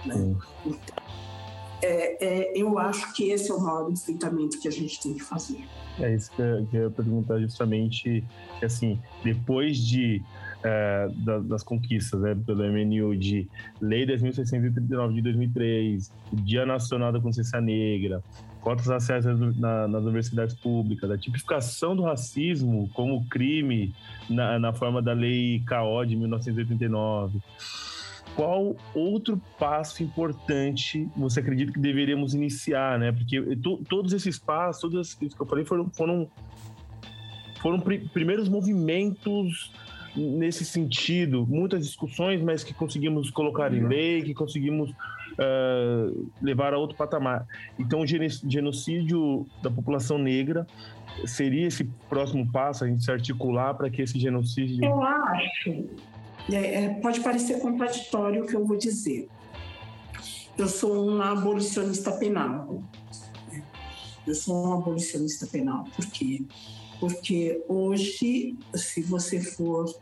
Né? 0.04 0.36
Então, 0.66 1.03
é, 1.84 2.16
é, 2.24 2.52
eu 2.54 2.78
acho 2.78 3.12
que 3.12 3.30
esse 3.30 3.50
é 3.50 3.54
o 3.54 3.60
maior 3.60 3.90
enfrentamento 3.90 4.58
que 4.58 4.66
a 4.66 4.70
gente 4.70 5.00
tem 5.00 5.14
que 5.14 5.22
fazer. 5.22 5.58
É 5.98 6.14
isso 6.14 6.30
que 6.32 6.40
eu, 6.40 6.66
que 6.66 6.76
eu 6.76 6.82
ia 6.84 6.90
perguntar 6.90 7.38
justamente, 7.38 8.24
assim, 8.62 8.98
depois 9.22 9.78
de 9.78 10.22
é, 10.64 11.08
das 11.42 11.62
conquistas 11.62 12.20
né, 12.20 12.34
pelo 12.46 12.64
MNU 12.64 13.14
de 13.16 13.46
Lei 13.80 14.06
10.639 14.06 15.14
de 15.14 15.22
2003, 15.22 16.10
Dia 16.32 16.64
Nacional 16.64 17.12
da 17.12 17.20
Consciência 17.20 17.60
Negra, 17.60 18.22
cotas 18.62 18.90
acessos 18.90 19.38
na, 19.58 19.86
nas 19.86 20.02
universidades 20.02 20.54
públicas, 20.54 21.10
a 21.10 21.18
tipificação 21.18 21.94
do 21.94 22.02
racismo 22.02 22.88
como 22.94 23.28
crime 23.28 23.94
na, 24.28 24.58
na 24.58 24.72
forma 24.72 25.02
da 25.02 25.12
Lei 25.12 25.62
KO 25.68 26.06
de 26.06 26.16
1989. 26.16 27.40
Qual 28.36 28.76
outro 28.94 29.40
passo 29.58 30.02
importante 30.02 31.08
você 31.16 31.40
acredita 31.40 31.72
que 31.72 31.78
deveríamos 31.78 32.34
iniciar, 32.34 32.98
né? 32.98 33.12
Porque 33.12 33.56
to, 33.56 33.80
todos 33.88 34.12
esses 34.12 34.38
passos, 34.38 34.80
todos 34.80 35.00
esses 35.00 35.34
que 35.34 35.40
eu 35.40 35.46
falei, 35.46 35.64
foram, 35.64 35.88
foram, 35.90 36.28
foram 37.60 37.80
pr 37.80 38.08
primeiros 38.12 38.48
movimentos 38.48 39.72
nesse 40.16 40.64
sentido, 40.64 41.46
muitas 41.46 41.86
discussões, 41.86 42.40
mas 42.40 42.62
que 42.62 42.72
conseguimos 42.72 43.30
colocar 43.30 43.72
em 43.72 43.86
lei, 43.86 44.22
que 44.22 44.32
conseguimos 44.32 44.90
uh, 44.90 46.30
levar 46.40 46.72
a 46.72 46.78
outro 46.78 46.96
patamar. 46.96 47.46
Então, 47.78 48.00
o 48.00 48.06
genocídio 48.06 49.46
da 49.62 49.70
população 49.70 50.18
negra 50.18 50.66
seria 51.26 51.66
esse 51.66 51.84
próximo 52.08 52.50
passo, 52.50 52.84
a 52.84 52.88
gente 52.88 53.04
se 53.04 53.10
articular 53.10 53.74
para 53.74 53.90
que 53.90 54.02
esse 54.02 54.18
genocídio. 54.18 54.84
Eu 54.84 55.02
acho. 55.02 55.86
É, 56.52 56.84
é, 56.84 56.88
pode 57.00 57.20
parecer 57.20 57.58
contraditório 57.60 58.44
o 58.44 58.46
que 58.46 58.54
eu 58.54 58.64
vou 58.64 58.76
dizer. 58.76 59.28
Eu 60.56 60.68
sou 60.68 61.08
uma 61.08 61.32
abolicionista 61.32 62.12
penal. 62.12 62.82
Eu 64.26 64.34
sou 64.34 64.64
uma 64.64 64.78
abolicionista 64.78 65.46
penal. 65.46 65.84
Por 65.96 66.06
quê? 66.06 66.44
Porque 67.00 67.62
hoje, 67.68 68.56
se 68.74 69.02
você 69.02 69.40
for 69.40 69.92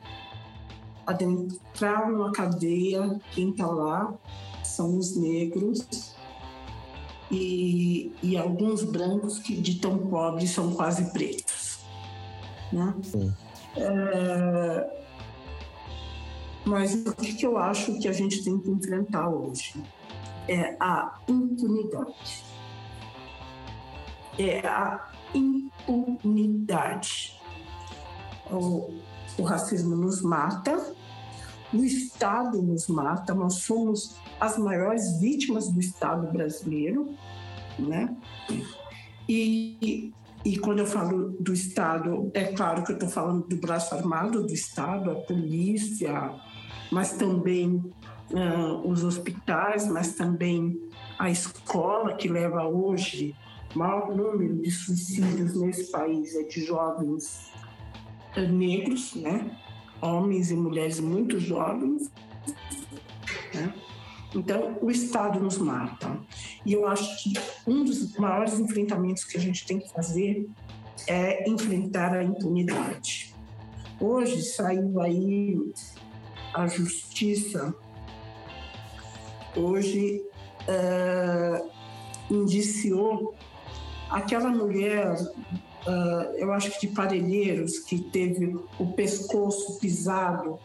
adentrar 1.07 2.11
uma 2.11 2.33
cadeia, 2.33 3.21
quem 3.33 3.51
está 3.51 3.67
lá 3.67 4.15
são 4.63 4.97
os 4.97 5.17
negros 5.17 6.15
e, 7.31 8.13
e, 8.23 8.37
alguns 8.37 8.85
brancos 8.85 9.39
que 9.39 9.57
de 9.57 9.77
tão 9.77 9.99
pobres 9.99 10.51
são 10.51 10.75
quase 10.75 11.11
pretos. 11.13 11.79
Né? 12.71 12.95
É, 13.77 15.02
mas 16.65 16.95
o 16.95 17.15
que 17.15 17.45
eu 17.45 17.59
acho 17.59 17.99
que 17.99 18.09
a 18.09 18.13
gente 18.13 18.45
tem 18.45 18.59
que 18.59 18.71
enfrentar 18.71 19.29
hoje 19.29 19.83
é 20.49 20.77
a 20.81 21.19
impunidade. 21.29 22.45
É 24.39 24.67
a 24.67 25.11
impunidade. 25.35 27.41
O, 28.51 28.91
o 29.39 29.43
racismo 29.43 29.97
nos 29.97 30.23
mata, 30.23 30.95
o 31.73 31.85
Estado 31.85 32.61
nos 32.61 32.87
mata, 32.87 33.35
nós 33.35 33.55
somos 33.55 34.17
as 34.39 34.59
maiores 34.59 35.19
vítimas 35.19 35.71
do 35.71 35.81
Estado 35.81 36.31
brasileiro, 36.31 37.15
né? 37.79 38.15
E, 39.29 40.13
e 40.45 40.59
quando 40.59 40.81
eu 40.81 40.87
falo 40.87 41.31
do 41.41 41.53
Estado, 41.53 42.31
é 42.35 42.53
claro 42.53 42.85
que 42.85 42.93
eu 42.93 42.97
estou 42.97 43.09
falando 43.09 43.47
do 43.47 43.57
braço 43.57 43.95
armado 43.95 44.47
do 44.47 44.53
Estado, 44.53 45.11
a 45.11 45.15
polícia, 45.15 46.35
mas 46.91 47.13
também 47.13 47.83
uh, 48.31 48.89
os 48.89 49.05
hospitais, 49.05 49.89
mas 49.89 50.15
também 50.15 50.81
a 51.19 51.31
escola 51.31 52.15
que 52.15 52.29
leva 52.29 52.67
hoje 52.67 53.35
o 53.75 53.79
maior 53.79 54.15
número 54.15 54.57
de 54.61 54.71
suicídios 54.71 55.55
nesse 55.55 55.91
país 55.91 56.35
é 56.35 56.43
de 56.43 56.65
jovens 56.65 57.51
uh, 58.37 58.41
negros, 58.41 59.15
né? 59.15 59.59
Homens 60.01 60.51
e 60.51 60.55
mulheres 60.55 61.01
muito 61.01 61.39
jovens, 61.39 62.11
né? 63.55 63.73
Então, 64.35 64.79
o 64.81 64.91
Estado 64.91 65.39
nos 65.39 65.59
mata. 65.59 66.19
E 66.65 66.73
eu 66.73 66.87
acho 66.87 67.23
que 67.23 67.35
um 67.67 67.85
dos 67.85 68.17
maiores 68.17 68.59
enfrentamentos 68.59 69.25
que 69.25 69.37
a 69.37 69.41
gente 69.41 69.67
tem 69.67 69.79
que 69.79 69.93
fazer 69.93 70.49
é 71.07 71.49
enfrentar 71.49 72.15
a 72.15 72.25
impunidade. 72.25 73.35
Hoje 74.01 74.43
saiu 74.43 75.01
aí 75.01 75.59
a 76.55 76.67
justiça, 76.67 77.75
hoje 79.57 80.23
uh, 80.69 81.71
indiciou 82.31 83.35
aquela 84.11 84.51
mulher, 84.51 85.15
uh, 85.15 86.37
eu 86.37 86.53
acho 86.53 86.71
que 86.73 86.87
de 86.87 86.95
Parelheiros, 86.95 87.79
que 87.81 87.99
teve 87.99 88.57
o 88.79 88.93
pescoço 88.93 89.79
pisado 89.79 90.59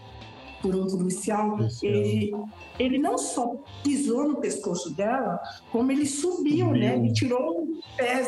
por 0.62 0.76
um 0.76 0.88
policial, 0.88 1.58
ele, 1.82 2.34
ele 2.80 2.98
não 2.98 3.18
só 3.18 3.56
pisou 3.84 4.28
no 4.28 4.38
pescoço 4.38 4.90
dela, 4.94 5.40
como 5.72 5.92
ele 5.92 6.06
subiu, 6.06 6.72
né? 6.72 6.96
Ele 6.96 7.14
tirou 7.14 7.62
os 7.64 7.86
pés, 7.96 8.28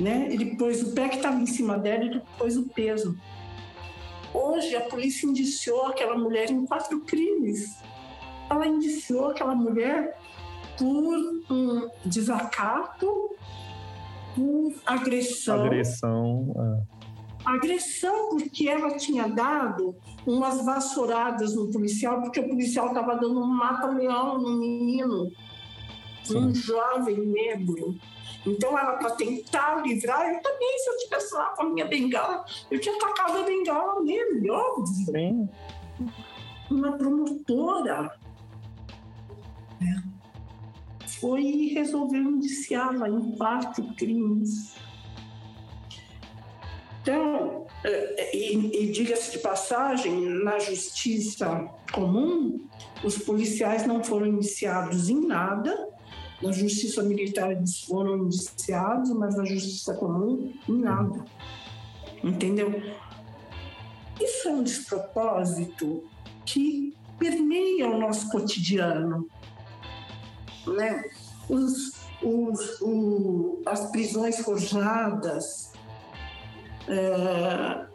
né? 0.00 0.28
Ele 0.30 0.56
pôs 0.56 0.82
o 0.82 0.92
pé 0.92 1.08
que 1.08 1.16
estava 1.16 1.38
em 1.38 1.46
cima 1.46 1.78
dela 1.78 2.04
e 2.04 2.22
pôs 2.38 2.56
o 2.56 2.68
peso. 2.70 3.16
Hoje 4.32 4.76
a 4.76 4.82
polícia 4.82 5.26
indiciou 5.26 5.86
aquela 5.86 6.16
mulher 6.16 6.50
em 6.50 6.64
quatro 6.66 7.00
crimes. 7.00 7.78
Ela 8.48 8.66
indiciou 8.66 9.30
aquela 9.30 9.54
mulher 9.54 10.16
por 10.78 11.16
um 11.50 11.88
desacato, 12.04 13.30
por 14.34 14.74
agressão. 14.86 15.64
Agressão. 15.64 16.54
É 16.96 17.00
agressão 17.44 18.30
porque 18.30 18.68
ela 18.68 18.96
tinha 18.96 19.28
dado 19.28 19.94
umas 20.26 20.64
vassouradas 20.64 21.54
no 21.54 21.70
policial, 21.70 22.20
porque 22.22 22.40
o 22.40 22.48
policial 22.48 22.88
estava 22.88 23.16
dando 23.16 23.40
um 23.40 23.46
mata-leão 23.46 24.38
no 24.38 24.58
menino, 24.58 25.30
Sim. 26.24 26.36
um 26.36 26.54
jovem 26.54 27.18
negro. 27.18 27.96
Então, 28.46 28.78
ela, 28.78 28.94
para 28.94 29.10
tentar 29.10 29.82
livrar, 29.82 30.32
eu 30.32 30.40
também, 30.40 30.78
se 30.78 30.90
eu 30.90 30.96
tivesse 30.98 31.34
lá 31.34 31.46
com 31.50 31.62
a 31.62 31.70
minha 31.70 31.86
bengala, 31.86 32.44
eu 32.70 32.80
tinha 32.80 32.98
tacado 32.98 33.38
a 33.38 33.42
bengala 33.42 34.02
nele, 34.02 34.50
óbvio. 34.50 35.06
Sim. 35.06 35.48
Uma 36.70 36.92
promotora 36.92 38.10
né, 39.80 40.02
foi 41.20 41.42
e 41.42 41.74
resolveu 41.74 42.22
indiciá-la 42.22 43.08
em 43.08 43.36
quatro 43.36 43.84
crimes. 43.94 44.74
Então, 47.02 47.66
é, 47.84 48.36
e, 48.36 48.84
e 48.84 48.92
diga-se 48.92 49.32
de 49.32 49.38
passagem, 49.38 50.20
na 50.20 50.58
justiça 50.58 51.68
comum, 51.92 52.66
os 53.02 53.18
policiais 53.18 53.86
não 53.86 54.04
foram 54.04 54.26
iniciados 54.26 55.08
em 55.08 55.26
nada, 55.26 55.88
na 56.42 56.52
justiça 56.52 57.02
militar 57.02 57.52
eles 57.52 57.80
foram 57.82 58.18
indiciados, 58.18 59.10
mas 59.10 59.36
na 59.36 59.44
justiça 59.44 59.94
comum, 59.94 60.52
nada. 60.66 61.24
Entendeu? 62.22 62.82
Isso 64.20 64.48
é 64.48 64.52
um 64.52 64.62
despropósito 64.62 66.04
que 66.44 66.94
permeia 67.18 67.88
o 67.88 67.98
nosso 67.98 68.30
cotidiano. 68.30 69.28
Né? 70.66 71.04
Os, 71.48 71.92
os, 72.22 72.80
o, 72.80 73.62
as 73.66 73.90
prisões 73.90 74.38
forjadas, 74.40 75.72
é... 76.88 77.89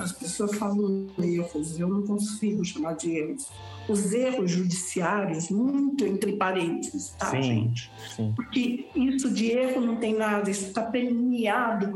As 0.00 0.12
pessoas 0.12 0.56
falam 0.56 1.06
erros, 1.18 1.78
eu 1.78 1.88
não 1.88 2.02
consigo 2.06 2.64
chamar 2.64 2.94
de 2.94 3.16
erros. 3.16 3.48
Os 3.88 4.12
erros 4.12 4.50
judiciários, 4.50 5.50
muito 5.50 6.06
entre 6.06 6.36
parênteses, 6.36 7.10
tá, 7.18 7.30
sim, 7.30 7.42
gente? 7.42 7.90
Sim. 8.16 8.32
Porque 8.34 8.88
isso 8.94 9.30
de 9.30 9.50
erro 9.50 9.80
não 9.80 9.96
tem 9.96 10.14
nada, 10.14 10.50
isso 10.50 10.68
está 10.68 10.82
permeado 10.82 11.92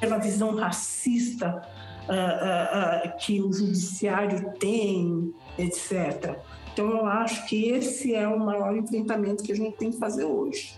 pela 0.00 0.18
visão 0.18 0.56
racista 0.56 1.62
uh, 2.08 2.12
uh, 2.12 3.08
uh, 3.08 3.16
que 3.18 3.40
o 3.40 3.52
judiciário 3.52 4.52
tem, 4.58 5.32
etc. 5.56 6.36
Então, 6.72 6.90
eu 6.90 7.06
acho 7.06 7.46
que 7.46 7.68
esse 7.68 8.14
é 8.14 8.26
o 8.26 8.38
maior 8.38 8.76
enfrentamento 8.76 9.44
que 9.44 9.52
a 9.52 9.56
gente 9.56 9.76
tem 9.76 9.90
que 9.90 9.98
fazer 9.98 10.24
hoje. 10.24 10.74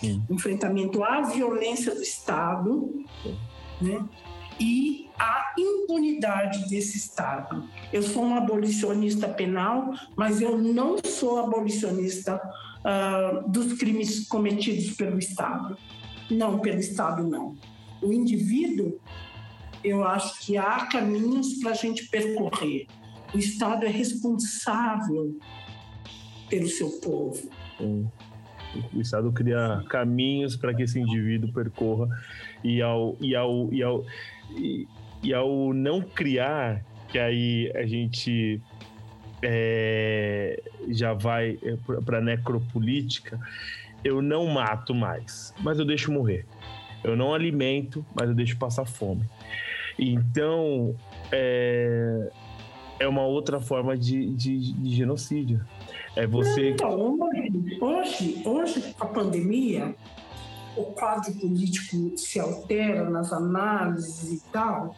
Sim. 0.00 0.22
enfrentamento 0.28 1.02
à 1.02 1.22
violência 1.22 1.94
do 1.94 2.02
Estado 2.02 3.02
né? 3.80 4.04
E 4.60 5.08
à 5.18 5.54
impunidade 5.58 6.68
desse 6.68 6.96
Estado. 6.96 7.64
Eu 7.92 8.02
sou 8.02 8.24
uma 8.24 8.38
abolicionista 8.38 9.28
penal, 9.28 9.94
mas 10.16 10.40
eu 10.40 10.58
não 10.58 10.96
sou 11.04 11.38
abolicionista 11.38 12.40
uh, 12.84 13.48
dos 13.48 13.74
crimes 13.74 14.26
cometidos 14.28 14.90
pelo 14.96 15.18
Estado. 15.18 15.76
Não, 16.30 16.58
pelo 16.58 16.78
Estado 16.78 17.22
não. 17.22 17.56
O 18.02 18.12
indivíduo, 18.12 18.98
eu 19.82 20.04
acho 20.04 20.40
que 20.40 20.56
há 20.56 20.86
caminhos 20.86 21.54
para 21.54 21.70
a 21.70 21.74
gente 21.74 22.08
percorrer. 22.08 22.86
O 23.34 23.38
Estado 23.38 23.84
é 23.84 23.88
responsável 23.88 25.36
pelo 26.48 26.68
seu 26.68 26.90
povo. 27.00 27.48
O 28.92 29.00
Estado 29.00 29.32
cria 29.32 29.82
caminhos 29.88 30.56
para 30.56 30.74
que 30.74 30.82
esse 30.82 30.98
indivíduo 30.98 31.52
percorra 31.52 32.08
e 32.62 32.82
ao, 32.82 33.16
e 33.20 33.34
ao, 33.34 33.72
e 33.72 33.82
ao, 33.82 34.04
e, 34.50 35.34
ao 35.34 35.72
não 35.72 36.00
criar, 36.00 36.84
que 37.08 37.18
aí 37.18 37.72
a 37.74 37.86
gente 37.86 38.60
é, 39.42 40.62
já 40.88 41.12
vai 41.12 41.58
é, 41.62 41.76
para 42.02 42.20
necropolítica, 42.20 43.38
eu 44.04 44.22
não 44.22 44.46
mato 44.46 44.94
mais, 44.94 45.54
mas 45.60 45.78
eu 45.78 45.84
deixo 45.84 46.12
morrer. 46.12 46.46
Eu 47.02 47.16
não 47.16 47.34
alimento, 47.34 48.04
mas 48.14 48.28
eu 48.28 48.34
deixo 48.34 48.56
passar 48.56 48.84
fome. 48.84 49.24
Então, 49.98 50.94
é, 51.30 52.30
é 52.98 53.08
uma 53.08 53.22
outra 53.22 53.60
forma 53.60 53.96
de, 53.96 54.26
de, 54.34 54.72
de 54.72 54.94
genocídio. 54.94 55.64
É 56.14 56.26
você. 56.26 56.70
Então, 56.70 57.18
hoje, 57.80 58.42
hoje, 58.44 58.94
com 58.98 59.04
a 59.04 59.08
pandemia, 59.08 59.94
o 60.76 60.84
quadro 60.92 61.32
político 61.34 62.16
se 62.16 62.38
altera 62.38 63.08
nas 63.08 63.32
análises 63.32 64.32
e 64.32 64.42
tal, 64.52 64.94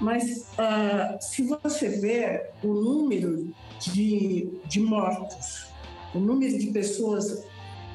mas 0.00 0.52
uh, 0.52 1.18
se 1.20 1.42
você 1.42 1.88
ver 1.88 2.50
o 2.62 2.68
número 2.68 3.52
de, 3.80 4.48
de 4.66 4.80
mortos, 4.80 5.66
o 6.14 6.18
número 6.18 6.58
de 6.58 6.68
pessoas, 6.68 7.44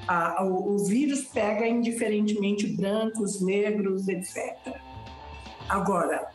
uh, 0.10 0.44
o, 0.44 0.76
o 0.76 0.86
vírus 0.86 1.24
pega 1.24 1.68
indiferentemente 1.68 2.68
brancos, 2.68 3.42
negros, 3.42 4.08
etc. 4.08 4.78
Agora, 5.70 6.28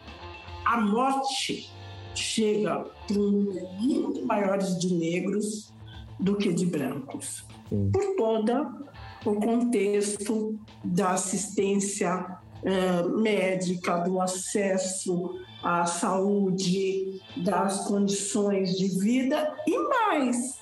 a 0.65 0.81
morte 0.81 1.71
chega 2.15 2.85
para 3.07 3.19
um 3.19 3.31
número 3.31 3.69
muito 3.79 4.27
maior 4.27 4.59
de 4.59 4.95
negros, 4.95 5.73
do 6.19 6.37
que 6.37 6.53
de 6.53 6.67
brancos, 6.67 7.45
Sim. 7.69 7.91
por 7.93 8.03
toda 8.17 8.88
o 9.25 9.35
contexto 9.35 10.59
da 10.85 11.11
assistência 11.11 12.39
eh, 12.63 13.03
médica, 13.17 13.99
do 13.99 14.21
acesso 14.21 15.39
à 15.63 15.87
saúde, 15.87 17.21
das 17.37 17.87
condições 17.87 18.77
de 18.77 18.89
vida 19.01 19.55
e 19.67 19.79
mais. 19.79 20.59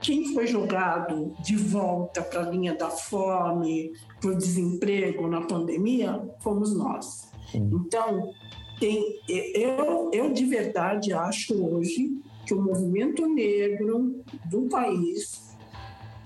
Quem 0.00 0.32
foi 0.32 0.46
jogado 0.46 1.34
de 1.40 1.56
volta 1.56 2.22
para 2.22 2.46
a 2.46 2.50
linha 2.50 2.74
da 2.74 2.88
fome, 2.88 3.92
para 4.20 4.30
o 4.30 4.38
desemprego 4.38 5.26
na 5.26 5.42
pandemia, 5.42 6.22
fomos 6.40 6.74
nós. 6.74 7.30
Então, 7.52 8.30
tem, 8.78 9.20
eu, 9.28 10.10
eu 10.12 10.32
de 10.32 10.44
verdade 10.44 11.12
acho 11.12 11.54
hoje 11.54 12.20
que 12.46 12.54
o 12.54 12.62
movimento 12.62 13.26
negro 13.26 14.22
do 14.48 14.68
país 14.68 15.47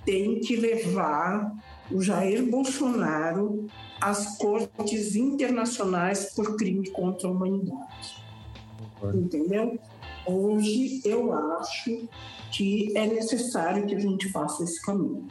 tem 0.05 0.41
que 0.41 0.57
levar 0.57 1.53
o 1.91 2.01
Jair 2.01 2.49
Bolsonaro 2.51 3.67
às 4.01 4.37
cortes 4.39 5.15
internacionais 5.15 6.35
por 6.35 6.57
crime 6.57 6.91
contra 6.91 7.29
a 7.29 7.31
humanidade. 7.31 8.25
entendeu? 9.15 9.79
Hoje 10.27 11.01
eu 11.05 11.33
acho 11.33 12.09
que 12.53 12.97
é 12.97 13.07
necessário 13.07 13.87
que 13.87 13.95
a 13.95 13.99
gente 13.99 14.29
faça 14.31 14.63
esse 14.63 14.81
caminho. 14.83 15.27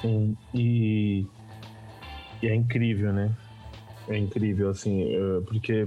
Sim, 0.00 0.36
e, 0.54 1.26
e 2.42 2.46
é 2.46 2.54
incrível, 2.54 3.12
né? 3.12 3.34
É 4.08 4.16
incrível, 4.16 4.70
assim, 4.70 5.14
é, 5.14 5.40
porque 5.46 5.86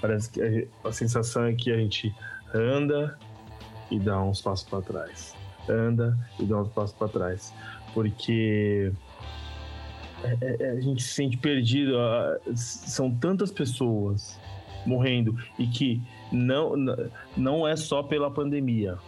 parece 0.00 0.30
que 0.30 0.68
a 0.84 0.92
sensação 0.92 1.44
é 1.44 1.54
que 1.54 1.72
a 1.72 1.76
gente 1.76 2.14
anda 2.54 3.18
e 3.90 3.98
dá 3.98 4.22
uns 4.22 4.40
passos 4.40 4.68
para 4.68 4.82
trás. 4.82 5.34
Anda 5.68 6.18
e 6.38 6.44
dá 6.44 6.60
uns 6.60 6.68
passos 6.68 6.96
para 6.96 7.08
trás. 7.08 7.52
Porque 7.94 8.92
é, 10.22 10.36
é, 10.40 10.56
é, 10.60 10.70
a 10.70 10.80
gente 10.80 11.02
se 11.02 11.14
sente 11.14 11.36
perdido. 11.36 11.94
São 12.54 13.10
tantas 13.10 13.50
pessoas 13.50 14.38
morrendo 14.84 15.36
e 15.58 15.66
que 15.66 16.00
não, 16.32 16.74
não 17.36 17.66
é 17.66 17.76
só 17.76 18.02
pela 18.02 18.30
pandemia. 18.30 18.98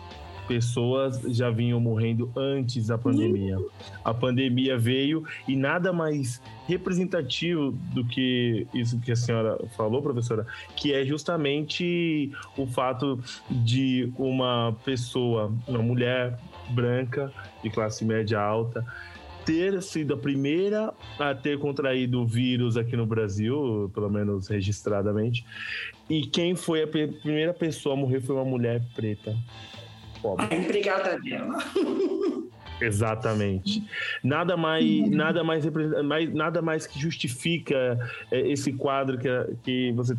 Pessoas 0.49 1.21
já 1.37 1.51
vinham 1.51 1.79
morrendo 1.79 2.33
antes 2.35 2.87
da 2.87 2.97
pandemia. 2.97 3.59
A 4.03 4.15
pandemia 4.15 4.79
veio 4.79 5.23
e 5.47 5.55
nada 5.55 5.93
mais 5.93 6.41
representativo 6.67 7.73
do 7.93 8.03
que 8.05 8.67
isso 8.73 8.99
que 8.99 9.13
a 9.13 9.17
senhora 9.17 9.59
falou, 9.77 10.01
professora, 10.03 10.47
que 10.75 10.95
é 10.95 11.05
justamente 11.05 12.33
o 12.57 12.67
fato 12.67 13.21
de 13.51 14.11
uma 14.19 14.75
pessoa, 14.85 15.53
uma 15.67 15.83
mulher 15.83 16.39
branca 16.71 17.31
de 17.63 17.69
classe 17.69 18.05
média 18.05 18.41
alta, 18.41 18.85
ter 19.49 19.81
sido 19.83 20.13
a 20.13 20.17
primeira 20.17 20.93
a 21.19 21.35
ter 21.35 21.59
contraído 21.59 22.21
o 22.21 22.27
vírus 22.27 22.77
aqui 22.77 22.95
no 22.97 23.07
Brasil, 23.07 23.91
pelo 23.95 24.11
menos 24.11 24.47
registradamente. 24.49 25.43
E 26.09 26.27
quem 26.27 26.55
foi 26.55 26.83
a 26.83 26.87
primeira 26.87 27.55
pessoa 27.55 27.95
a 27.95 27.97
morrer 27.97 28.21
foi 28.21 28.35
uma 28.35 28.45
mulher 28.45 28.83
preta. 28.95 29.35
Pobre. 30.21 30.47
A 30.51 30.55
empregada 30.55 31.19
dela. 31.21 31.59
Exatamente. 32.81 33.85
Nada 34.23 34.57
mais, 34.57 35.11
nada 35.11 35.43
mais, 35.43 35.65
nada 36.33 36.63
mais 36.63 36.87
que 36.87 36.99
justifica 36.99 37.99
é, 38.31 38.41
esse 38.51 38.73
quadro 38.73 39.19
que, 39.19 39.29
que 39.63 39.93
você 39.93 40.17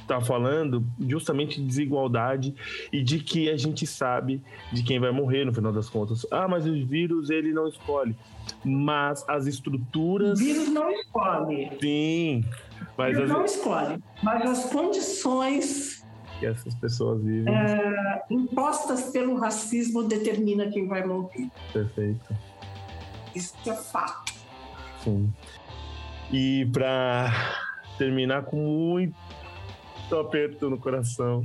está 0.00 0.20
falando, 0.20 0.84
justamente 1.08 1.60
de 1.60 1.66
desigualdade 1.66 2.54
e 2.92 3.02
de 3.02 3.20
que 3.20 3.48
a 3.48 3.56
gente 3.56 3.86
sabe 3.86 4.42
de 4.72 4.82
quem 4.82 4.98
vai 4.98 5.12
morrer 5.12 5.44
no 5.44 5.54
final 5.54 5.72
das 5.72 5.88
contas. 5.88 6.26
Ah, 6.30 6.48
mas 6.48 6.66
o 6.66 6.72
vírus 6.86 7.30
ele 7.30 7.52
não 7.52 7.68
escolhe 7.68 8.16
mas 8.64 9.24
as 9.28 9.46
estruturas. 9.46 10.40
O 10.40 10.44
vírus 10.44 10.68
não 10.68 10.90
escolhe. 10.90 11.70
Sim. 11.80 12.44
Mas 12.96 13.12
o 13.12 13.14
vírus 13.16 13.30
as... 13.30 13.36
não 13.36 13.44
escolhe. 13.44 14.02
Mas 14.22 14.50
as 14.50 14.72
condições 14.72 16.01
que 16.42 16.46
essas 16.46 16.74
pessoas 16.74 17.22
vivem. 17.22 17.54
É, 17.54 18.22
impostas 18.28 19.10
pelo 19.10 19.36
racismo 19.36 20.02
determina 20.02 20.68
quem 20.68 20.88
vai 20.88 21.06
morrer. 21.06 21.48
Perfeito. 21.72 22.36
Isso 23.32 23.54
é 23.66 23.74
fato. 23.76 24.32
Sim. 25.04 25.32
E 26.32 26.66
para 26.72 27.30
terminar 27.96 28.42
com 28.42 28.56
muito 28.56 29.14
aperto 30.18 30.68
no 30.68 30.78
coração, 30.78 31.44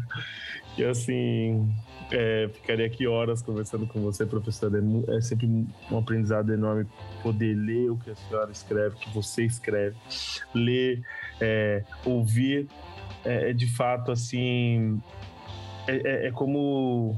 que 0.76 0.84
assim, 0.84 1.72
é, 2.12 2.50
ficaria 2.52 2.88
aqui 2.88 3.06
horas 3.06 3.44
conversando 3.44 3.86
com 3.86 4.02
você, 4.02 4.26
professora. 4.26 4.80
É, 4.80 5.18
é, 5.18 5.22
sempre 5.22 5.48
um 5.92 5.98
aprendizado 5.98 6.52
enorme 6.52 6.88
poder 7.22 7.54
ler 7.54 7.92
o 7.92 7.98
que 7.98 8.10
a 8.10 8.16
senhora 8.16 8.52
escreve, 8.52 8.96
o 8.96 8.98
que 8.98 9.10
você 9.14 9.44
escreve, 9.44 9.96
ler, 10.56 11.04
é, 11.40 11.84
ouvir. 12.04 12.68
É, 13.28 13.50
é 13.50 13.54
de 13.54 13.68
fato 13.68 14.12
assim. 14.12 15.02
É, 15.88 15.96
é, 15.96 16.28
é, 16.28 16.32
como 16.32 17.18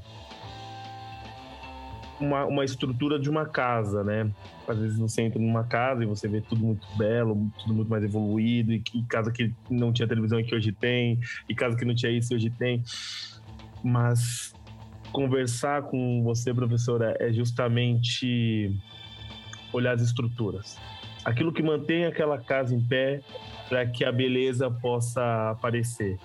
uma, 2.20 2.46
uma 2.46 2.66
estrutura 2.66 3.20
de 3.20 3.30
uma 3.30 3.46
casa, 3.46 4.04
né? 4.04 4.30
Às 4.68 4.80
vezes 4.80 5.00
você 5.00 5.22
entra 5.22 5.40
numa 5.40 5.64
casa 5.64 6.04
e 6.04 6.08
você 6.08 6.28
vê 6.28 6.42
tudo 6.42 6.64
muito 6.64 6.86
belo, 6.98 7.50
tudo 7.60 7.74
muito 7.74 7.90
mais 7.90 8.04
evoluído, 8.04 8.74
e, 8.74 8.84
e 8.94 9.04
casa 9.04 9.32
que 9.32 9.54
não 9.70 9.94
tinha 9.94 10.08
televisão 10.08 10.40
e 10.40 10.44
que 10.44 10.54
hoje 10.54 10.72
tem, 10.72 11.20
e 11.48 11.56
casa 11.56 11.76
que 11.76 11.86
não 11.86 11.96
tinha 11.96 12.12
isso 12.12 12.34
e 12.34 12.36
hoje 12.36 12.50
tem. 12.50 12.84
Mas 13.84 14.54
conversar 15.12 15.84
com 15.84 16.22
você, 16.24 16.54
professora, 16.54 17.16
é 17.20 17.32
justamente 17.32 18.76
olhar 19.72 19.94
as 19.94 20.02
estruturas. 20.02 20.78
Aquilo 21.24 21.52
que 21.52 21.62
mantém 21.62 22.06
aquela 22.06 22.38
casa 22.38 22.76
em 22.76 22.82
pé 22.82 23.22
para 23.70 23.86
que 23.86 24.04
a 24.04 24.12
beleza 24.12 24.70
possa 24.70 25.52
aparecer. 25.52 26.18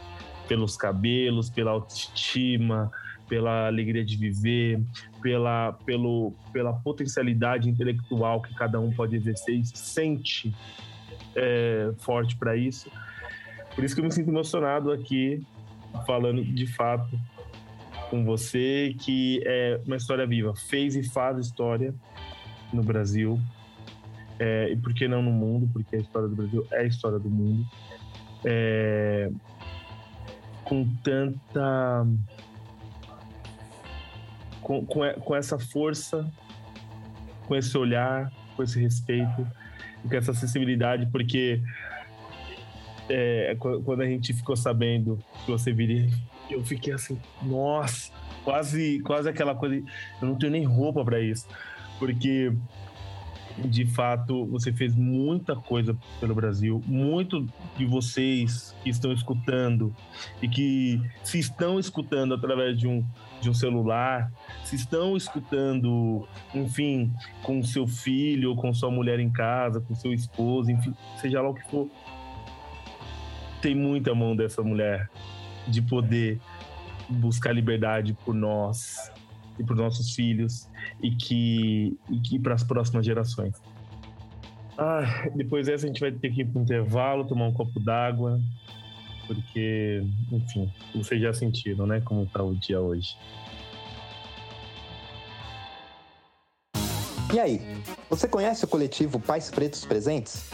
Pelos 0.49 0.76
cabelos, 0.76 1.49
pela 1.49 1.70
autoestima, 1.70 2.90
pela 3.28 3.66
alegria 3.66 4.05
de 4.05 4.16
viver, 4.16 4.82
pela, 5.22 5.72
pelo, 5.84 6.32
pela 6.53 6.72
potencialidade 6.72 7.68
intelectual 7.68 8.42
que 8.42 8.55
cada 8.55 8.80
um 8.80 8.92
pode 8.92 9.16
exercer 9.16 9.55
e 9.55 9.64
sente 9.64 10.55
é, 11.36 11.92
forte 11.99 12.36
para 12.36 12.57
isso. 12.57 12.90
Por 13.74 13.84
isso 13.84 13.95
que 13.95 14.01
eu 14.01 14.05
me 14.05 14.12
sinto 14.12 14.30
emocionado 14.30 14.92
aqui, 14.92 15.45
falando 16.07 16.45
de 16.45 16.66
fato 16.66 17.18
com 18.11 18.24
você, 18.24 18.95
que 19.01 19.42
é 19.45 19.80
uma 19.86 19.97
história 19.97 20.26
viva. 20.26 20.55
Fez 20.55 20.95
e 20.95 21.03
faz 21.03 21.38
história 21.38 21.95
no 22.72 22.82
Brasil. 22.82 23.40
É, 24.39 24.68
e 24.70 24.76
por 24.76 24.93
que 24.93 25.07
não 25.07 25.22
no 25.22 25.30
mundo? 25.30 25.68
Porque 25.72 25.97
a 25.97 25.99
história 26.01 26.28
do 26.28 26.37
Brasil 26.37 26.66
é 26.70 26.80
a 26.80 26.85
história 26.85 27.18
do 27.18 27.28
mundo. 27.28 27.64
É, 28.45 29.30
com 30.64 30.89
tanta. 31.03 32.07
Com, 34.61 34.85
com, 34.87 35.01
com 35.20 35.37
essa 35.37 35.59
força, 35.59 36.30
com 37.47 37.55
esse 37.55 37.76
olhar, 37.76 38.32
com 38.57 38.62
esse 38.62 38.80
respeito, 38.80 39.47
com 40.09 40.16
essa 40.16 40.32
sensibilidade, 40.32 41.07
porque 41.07 41.61
é, 43.11 43.55
quando 43.59 44.01
a 44.01 44.07
gente 44.07 44.32
ficou 44.32 44.57
sabendo 44.57 45.22
que 45.45 45.51
você 45.51 45.70
viria 45.70 46.09
eu 46.51 46.64
fiquei 46.64 46.93
assim, 46.93 47.18
nossa, 47.43 48.12
quase, 48.43 49.01
quase 49.01 49.28
aquela 49.28 49.55
coisa. 49.55 49.76
Eu 50.20 50.28
não 50.28 50.37
tenho 50.37 50.53
nem 50.53 50.64
roupa 50.64 51.05
para 51.05 51.20
isso, 51.20 51.47
porque 51.99 52.53
de 53.59 53.86
fato 53.86 54.46
você 54.46 54.72
fez 54.72 54.94
muita 54.94 55.55
coisa 55.55 55.96
pelo 56.20 56.34
Brasil. 56.34 56.82
Muito 56.86 57.46
de 57.76 57.84
vocês 57.84 58.74
que 58.82 58.90
estão 58.90 59.12
escutando 59.12 59.94
e 60.42 60.48
que 60.48 61.00
se 61.22 61.38
estão 61.38 61.78
escutando 61.78 62.34
através 62.34 62.78
de 62.78 62.86
um, 62.86 63.05
de 63.40 63.48
um 63.48 63.55
celular, 63.55 64.32
se 64.64 64.76
estão 64.76 65.16
escutando, 65.16 66.26
enfim, 66.55 67.12
com 67.42 67.62
seu 67.62 67.86
filho, 67.86 68.57
com 68.57 68.72
sua 68.74 68.90
mulher 68.90 69.20
em 69.20 69.30
casa, 69.30 69.80
com 69.80 69.94
seu 69.94 70.12
esposo, 70.12 70.70
enfim, 70.70 70.94
seja 71.20 71.40
lá 71.40 71.48
o 71.48 71.55
que 71.55 71.62
for. 71.70 71.88
Tem 73.61 73.74
muita 73.74 74.14
mão 74.14 74.36
dessa 74.36 74.62
mulher 74.62 75.09
de 75.66 75.80
poder 75.80 76.38
buscar 77.09 77.52
liberdade 77.52 78.14
por 78.24 78.34
nós 78.34 79.11
e 79.59 79.64
por 79.64 79.76
nossos 79.76 80.14
filhos 80.14 80.68
e 81.02 81.11
que, 81.11 81.96
e 82.11 82.20
que 82.20 82.38
para 82.38 82.55
as 82.55 82.62
próximas 82.62 83.05
gerações. 83.05 83.55
Ah, 84.76 85.28
depois 85.34 85.66
dessa 85.66 85.84
a 85.84 85.88
gente 85.88 86.00
vai 86.00 86.11
ter 86.11 86.32
que 86.32 86.40
ir 86.40 86.46
para 86.46 86.61
intervalo, 86.61 87.24
tomar 87.24 87.46
um 87.46 87.52
copo 87.52 87.78
d'água, 87.78 88.40
porque, 89.26 90.02
enfim, 90.32 90.72
vocês 90.94 91.20
já 91.20 91.32
sentiram, 91.32 91.86
né, 91.86 92.00
como 92.00 92.24
está 92.24 92.42
o 92.42 92.55
dia 92.55 92.80
hoje. 92.80 93.16
E 97.32 97.40
aí, 97.40 97.61
você 98.09 98.28
conhece 98.28 98.64
o 98.64 98.68
coletivo 98.68 99.18
Pais 99.18 99.50
Pretos 99.50 99.84
Presentes? 99.84 100.50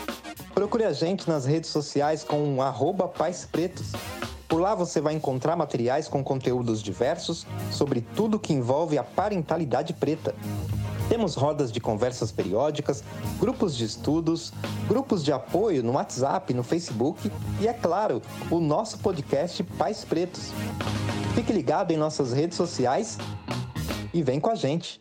Procure 0.55 0.85
a 0.85 0.93
gente 0.93 1.29
nas 1.29 1.45
redes 1.45 1.71
sociais 1.71 2.25
com 2.25 2.63
arroba 2.63 3.07
Pais 3.07 3.49
Pretos 3.51 3.93
por 4.51 4.61
lá 4.61 4.75
você 4.75 5.01
vai 5.01 5.15
encontrar 5.15 5.55
materiais 5.55 6.09
com 6.09 6.25
conteúdos 6.25 6.83
diversos 6.83 7.47
sobre 7.71 8.01
tudo 8.01 8.37
que 8.37 8.53
envolve 8.53 8.99
a 8.99 9.05
parentalidade 9.05 9.95
preta. 9.95 10.35
Temos 11.09 11.37
rodas 11.37 11.71
de 11.71 11.81
conversas 11.81 12.33
periódicas, 12.33 13.05
grupos 13.39 13.77
de 13.77 13.85
estudos, 13.85 14.53
grupos 14.89 15.25
de 15.25 15.33
apoio 15.33 15.85
no 15.85 15.93
WhatsApp, 15.93 16.53
no 16.53 16.65
Facebook 16.65 17.31
e, 17.61 17.69
é 17.69 17.73
claro, 17.73 18.21
o 18.51 18.59
nosso 18.59 18.99
podcast 18.99 19.63
Pais 19.63 20.05
Pretos. 20.05 20.51
Fique 21.35 21.53
ligado 21.53 21.93
em 21.93 21.97
nossas 21.97 22.33
redes 22.33 22.57
sociais 22.57 23.19
e 24.13 24.21
vem 24.21 24.41
com 24.41 24.51
a 24.51 24.57
gente. 24.57 25.01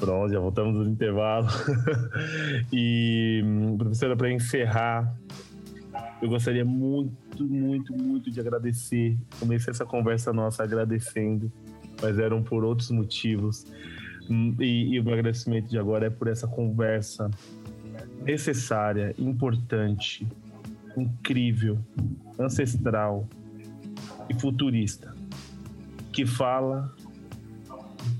Pronto, 0.00 0.32
já 0.32 0.40
voltamos 0.40 0.74
do 0.74 0.90
intervalo. 0.90 1.46
e, 2.72 3.44
professora, 3.76 4.16
para 4.16 4.32
encerrar, 4.32 5.14
eu 6.22 6.28
gostaria 6.30 6.64
muito, 6.64 7.44
muito, 7.44 7.92
muito 7.92 8.30
de 8.30 8.40
agradecer. 8.40 9.18
Comecei 9.38 9.70
essa 9.70 9.84
conversa 9.84 10.32
nossa 10.32 10.64
agradecendo, 10.64 11.52
mas 12.00 12.18
eram 12.18 12.42
por 12.42 12.64
outros 12.64 12.90
motivos. 12.90 13.66
E, 14.58 14.94
e 14.94 15.00
o 15.00 15.04
meu 15.04 15.12
agradecimento 15.12 15.68
de 15.68 15.78
agora 15.78 16.06
é 16.06 16.10
por 16.10 16.28
essa 16.28 16.48
conversa 16.48 17.30
necessária, 18.22 19.14
importante, 19.18 20.26
incrível, 20.96 21.78
ancestral 22.38 23.28
e 24.30 24.34
futurista, 24.34 25.14
que 26.10 26.24
fala 26.24 26.94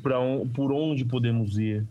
para 0.03 0.16
por 0.55 0.72
onde 0.72 1.05
podemos 1.05 1.59
ir, 1.59 1.86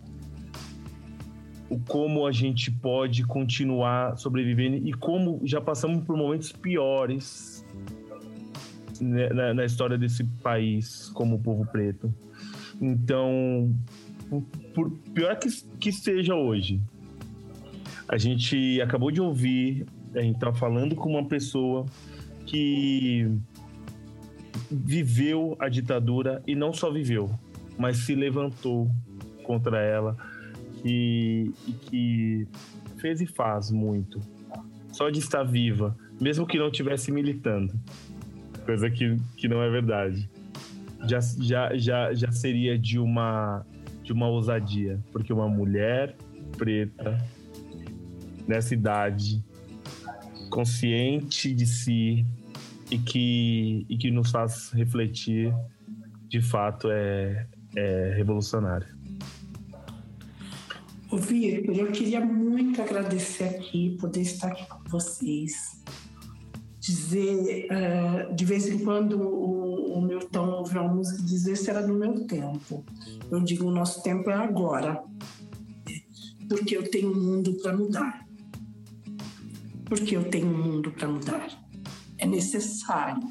o 1.70 1.80
como 1.80 2.26
a 2.26 2.32
gente 2.32 2.72
pode 2.72 3.24
continuar 3.24 4.18
sobrevivendo 4.18 4.78
e 4.88 4.94
como 4.94 5.40
já 5.44 5.62
passamos 5.62 6.04
por 6.04 6.18
momentos 6.18 6.52
piores 6.52 7.66
né, 9.00 9.30
na, 9.30 9.54
na 9.54 9.66
história 9.66 9.98
desse 9.98 10.24
país 10.42 11.10
como 11.14 11.40
povo 11.40 11.66
preto. 11.66 12.14
Então, 12.82 13.74
por 14.74 14.92
pior 15.14 15.38
que, 15.38 15.50
que 15.80 15.92
seja 15.92 16.36
hoje, 16.36 16.82
a 18.08 18.18
gente 18.18 18.82
acabou 18.82 19.12
de 19.12 19.22
ouvir, 19.22 19.86
a 20.16 20.22
gente 20.22 20.40
tá 20.40 20.52
falando 20.54 20.96
com 20.96 21.10
uma 21.10 21.26
pessoa 21.26 21.86
que 22.46 23.30
viveu 24.72 25.56
a 25.60 25.70
ditadura 25.70 26.42
e 26.48 26.56
não 26.56 26.74
só 26.74 26.90
viveu, 26.92 27.30
mas 27.80 27.98
se 28.00 28.14
levantou 28.14 28.92
contra 29.44 29.82
ela 29.82 30.18
e, 30.84 31.52
e 31.66 31.72
que 31.72 32.48
fez 32.98 33.22
e 33.22 33.26
faz 33.26 33.72
muito. 33.72 34.20
Só 34.92 35.10
de 35.10 35.20
estar 35.20 35.44
viva, 35.44 35.96
mesmo 36.20 36.46
que 36.46 36.58
não 36.58 36.68
estivesse 36.68 37.12
militando, 37.12 37.74
coisa 38.66 38.90
que, 38.90 39.16
que 39.38 39.48
não 39.48 39.64
é 39.64 39.70
verdade, 39.70 40.30
já, 41.08 41.20
já, 41.22 41.76
já, 41.78 42.14
já 42.14 42.32
seria 42.32 42.78
de 42.78 43.00
uma, 43.00 43.66
de 44.04 44.12
uma 44.12 44.28
ousadia, 44.28 45.00
porque 45.14 45.32
uma 45.32 45.48
mulher 45.48 46.16
preta 46.58 47.18
nessa 48.46 48.74
idade, 48.74 49.42
consciente 50.50 51.54
de 51.54 51.66
si 51.66 52.26
e 52.92 52.98
que, 52.98 53.86
e 53.88 53.98
que 53.98 54.12
nos 54.12 54.32
faz 54.32 54.72
refletir, 54.72 55.54
de 56.28 56.42
fato 56.42 56.90
é, 56.92 57.48
é 57.76 58.14
revolucionário. 58.16 58.88
Vitor, 61.12 61.76
eu 61.76 61.92
queria 61.92 62.24
muito 62.24 62.82
agradecer 62.82 63.46
aqui, 63.46 63.98
poder 64.00 64.22
estar 64.22 64.50
aqui 64.50 64.68
com 64.68 64.84
vocês. 64.90 65.82
Dizer, 66.80 67.68
uh, 67.72 68.34
de 68.34 68.46
vez 68.46 68.68
em 68.68 68.80
quando 68.80 69.20
o, 69.20 69.98
o 69.98 70.02
Milton 70.02 70.50
ouve 70.50 70.78
uma 70.78 70.88
música 70.88 71.22
dizer 71.24 71.56
se 71.56 71.70
era 71.70 71.86
do 71.86 71.94
meu 71.94 72.26
tempo. 72.26 72.84
Eu 73.30 73.40
digo, 73.42 73.66
o 73.66 73.72
nosso 73.72 74.02
tempo 74.02 74.30
é 74.30 74.36
agora, 74.36 75.04
porque 76.48 76.78
eu 76.78 76.90
tenho 76.90 77.12
um 77.12 77.20
mundo 77.20 77.54
para 77.62 77.76
mudar. 77.76 78.28
Porque 79.86 80.16
eu 80.16 80.30
tenho 80.30 80.48
um 80.48 80.58
mundo 80.58 80.92
para 80.92 81.08
mudar. 81.08 81.48
É 82.18 82.26
necessário. 82.26 83.28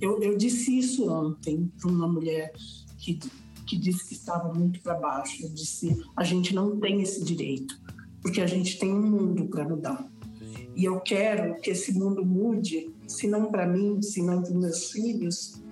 Eu, 0.00 0.22
eu 0.22 0.36
disse 0.36 0.78
isso 0.78 1.10
ontem 1.10 1.70
para 1.80 1.90
uma 1.90 2.08
mulher 2.08 2.52
que 2.98 3.18
que 3.70 3.78
disse 3.78 4.08
que 4.08 4.14
estava 4.14 4.52
muito 4.52 4.80
para 4.80 4.96
baixo. 4.96 5.44
Eu 5.44 5.50
disse: 5.50 6.04
a 6.16 6.24
gente 6.24 6.52
não 6.52 6.80
tem 6.80 7.00
esse 7.00 7.22
direito, 7.22 7.80
porque 8.20 8.40
a 8.40 8.46
gente 8.46 8.76
tem 8.80 8.92
um 8.92 9.00
mundo 9.00 9.46
para 9.46 9.66
mudar. 9.66 10.04
E 10.74 10.84
eu 10.84 10.98
quero 11.00 11.60
que 11.60 11.70
esse 11.70 11.92
mundo 11.96 12.26
mude, 12.26 12.92
se 13.06 13.28
não 13.28 13.48
para 13.48 13.68
mim, 13.68 14.02
se 14.02 14.22
não 14.22 14.42
para 14.42 14.52
meus 14.52 14.90
filhos, 14.90 15.62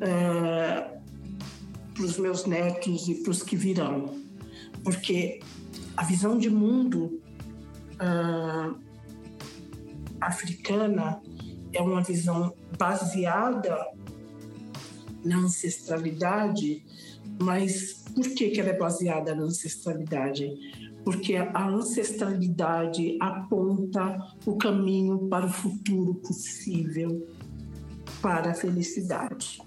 é, 0.00 0.98
para 1.94 2.04
os 2.04 2.18
meus 2.18 2.44
netos 2.44 3.06
e 3.06 3.14
para 3.22 3.30
os 3.30 3.42
que 3.42 3.54
virão. 3.54 4.16
Porque 4.82 5.38
a 5.96 6.02
visão 6.02 6.36
de 6.36 6.50
mundo 6.50 7.22
é, 8.00 8.74
africana 10.20 11.22
é 11.72 11.80
uma 11.80 12.02
visão 12.02 12.52
baseada 12.76 13.78
na 15.24 15.36
ancestralidade 15.36 16.84
mas 17.42 18.04
por 18.14 18.28
que, 18.34 18.50
que 18.50 18.60
ela 18.60 18.70
é 18.70 18.78
baseada 18.78 19.34
na 19.34 19.42
ancestralidade? 19.42 20.50
Porque 21.04 21.34
a 21.36 21.68
ancestralidade 21.68 23.18
aponta 23.20 24.18
o 24.46 24.56
caminho 24.56 25.28
para 25.28 25.46
o 25.46 25.50
futuro 25.50 26.14
possível, 26.14 27.26
para 28.20 28.52
a 28.52 28.54
felicidade. 28.54 29.60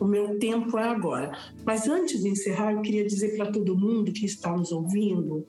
O 0.00 0.04
meu 0.06 0.38
tempo 0.38 0.78
é 0.78 0.88
agora. 0.88 1.36
Mas 1.64 1.88
antes 1.88 2.22
de 2.22 2.28
encerrar, 2.28 2.72
eu 2.72 2.80
queria 2.80 3.04
dizer 3.04 3.36
para 3.36 3.50
todo 3.50 3.76
mundo 3.76 4.12
que 4.12 4.24
está 4.24 4.56
nos 4.56 4.72
ouvindo 4.72 5.46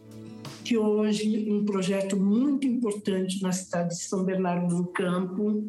que 0.64 0.78
hoje 0.78 1.52
um 1.52 1.64
projeto 1.64 2.18
muito 2.18 2.68
importante 2.68 3.42
na 3.42 3.52
cidade 3.52 3.90
de 3.90 4.04
São 4.04 4.24
Bernardo 4.24 4.76
do 4.76 4.88
Campo, 4.88 5.64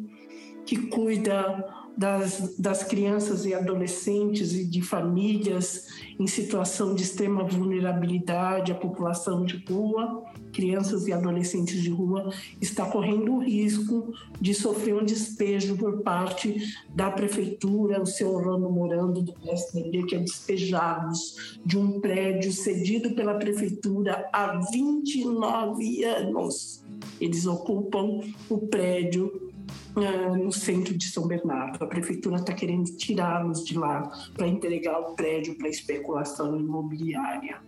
que 0.65 0.87
cuida 0.87 1.80
das, 2.01 2.55
das 2.57 2.83
crianças 2.83 3.45
e 3.45 3.53
adolescentes 3.53 4.53
e 4.55 4.65
de 4.65 4.81
famílias 4.81 5.85
em 6.19 6.25
situação 6.25 6.95
de 6.95 7.03
extrema 7.03 7.43
vulnerabilidade, 7.43 8.71
a 8.71 8.75
população 8.75 9.45
de 9.45 9.63
rua, 9.69 10.23
crianças 10.51 11.05
e 11.07 11.13
adolescentes 11.13 11.79
de 11.79 11.91
rua, 11.91 12.33
está 12.59 12.87
correndo 12.87 13.35
o 13.35 13.39
risco 13.39 14.11
de 14.39 14.51
sofrer 14.55 14.95
um 14.95 15.05
despejo 15.05 15.77
por 15.77 16.01
parte 16.01 16.75
da 16.89 17.11
prefeitura, 17.11 18.01
o 18.01 18.05
seu 18.07 18.33
Orlando 18.33 18.71
Morando 18.71 19.21
do 19.21 19.33
PSDB, 19.33 20.03
que 20.07 20.15
é 20.15 20.19
despejá-los 20.19 21.59
de 21.63 21.77
um 21.77 21.99
prédio 21.99 22.51
cedido 22.51 23.11
pela 23.11 23.35
prefeitura 23.35 24.27
há 24.33 24.59
29 24.71 26.03
anos. 26.03 26.83
Eles 27.19 27.45
ocupam 27.45 28.21
o 28.49 28.57
prédio 28.57 29.50
uh, 29.95 30.35
no 30.35 30.51
centro 30.51 30.97
de 30.97 31.09
São 31.09 31.27
Bernardo. 31.27 31.83
A 31.83 31.87
prefeitura 31.87 32.37
está 32.37 32.53
querendo 32.53 32.85
tirá-los 32.97 33.63
de 33.63 33.77
lá 33.77 34.11
para 34.35 34.47
entregar 34.47 34.99
o 34.99 35.13
prédio 35.15 35.57
para 35.57 35.69
especulação 35.69 36.59
imobiliária. 36.59 37.61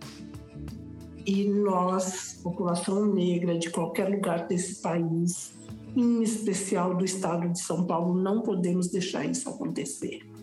E 1.26 1.48
nós, 1.48 2.40
população 2.42 3.06
negra 3.06 3.58
de 3.58 3.70
qualquer 3.70 4.08
lugar 4.10 4.46
desse 4.46 4.82
país, 4.82 5.54
em 5.96 6.22
especial 6.22 6.94
do 6.94 7.04
estado 7.04 7.48
de 7.48 7.60
São 7.60 7.86
Paulo, 7.86 8.14
não 8.14 8.42
podemos 8.42 8.88
deixar 8.88 9.24
isso 9.24 9.48
acontecer. 9.48 10.33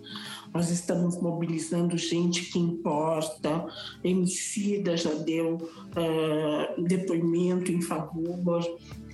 Nós 0.54 0.70
estamos 0.70 1.22
mobilizando 1.22 1.98
gente 1.98 2.52
que 2.52 2.60
importa. 2.60 3.66
Emicida 4.04 4.98
já 4.98 5.14
deu 5.14 5.56
uh, 5.56 6.84
depoimento 6.84 7.72
em 7.72 7.82
favor, 7.82 8.60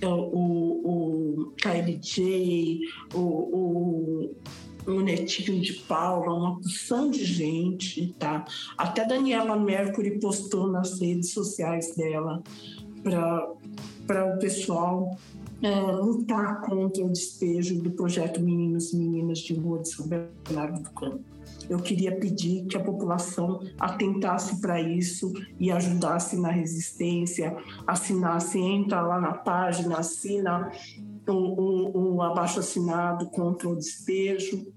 uh, 0.02 0.06
o, 0.06 1.44
o 1.44 1.52
KLJ, 1.60 2.80
o, 3.14 3.18
o 3.18 4.36
o 4.86 5.00
Netinho 5.02 5.60
de 5.60 5.74
Paula, 5.74 6.32
uma 6.32 6.54
porção 6.54 7.10
de 7.10 7.22
gente, 7.22 8.14
tá? 8.18 8.46
Até 8.76 9.06
Daniela 9.06 9.54
Mercury 9.54 10.18
postou 10.18 10.66
nas 10.66 10.98
redes 10.98 11.32
sociais 11.32 11.94
dela 11.94 12.42
para 14.06 14.34
o 14.34 14.38
pessoal 14.38 15.16
é, 15.62 15.80
lutar 15.80 16.60
contra 16.60 17.04
o 17.04 17.10
despejo 17.10 17.82
do 17.82 17.90
projeto 17.90 18.40
Meninos 18.40 18.92
e 18.92 18.96
Meninas 18.96 19.38
de 19.38 19.54
Rua 19.54 19.80
de 19.80 19.88
São 19.88 20.06
Bernardo 20.06 20.82
do 20.82 20.90
Campo. 20.90 21.20
Eu 21.68 21.78
queria 21.78 22.16
pedir 22.16 22.66
que 22.66 22.76
a 22.76 22.82
população 22.82 23.60
atentasse 23.78 24.60
para 24.60 24.80
isso 24.80 25.32
e 25.58 25.70
ajudasse 25.70 26.40
na 26.40 26.50
resistência, 26.50 27.56
assinasse, 27.86 28.58
entra 28.58 29.02
lá 29.02 29.20
na 29.20 29.32
página, 29.32 29.98
assina 29.98 30.70
o, 31.26 31.32
o, 31.32 32.14
o 32.16 32.22
abaixo 32.22 32.60
assinado 32.60 33.26
contra 33.26 33.68
o 33.68 33.76
despejo. 33.76 34.72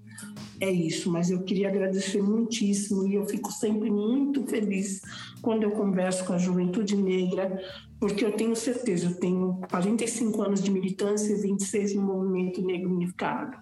É 0.62 0.70
isso, 0.70 1.10
mas 1.10 1.28
eu 1.28 1.42
queria 1.42 1.66
agradecer 1.66 2.22
muitíssimo 2.22 3.04
e 3.04 3.16
eu 3.16 3.26
fico 3.26 3.50
sempre 3.50 3.90
muito 3.90 4.46
feliz 4.46 5.00
quando 5.40 5.64
eu 5.64 5.72
converso 5.72 6.24
com 6.24 6.34
a 6.34 6.38
juventude 6.38 6.96
negra, 6.96 7.60
porque 7.98 8.24
eu 8.24 8.30
tenho 8.30 8.54
certeza, 8.54 9.06
eu 9.06 9.14
tenho 9.16 9.60
45 9.68 10.40
anos 10.40 10.62
de 10.62 10.70
militância 10.70 11.32
e 11.32 11.40
26 11.42 11.96
no 11.96 12.02
movimento 12.02 12.62
negro 12.62 12.94
unificado. 12.94 13.58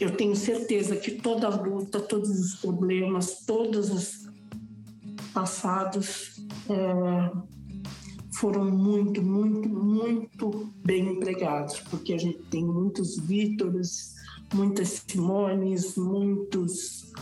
Eu 0.00 0.16
tenho 0.16 0.34
certeza 0.34 0.96
que 0.96 1.10
toda 1.10 1.46
a 1.46 1.54
luta, 1.54 2.00
todos 2.00 2.30
os 2.30 2.54
problemas, 2.54 3.44
todos 3.44 3.90
os 3.90 4.26
passados 5.34 6.42
é, 6.70 7.30
foram 8.38 8.64
muito, 8.64 9.22
muito, 9.22 9.68
muito 9.68 10.72
bem 10.82 11.06
empregados, 11.06 11.80
porque 11.80 12.14
a 12.14 12.18
gente 12.18 12.38
tem 12.44 12.64
muitos 12.64 13.18
Vítores, 13.18 14.13
muitas 14.54 15.02
Simones, 15.06 15.96
muitos 15.96 17.12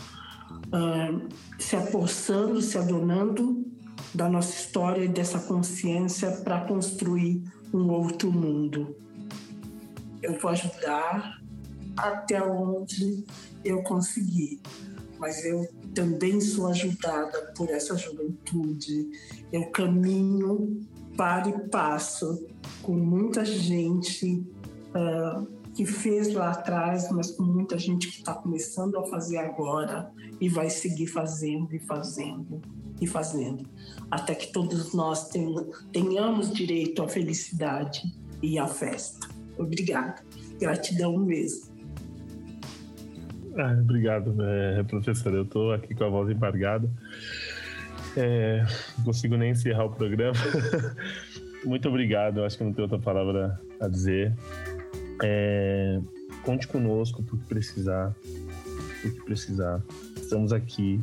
uh, 0.67 1.27
se 1.57 1.75
apossando, 1.75 2.61
se 2.61 2.77
adonando 2.77 3.65
da 4.13 4.29
nossa 4.29 4.53
história 4.53 5.03
e 5.03 5.07
dessa 5.07 5.39
consciência 5.39 6.31
para 6.43 6.65
construir 6.65 7.43
um 7.73 7.89
outro 7.89 8.31
mundo. 8.31 8.95
Eu 10.21 10.39
vou 10.39 10.51
ajudar 10.51 11.41
até 11.97 12.41
onde 12.41 13.25
eu 13.63 13.81
conseguir. 13.83 14.61
mas 15.19 15.45
eu 15.45 15.65
também 15.95 16.41
sou 16.41 16.67
ajudada 16.67 17.53
por 17.55 17.69
essa 17.69 17.95
juventude. 17.95 19.09
Eu 19.53 19.71
caminho 19.71 20.81
para 21.15 21.47
e 21.47 21.69
passo 21.69 22.45
com 22.81 22.93
muita 22.93 23.45
gente 23.45 24.45
uh, 24.89 25.47
que 25.73 25.85
fez 25.85 26.33
lá 26.33 26.51
atrás, 26.51 27.09
mas 27.11 27.31
com 27.31 27.43
muita 27.43 27.77
gente 27.77 28.07
que 28.07 28.17
está 28.17 28.33
começando 28.33 28.97
a 28.97 29.03
fazer 29.07 29.37
agora 29.37 30.11
e 30.39 30.47
vai 30.47 30.69
seguir 30.69 31.07
fazendo 31.07 31.73
e 31.73 31.79
fazendo 31.79 32.61
e 33.01 33.07
fazendo, 33.07 33.65
até 34.09 34.35
que 34.35 34.51
todos 34.51 34.93
nós 34.93 35.29
tenhamos 35.91 36.53
direito 36.53 37.01
à 37.01 37.07
felicidade 37.07 38.01
e 38.41 38.57
à 38.57 38.67
festa. 38.67 39.27
Obrigada. 39.57 40.23
Gratidão 40.59 41.17
mesmo. 41.17 41.73
Ah, 43.57 43.77
obrigado, 43.79 44.35
é, 44.41 44.83
professor. 44.83 45.33
Eu 45.33 45.43
estou 45.43 45.73
aqui 45.73 45.93
com 45.93 46.03
a 46.05 46.09
voz 46.09 46.29
embargada. 46.29 46.89
É, 48.15 48.63
não 48.97 49.05
consigo 49.05 49.35
nem 49.37 49.51
encerrar 49.51 49.85
o 49.85 49.89
programa. 49.91 50.33
Muito 51.65 51.87
obrigado. 51.87 52.43
Acho 52.43 52.57
que 52.57 52.63
não 52.63 52.73
tenho 52.73 52.83
outra 52.89 52.99
palavra 52.99 53.59
a 53.79 53.87
dizer. 53.87 54.33
É, 55.21 55.99
conte 56.43 56.67
conosco 56.67 57.21
por 57.23 57.37
que 57.39 57.45
precisar. 57.45 58.15
Por 59.01 59.11
que 59.11 59.21
precisar. 59.25 59.81
Estamos 60.15 60.51
aqui. 60.53 60.99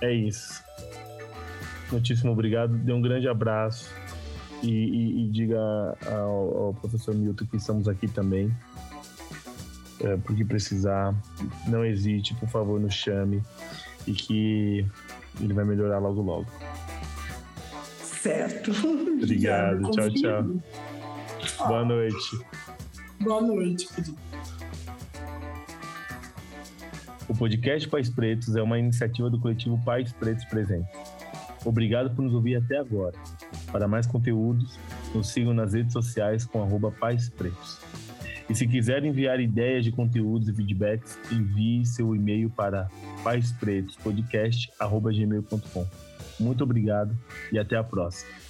É 0.00 0.12
isso. 0.12 0.62
Muitíssimo 1.90 2.32
obrigado. 2.32 2.76
Dê 2.76 2.92
um 2.92 3.00
grande 3.00 3.28
abraço. 3.28 3.90
E, 4.62 4.70
e, 4.70 5.24
e 5.26 5.30
diga 5.30 5.58
ao, 6.06 6.66
ao 6.66 6.74
professor 6.74 7.14
Milton 7.14 7.44
que 7.46 7.56
estamos 7.56 7.86
aqui 7.86 8.08
também 8.08 8.50
é, 10.04 10.16
por 10.16 10.36
que 10.36 10.44
precisar. 10.44 11.14
Não 11.66 11.84
hesite, 11.84 12.34
por 12.34 12.48
favor, 12.48 12.80
nos 12.80 12.94
chame 12.94 13.42
e 14.06 14.12
que 14.12 14.86
ele 15.40 15.52
vai 15.52 15.64
melhorar 15.64 15.98
logo 15.98 16.22
logo. 16.22 16.46
Certo. 18.02 18.70
Obrigado. 19.16 19.90
tchau, 19.92 20.10
tchau. 20.10 20.62
Boa 21.58 21.84
noite. 21.84 22.38
Boa 23.20 23.40
noite, 23.40 23.88
querido. 23.88 24.16
O 27.28 27.34
podcast 27.34 27.88
Pais 27.88 28.08
Pretos 28.10 28.54
é 28.54 28.62
uma 28.62 28.78
iniciativa 28.78 29.28
do 29.30 29.40
coletivo 29.40 29.82
Pais 29.84 30.12
Pretos 30.12 30.44
Presentes. 30.44 30.94
Obrigado 31.64 32.14
por 32.14 32.22
nos 32.22 32.34
ouvir 32.34 32.56
até 32.56 32.76
agora. 32.76 33.16
Para 33.72 33.88
mais 33.88 34.06
conteúdos, 34.06 34.78
nos 35.14 35.28
sigam 35.28 35.54
nas 35.54 35.72
redes 35.72 35.94
sociais 35.94 36.44
com 36.44 36.62
arroba 36.62 36.90
Pais 36.90 37.30
Pretos. 37.30 37.80
E 38.48 38.54
se 38.54 38.66
quiser 38.66 39.04
enviar 39.04 39.38
ideias 39.40 39.84
de 39.84 39.90
conteúdos 39.90 40.48
e 40.48 40.52
feedbacks, 40.52 41.18
envie 41.32 41.84
seu 41.86 42.14
e-mail 42.14 42.50
para 42.50 42.90
paispretospodcast.gmail.com. 43.22 45.86
Muito 46.38 46.64
obrigado 46.64 47.16
e 47.50 47.58
até 47.58 47.76
a 47.76 47.84
próxima. 47.84 48.43